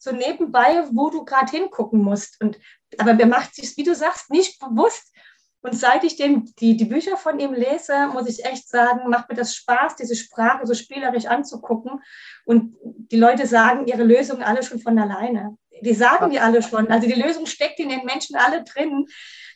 so 0.00 0.10
nebenbei, 0.10 0.84
wo 0.90 1.10
du 1.10 1.24
gerade 1.24 1.52
hingucken 1.52 2.00
musst. 2.00 2.40
Und, 2.40 2.58
aber 2.98 3.16
wer 3.16 3.26
macht 3.26 3.54
sich, 3.54 3.76
wie 3.76 3.84
du 3.84 3.94
sagst, 3.94 4.30
nicht 4.30 4.58
bewusst. 4.58 5.14
Und 5.62 5.78
seit 5.78 6.02
ich 6.02 6.16
den, 6.16 6.52
die, 6.58 6.76
die 6.76 6.84
Bücher 6.84 7.16
von 7.16 7.38
ihm 7.38 7.54
lese, 7.54 8.08
muss 8.12 8.28
ich 8.28 8.44
echt 8.44 8.68
sagen, 8.68 9.08
macht 9.08 9.28
mir 9.28 9.36
das 9.36 9.54
Spaß, 9.54 9.94
diese 9.96 10.16
Sprache 10.16 10.66
so 10.66 10.74
spielerisch 10.74 11.26
anzugucken. 11.26 12.02
Und 12.44 12.76
die 12.82 13.16
Leute 13.16 13.46
sagen 13.46 13.86
ihre 13.86 14.02
Lösungen 14.02 14.42
alle 14.42 14.64
schon 14.64 14.80
von 14.80 14.98
alleine. 14.98 15.56
Die 15.80 15.94
sagen 15.94 16.30
die 16.30 16.40
alle 16.40 16.62
schon. 16.62 16.88
Also 16.88 17.06
die 17.06 17.20
Lösung 17.20 17.46
steckt 17.46 17.78
in 17.78 17.88
den 17.88 18.04
Menschen 18.04 18.36
alle 18.36 18.64
drin. 18.64 19.06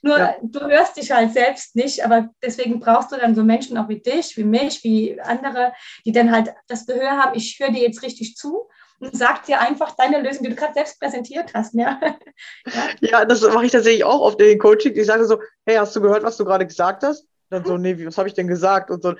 Nur 0.02 0.18
ja. 0.18 0.36
du 0.42 0.60
hörst 0.60 0.96
dich 0.96 1.10
halt 1.10 1.32
selbst 1.32 1.74
nicht, 1.74 2.04
aber 2.04 2.30
deswegen 2.42 2.78
brauchst 2.78 3.10
du 3.10 3.16
dann 3.16 3.34
so 3.34 3.42
Menschen 3.42 3.76
auch 3.76 3.88
wie 3.88 4.00
dich, 4.00 4.36
wie 4.36 4.44
mich, 4.44 4.84
wie 4.84 5.20
andere, 5.20 5.72
die 6.04 6.12
dann 6.12 6.30
halt 6.30 6.54
das 6.68 6.86
Gehör 6.86 7.18
haben, 7.18 7.36
ich 7.36 7.58
höre 7.58 7.70
dir 7.70 7.82
jetzt 7.82 8.02
richtig 8.02 8.36
zu 8.36 8.68
und 9.00 9.16
sag 9.16 9.44
dir 9.44 9.60
einfach 9.60 9.92
deine 9.96 10.20
Lösung, 10.22 10.44
die 10.44 10.50
du 10.50 10.56
gerade 10.56 10.74
selbst 10.74 10.98
präsentiert 11.00 11.52
hast. 11.54 11.74
Ja, 11.74 12.00
ja. 12.66 12.88
ja 13.00 13.24
das 13.24 13.42
mache 13.42 13.66
ich 13.66 13.72
tatsächlich 13.72 14.04
auch 14.04 14.20
oft 14.20 14.40
in 14.40 14.48
den 14.48 14.58
Coaching. 14.58 14.96
Ich 14.96 15.06
sage 15.06 15.24
so, 15.26 15.40
hey, 15.64 15.76
hast 15.76 15.94
du 15.94 16.00
gehört, 16.00 16.22
was 16.22 16.36
du 16.36 16.44
gerade 16.44 16.66
gesagt 16.66 17.02
hast? 17.02 17.22
Und 17.48 17.50
dann 17.50 17.64
so, 17.64 17.76
nee, 17.76 18.04
was 18.04 18.18
habe 18.18 18.28
ich 18.28 18.34
denn 18.34 18.48
gesagt? 18.48 18.90
Und 18.90 19.02
so, 19.02 19.14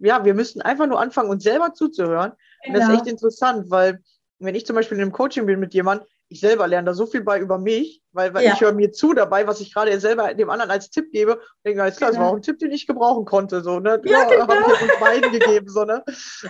ja, 0.00 0.24
wir 0.24 0.34
müssen 0.34 0.62
einfach 0.62 0.86
nur 0.86 1.00
anfangen, 1.00 1.30
uns 1.30 1.44
selber 1.44 1.74
zuzuhören. 1.74 2.32
Genau. 2.64 2.74
Und 2.74 2.80
das 2.80 2.88
ist 2.88 2.94
echt 2.94 3.06
interessant, 3.06 3.70
weil 3.70 4.02
wenn 4.40 4.54
ich 4.54 4.66
zum 4.66 4.76
Beispiel 4.76 4.96
in 4.96 5.02
einem 5.02 5.12
Coaching 5.12 5.46
bin 5.46 5.60
mit 5.60 5.74
jemandem, 5.74 6.06
ich 6.30 6.40
selber 6.40 6.68
lerne 6.68 6.86
da 6.86 6.94
so 6.94 7.06
viel 7.06 7.22
bei 7.22 7.40
über 7.40 7.58
mich, 7.58 8.02
weil, 8.12 8.34
weil 8.34 8.44
ja. 8.44 8.52
ich 8.52 8.60
höre 8.60 8.72
mir 8.72 8.92
zu 8.92 9.14
dabei, 9.14 9.46
was 9.46 9.60
ich 9.60 9.72
gerade 9.72 9.98
selber 9.98 10.34
dem 10.34 10.50
anderen 10.50 10.70
als 10.70 10.90
Tipp 10.90 11.10
gebe. 11.10 11.36
Und 11.36 11.42
denke, 11.64 11.82
alles 11.82 11.96
klar, 11.96 12.10
genau. 12.10 12.20
das 12.20 12.26
war 12.26 12.32
auch 12.32 12.36
ein 12.36 12.42
Tipp, 12.42 12.58
den 12.58 12.70
ich 12.70 12.86
gebrauchen 12.86 13.24
konnte. 13.24 13.62
So, 13.62 13.80
ne? 13.80 14.00
Ja, 14.04 14.24
genau. 14.24 14.42
Habe 14.42 14.54
ich 14.74 14.82
uns 14.82 15.00
beiden 15.00 15.32
gegeben. 15.32 15.68
So, 15.68 15.84
ne? 15.84 16.04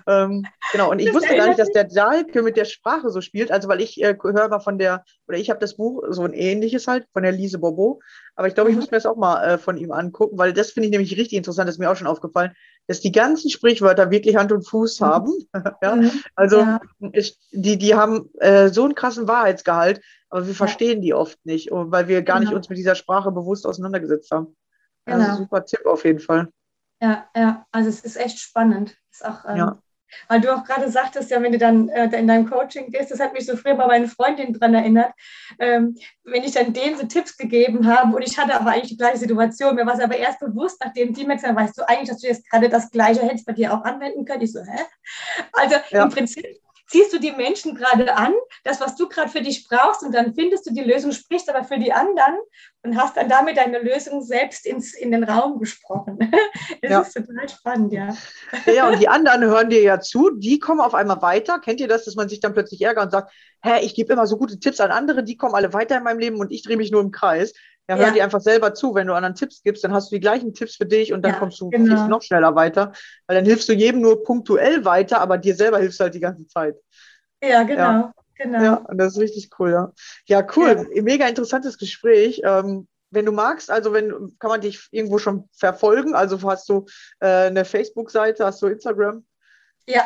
ähm, 0.07 0.45
genau, 0.73 0.91
und 0.91 0.99
ich 0.99 1.07
das 1.07 1.14
wusste 1.14 1.37
gar 1.37 1.47
nicht, 1.47 1.61
dass 1.61 1.71
der 1.71 1.85
Dahlke 1.85 2.43
mit 2.43 2.57
der 2.57 2.64
Sprache 2.64 3.11
so 3.11 3.21
spielt. 3.21 3.53
Also, 3.53 3.69
weil 3.69 3.81
ich 3.81 4.03
äh, 4.03 4.17
höre 4.21 4.49
mal 4.49 4.61
von 4.61 4.79
der, 4.79 5.05
oder 5.29 5.38
ich 5.38 5.49
habe 5.49 5.61
das 5.61 5.77
Buch, 5.77 6.03
so 6.11 6.23
ein 6.23 6.33
ähnliches 6.33 6.88
halt, 6.88 7.07
von 7.12 7.23
der 7.23 7.33
Lise 7.33 7.59
Bobo. 7.59 8.01
Aber 8.35 8.49
ich 8.49 8.55
glaube, 8.55 8.71
ich 8.71 8.77
mhm. 8.77 8.81
muss 8.81 8.91
mir 8.91 8.97
das 8.97 9.07
auch 9.07 9.17
mal 9.17 9.45
äh, 9.45 9.59
von 9.59 9.77
ihm 9.77 9.93
angucken, 9.93 10.38
weil 10.38 10.53
das 10.53 10.71
finde 10.71 10.87
ich 10.87 10.93
nämlich 10.93 11.17
richtig 11.17 11.37
interessant, 11.37 11.69
das 11.69 11.75
ist 11.75 11.81
mir 11.81 11.91
auch 11.91 11.97
schon 11.97 12.07
aufgefallen, 12.07 12.53
dass 12.88 13.01
die 13.01 13.12
ganzen 13.12 13.51
Sprichwörter 13.51 14.11
wirklich 14.11 14.35
Hand 14.35 14.51
und 14.51 14.66
Fuß 14.66 15.01
mhm. 15.01 15.05
haben. 15.05 15.33
ja? 15.83 15.94
Mhm. 15.94 16.11
Also 16.35 16.59
ja. 16.61 16.81
Ich, 17.12 17.38
die, 17.53 17.79
die 17.79 17.94
haben 17.94 18.31
äh, 18.40 18.70
so 18.70 18.85
einen 18.85 18.94
krassen 18.94 19.29
Wahrheitsgehalt, 19.29 20.01
aber 20.31 20.42
wir 20.42 20.53
ja. 20.53 20.57
verstehen 20.57 21.01
die 21.01 21.14
oft 21.14 21.38
nicht, 21.44 21.68
weil 21.70 22.09
wir 22.09 22.22
gar 22.22 22.38
genau. 22.38 22.51
nicht 22.51 22.57
uns 22.57 22.68
mit 22.68 22.79
dieser 22.79 22.96
Sprache 22.96 23.31
bewusst 23.31 23.66
auseinandergesetzt 23.66 24.31
haben. 24.31 24.57
Also 25.05 25.18
genau. 25.18 25.31
Also 25.31 25.42
super 25.44 25.64
Tipp 25.64 25.87
auf 25.87 26.05
jeden 26.05 26.18
Fall. 26.18 26.48
Ja, 27.01 27.29
ja, 27.37 27.66
also 27.70 27.88
es 27.88 28.01
ist 28.01 28.16
echt 28.16 28.40
spannend. 28.40 28.96
Ist 29.12 29.24
auch, 29.24 29.44
ähm, 29.46 29.57
ja. 29.57 29.79
Weil 30.29 30.40
du 30.40 30.55
auch 30.55 30.64
gerade 30.64 30.90
sagtest, 30.90 31.31
ja, 31.31 31.42
wenn 31.42 31.53
du 31.53 31.59
dann 31.59 31.88
äh, 31.88 32.05
in 32.18 32.27
deinem 32.27 32.49
Coaching 32.49 32.90
gehst, 32.90 33.11
das 33.11 33.21
hat 33.21 33.33
mich 33.33 33.47
so 33.47 33.57
früher 33.57 33.75
bei 33.75 33.87
meinen 33.87 34.09
Freundinnen 34.09 34.53
dran 34.53 34.75
erinnert, 34.75 35.12
ähm, 35.59 35.97
wenn 36.25 36.44
ich 36.44 36.53
dann 36.53 36.73
denen 36.73 36.97
so 36.97 37.07
Tipps 37.07 37.37
gegeben 37.37 37.87
habe 37.87 38.16
und 38.16 38.23
ich 38.23 38.38
hatte 38.38 38.55
aber 38.55 38.71
eigentlich 38.71 38.90
die 38.90 38.97
gleiche 38.97 39.18
Situation, 39.18 39.75
mir 39.75 39.87
war 39.87 39.94
es 39.94 40.01
aber 40.01 40.16
erst 40.16 40.40
bewusst, 40.40 40.81
nachdem 40.85 41.12
die 41.12 41.25
mir 41.25 41.35
gesagt 41.35 41.57
haben, 41.57 41.64
weißt 41.64 41.79
du 41.79 41.88
eigentlich, 41.88 42.09
dass 42.09 42.21
du 42.21 42.29
jetzt 42.29 42.49
gerade 42.51 42.68
das 42.68 42.90
Gleiche 42.90 43.23
hättest 43.23 43.47
bei 43.47 43.53
dir 43.53 43.73
auch 43.73 43.85
anwenden 43.85 44.25
können? 44.25 44.42
Ich 44.42 44.53
so, 44.53 44.61
hä? 44.61 44.83
Also 45.53 45.77
ja. 45.90 46.05
im 46.05 46.11
Prinzip 46.11 46.44
ziehst 46.88 47.12
du 47.12 47.18
die 47.18 47.33
Menschen 47.33 47.74
gerade 47.74 48.14
an, 48.16 48.33
das, 48.64 48.81
was 48.81 48.96
du 48.96 49.09
gerade 49.09 49.31
für 49.31 49.42
dich 49.42 49.68
brauchst, 49.68 50.03
und 50.03 50.12
dann 50.12 50.35
findest 50.35 50.66
du 50.66 50.72
die 50.72 50.83
Lösung, 50.83 51.12
sprichst 51.12 51.48
aber 51.48 51.64
für 51.64 51.79
die 51.79 51.92
anderen 51.92 52.38
und 52.83 52.96
hast 52.96 53.16
dann 53.16 53.29
damit 53.29 53.57
deine 53.57 53.79
Lösung 53.79 54.22
selbst 54.22 54.66
ins, 54.66 54.94
in 54.94 55.11
den 55.12 55.24
Raum 55.24 55.59
gesprochen. 55.59 56.18
Das 56.83 56.90
ja. 56.90 57.01
ist 57.01 57.14
total 57.14 57.48
spannend, 57.48 57.92
ja. 57.92 58.14
Ja, 58.66 58.88
und 58.88 59.01
die 59.01 59.09
anderen 59.09 59.42
hören 59.42 59.68
dir 59.68 59.83
ja 59.83 60.01
zu, 60.01 60.31
die 60.31 60.59
kommen 60.59 60.81
auf 60.81 60.94
einmal 60.94 61.20
weiter. 61.22 61.59
Kennt 61.59 61.81
ihr 61.81 61.88
das, 61.88 62.05
dass 62.05 62.14
man 62.14 62.29
sich 62.29 62.40
dann 62.40 62.53
plötzlich 62.53 62.83
ärgert 62.83 63.07
und 63.07 63.11
sagt, 63.11 63.33
hä, 63.62 63.81
ich 63.81 63.94
gebe 63.94 64.12
immer 64.12 64.27
so 64.27 64.37
gute 64.37 64.61
Tipps 64.61 64.81
an 64.81 64.90
andere, 64.90 65.24
die 65.24 65.37
kommen 65.37 65.55
alle 65.55 65.72
weiter 65.72 65.96
in 65.96 66.05
meinem 66.05 66.18
Leben 66.18 66.38
und 66.38 66.53
ich 66.53 66.62
drehe 66.62 66.77
mich 66.77 66.90
nur 66.90 67.01
im 67.01 67.11
Kreis. 67.11 67.53
Ja, 67.88 67.96
hör 67.96 68.07
ja. 68.09 68.12
dir 68.12 68.24
einfach 68.24 68.40
selber 68.40 68.74
zu. 68.74 68.94
Wenn 68.94 69.07
du 69.07 69.14
anderen 69.14 69.35
Tipps 69.35 69.62
gibst, 69.62 69.83
dann 69.83 69.92
hast 69.92 70.11
du 70.11 70.16
die 70.16 70.20
gleichen 70.20 70.53
Tipps 70.53 70.77
für 70.77 70.87
dich 70.87 71.12
und 71.12 71.22
dann 71.22 71.33
ja, 71.33 71.38
kommst 71.38 71.61
du 71.61 71.70
genau. 71.70 72.07
noch 72.07 72.22
schneller 72.22 72.55
weiter. 72.55 72.92
Weil 73.27 73.37
dann 73.37 73.46
hilfst 73.46 73.68
du 73.68 73.72
jedem 73.72 74.03
nur 74.03 74.22
punktuell 74.22 74.85
weiter, 74.85 75.20
aber 75.20 75.38
dir 75.38 75.55
selber 75.55 75.79
hilfst 75.79 75.98
du 75.98 76.05
halt 76.05 76.14
die 76.14 76.20
ganze 76.20 76.46
Zeit. 76.46 76.77
Ja, 77.42 77.62
genau. 77.62 77.83
Ja. 77.83 78.12
Genau. 78.38 78.62
Ja, 78.62 78.74
und 78.74 78.98
das 78.98 79.14
ist 79.14 79.20
richtig 79.20 79.51
cool, 79.59 79.72
ja. 79.72 79.92
Ja, 80.27 80.46
cool. 80.57 80.87
Ja. 80.94 81.03
Mega 81.03 81.27
interessantes 81.27 81.77
Gespräch. 81.77 82.40
Ähm, 82.44 82.87
wenn 83.11 83.24
du 83.24 83.33
magst, 83.33 83.70
also 83.70 83.92
wenn 83.92 84.37
kann 84.38 84.51
man 84.51 84.61
dich 84.61 84.87
irgendwo 84.90 85.18
schon 85.18 85.48
verfolgen? 85.53 86.14
Also 86.14 86.40
hast 86.48 86.68
du 86.68 86.87
äh, 87.20 87.46
eine 87.46 87.64
Facebook-Seite, 87.64 88.44
hast 88.44 88.62
du 88.62 88.66
Instagram? 88.68 89.24
Ja, 89.87 90.03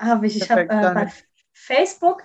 habe 0.00 0.26
ich. 0.26 0.38
Perfekt, 0.40 0.72
ich 0.72 0.78
habe 0.78 1.00
äh, 1.00 1.04
bei 1.04 1.12
Facebook 1.52 2.22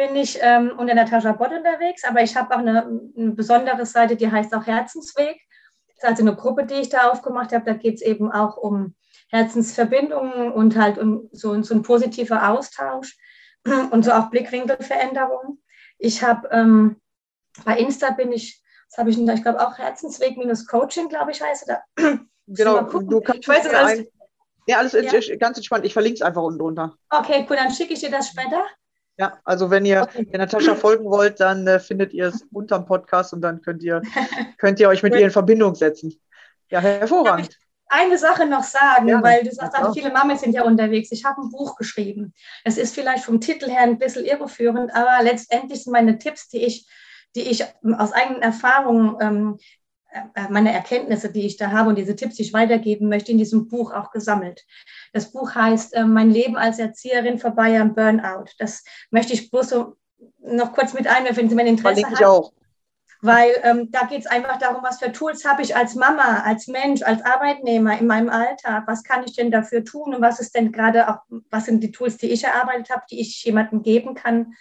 bin 0.00 0.16
ich 0.16 0.38
ähm, 0.40 0.72
unter 0.78 0.94
Natascha 0.94 1.32
Bott 1.32 1.52
unterwegs, 1.52 2.04
aber 2.04 2.22
ich 2.22 2.34
habe 2.34 2.54
auch 2.54 2.60
eine, 2.60 2.86
eine, 2.86 3.32
besondere 3.32 3.84
Seite, 3.84 4.16
die 4.16 4.32
heißt 4.32 4.54
auch 4.54 4.66
Herzensweg. 4.66 5.38
Das 5.88 5.96
ist 5.98 6.04
also 6.04 6.22
eine 6.22 6.34
Gruppe, 6.34 6.64
die 6.64 6.76
ich 6.76 6.88
da 6.88 7.10
aufgemacht 7.10 7.52
habe. 7.52 7.66
Da 7.66 7.74
geht 7.74 7.96
es 7.96 8.00
eben 8.00 8.32
auch 8.32 8.56
um 8.56 8.94
Herzensverbindungen 9.28 10.52
und 10.52 10.74
halt 10.78 10.96
um 10.96 11.28
so, 11.32 11.60
so 11.62 11.74
ein 11.74 11.82
positiver 11.82 12.48
Austausch 12.48 13.14
und 13.90 14.02
so 14.02 14.12
auch 14.12 14.30
Blickwinkelveränderung. 14.30 15.58
Ich 15.98 16.22
habe 16.22 16.48
ähm, 16.50 16.98
bei 17.66 17.78
Insta 17.78 18.12
bin 18.12 18.32
ich, 18.32 18.62
was 18.88 18.96
habe 18.96 19.10
ich? 19.10 19.18
Ich 19.18 19.42
glaube 19.42 19.60
auch 19.60 19.76
Herzensweg 19.76 20.38
minus 20.38 20.66
Coaching, 20.66 21.10
glaube 21.10 21.32
ich, 21.32 21.42
heißt 21.42 21.68
da. 21.68 21.82
Genau, 22.52 22.82
du 22.82 23.20
kannst 23.20 23.42
ich 23.42 23.48
weiß 23.48 23.66
es 23.66 23.74
alles. 23.74 24.06
Ja, 24.66 24.78
alles 24.78 24.92
ja. 24.92 25.36
ganz 25.36 25.56
entspannt. 25.56 25.84
Ich 25.84 25.92
verlinke 25.92 26.16
es 26.16 26.22
einfach 26.22 26.42
unten 26.42 26.58
drunter. 26.58 26.96
Okay, 27.08 27.46
cool, 27.48 27.54
dann 27.54 27.70
schicke 27.70 27.92
ich 27.92 28.00
dir 28.00 28.10
das 28.10 28.26
später. 28.26 28.64
Ja, 29.18 29.38
also 29.44 29.70
wenn 29.70 29.84
ihr 29.84 30.08
der 30.16 30.38
Natascha 30.38 30.74
folgen 30.74 31.04
wollt, 31.04 31.40
dann 31.40 31.66
äh, 31.66 31.78
findet 31.78 32.14
ihr 32.14 32.28
es 32.28 32.42
unterm 32.52 32.86
Podcast 32.86 33.32
und 33.32 33.42
dann 33.42 33.60
könnt 33.60 33.82
ihr, 33.82 34.00
könnt 34.58 34.80
ihr 34.80 34.88
euch 34.88 35.02
mit 35.02 35.14
ihr 35.14 35.20
in 35.20 35.30
Verbindung 35.30 35.74
setzen. 35.74 36.18
Ja, 36.70 36.80
hervorragend 36.80 37.58
eine 37.90 38.18
Sache 38.18 38.46
noch 38.46 38.62
sagen, 38.62 39.08
ja, 39.08 39.22
weil 39.22 39.42
du 39.42 39.52
sagst, 39.52 39.76
viele 39.94 40.12
Mamas 40.12 40.40
sind 40.40 40.54
ja 40.54 40.62
unterwegs. 40.62 41.10
Ich 41.10 41.24
habe 41.24 41.42
ein 41.42 41.50
Buch 41.50 41.76
geschrieben. 41.76 42.32
Es 42.64 42.78
ist 42.78 42.94
vielleicht 42.94 43.24
vom 43.24 43.40
Titel 43.40 43.68
her 43.68 43.80
ein 43.80 43.98
bisschen 43.98 44.24
irreführend, 44.24 44.94
aber 44.94 45.22
letztendlich 45.24 45.82
sind 45.82 45.92
meine 45.92 46.16
Tipps, 46.16 46.48
die 46.48 46.64
ich, 46.64 46.86
die 47.34 47.42
ich 47.42 47.64
aus 47.98 48.12
eigenen 48.12 48.42
Erfahrungen, 48.42 49.16
ähm, 49.20 49.58
äh, 49.58 49.79
meine 50.48 50.72
Erkenntnisse, 50.72 51.30
die 51.30 51.46
ich 51.46 51.56
da 51.56 51.70
habe 51.70 51.90
und 51.90 51.96
diese 51.96 52.16
Tipps, 52.16 52.36
die 52.36 52.42
ich 52.42 52.52
weitergeben 52.52 53.08
möchte, 53.08 53.32
in 53.32 53.38
diesem 53.38 53.68
Buch 53.68 53.92
auch 53.92 54.10
gesammelt. 54.10 54.64
Das 55.12 55.32
Buch 55.32 55.54
heißt 55.54 55.94
äh, 55.94 56.04
Mein 56.04 56.30
Leben 56.30 56.56
als 56.56 56.78
Erzieherin 56.78 57.38
vorbei 57.38 57.80
am 57.80 57.94
Burnout. 57.94 58.46
Das 58.58 58.84
möchte 59.10 59.32
ich 59.32 59.50
bloß 59.50 59.68
so 59.68 59.96
noch 60.38 60.72
kurz 60.72 60.92
mit 60.94 61.06
einwerfen, 61.06 61.38
wenn 61.38 61.48
Sie 61.48 61.54
mein 61.54 61.66
Interesse 61.66 62.02
haben. 62.02 62.14
Ich 62.14 62.24
auch 62.24 62.52
weil 63.22 63.50
ähm, 63.62 63.90
da 63.90 64.06
geht 64.06 64.20
es 64.20 64.26
einfach 64.26 64.58
darum, 64.58 64.82
was 64.82 64.98
für 64.98 65.12
Tools 65.12 65.44
habe 65.44 65.62
ich 65.62 65.76
als 65.76 65.94
Mama, 65.94 66.42
als 66.44 66.68
Mensch, 66.68 67.02
als 67.02 67.22
Arbeitnehmer 67.24 67.98
in 67.98 68.06
meinem 68.06 68.30
Alltag, 68.30 68.84
was 68.86 69.04
kann 69.04 69.24
ich 69.24 69.36
denn 69.36 69.50
dafür 69.50 69.84
tun 69.84 70.14
und 70.14 70.22
was 70.22 70.40
ist 70.40 70.54
denn 70.54 70.72
gerade 70.72 71.08
auch, 71.08 71.18
was 71.50 71.66
sind 71.66 71.82
die 71.82 71.92
Tools, 71.92 72.16
die 72.16 72.30
ich 72.30 72.44
erarbeitet 72.44 72.90
habe, 72.90 73.02
die 73.10 73.20
ich 73.20 73.44
jemandem 73.44 73.82
geben 73.82 74.14
kann, 74.14 74.54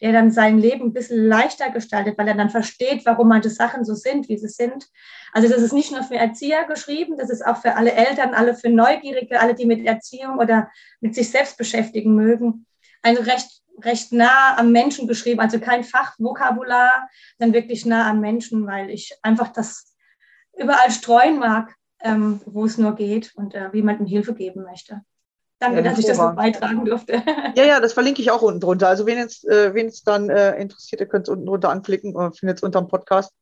der 0.00 0.12
dann 0.12 0.30
sein 0.30 0.58
Leben 0.58 0.86
ein 0.86 0.92
bisschen 0.92 1.26
leichter 1.26 1.70
gestaltet, 1.70 2.18
weil 2.18 2.28
er 2.28 2.34
dann 2.34 2.50
versteht, 2.50 3.04
warum 3.06 3.28
manche 3.28 3.50
Sachen 3.50 3.84
so 3.84 3.94
sind, 3.94 4.28
wie 4.28 4.38
sie 4.38 4.48
sind. 4.48 4.86
Also 5.32 5.48
das 5.48 5.62
ist 5.62 5.72
nicht 5.72 5.92
nur 5.92 6.02
für 6.02 6.16
Erzieher 6.16 6.64
geschrieben, 6.64 7.16
das 7.16 7.30
ist 7.30 7.44
auch 7.44 7.56
für 7.56 7.76
alle 7.76 7.92
Eltern, 7.92 8.34
alle 8.34 8.54
für 8.54 8.70
Neugierige, 8.70 9.40
alle, 9.40 9.54
die 9.54 9.66
mit 9.66 9.86
Erziehung 9.86 10.38
oder 10.38 10.70
mit 11.00 11.14
sich 11.14 11.30
selbst 11.30 11.58
beschäftigen 11.58 12.14
mögen. 12.14 12.66
Ein 13.02 13.16
recht 13.16 13.62
recht 13.82 14.12
nah 14.12 14.56
am 14.56 14.72
Menschen 14.72 15.08
geschrieben, 15.08 15.40
also 15.40 15.58
kein 15.58 15.84
Fachvokabular, 15.84 17.08
sondern 17.38 17.54
wirklich 17.54 17.84
nah 17.86 18.08
am 18.08 18.20
Menschen, 18.20 18.66
weil 18.66 18.90
ich 18.90 19.16
einfach 19.22 19.48
das 19.48 19.96
überall 20.56 20.90
streuen 20.90 21.38
mag, 21.38 21.74
ähm, 22.00 22.40
wo 22.46 22.64
es 22.64 22.78
nur 22.78 22.94
geht 22.94 23.34
und 23.34 23.54
äh, 23.54 23.70
jemandem 23.72 24.06
Hilfe 24.06 24.34
geben 24.34 24.62
möchte. 24.62 25.02
Danke, 25.64 25.78
ja, 25.78 25.90
dass 25.90 25.98
ich 25.98 26.06
das 26.06 26.18
noch 26.18 26.36
beitragen 26.36 26.84
durfte. 26.84 27.22
Ja, 27.56 27.64
ja, 27.64 27.80
das 27.80 27.92
verlinke 27.92 28.20
ich 28.20 28.30
auch 28.30 28.42
unten 28.42 28.60
drunter. 28.60 28.88
Also 28.88 29.06
wen 29.06 29.18
es 29.18 29.44
äh, 29.44 29.72
wen 29.74 29.86
es 29.86 30.02
dann 30.02 30.28
äh, 30.28 30.56
interessiert, 30.60 31.00
ihr 31.00 31.06
könnt 31.06 31.26
es 31.26 31.32
unten 31.32 31.46
drunter 31.46 31.70
anklicken 31.70 32.14
und 32.14 32.38
findet 32.38 32.58
es 32.58 32.62
unter 32.62 32.80
dem 32.80 32.88
Podcast. 32.88 33.32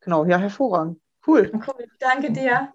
Genau, 0.00 0.24
ja, 0.24 0.38
hervorragend. 0.38 0.98
Cool. 1.26 1.50
cool. 1.52 1.86
Danke 1.98 2.32
dir. 2.32 2.70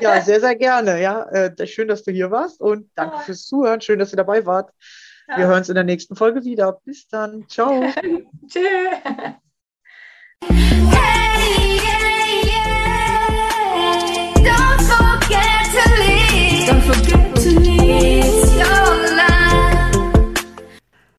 Ja, 0.00 0.20
sehr, 0.20 0.40
sehr 0.40 0.54
gerne. 0.56 1.00
Ja, 1.00 1.24
äh, 1.30 1.66
schön, 1.66 1.88
dass 1.88 2.02
du 2.02 2.12
hier 2.12 2.30
warst 2.30 2.60
und 2.60 2.90
danke 2.94 3.16
oh. 3.16 3.20
fürs 3.20 3.46
Zuhören. 3.46 3.80
Schön, 3.80 3.98
dass 3.98 4.12
ihr 4.12 4.18
dabei 4.18 4.44
wart. 4.44 4.70
Wir 5.26 5.46
hören 5.46 5.58
uns 5.58 5.70
in 5.70 5.74
der 5.74 5.84
nächsten 5.84 6.16
Folge 6.16 6.44
wieder. 6.44 6.80
Bis 6.84 7.08
dann. 7.08 7.48
Ciao. 7.48 7.82
Tschüss. 8.46 8.94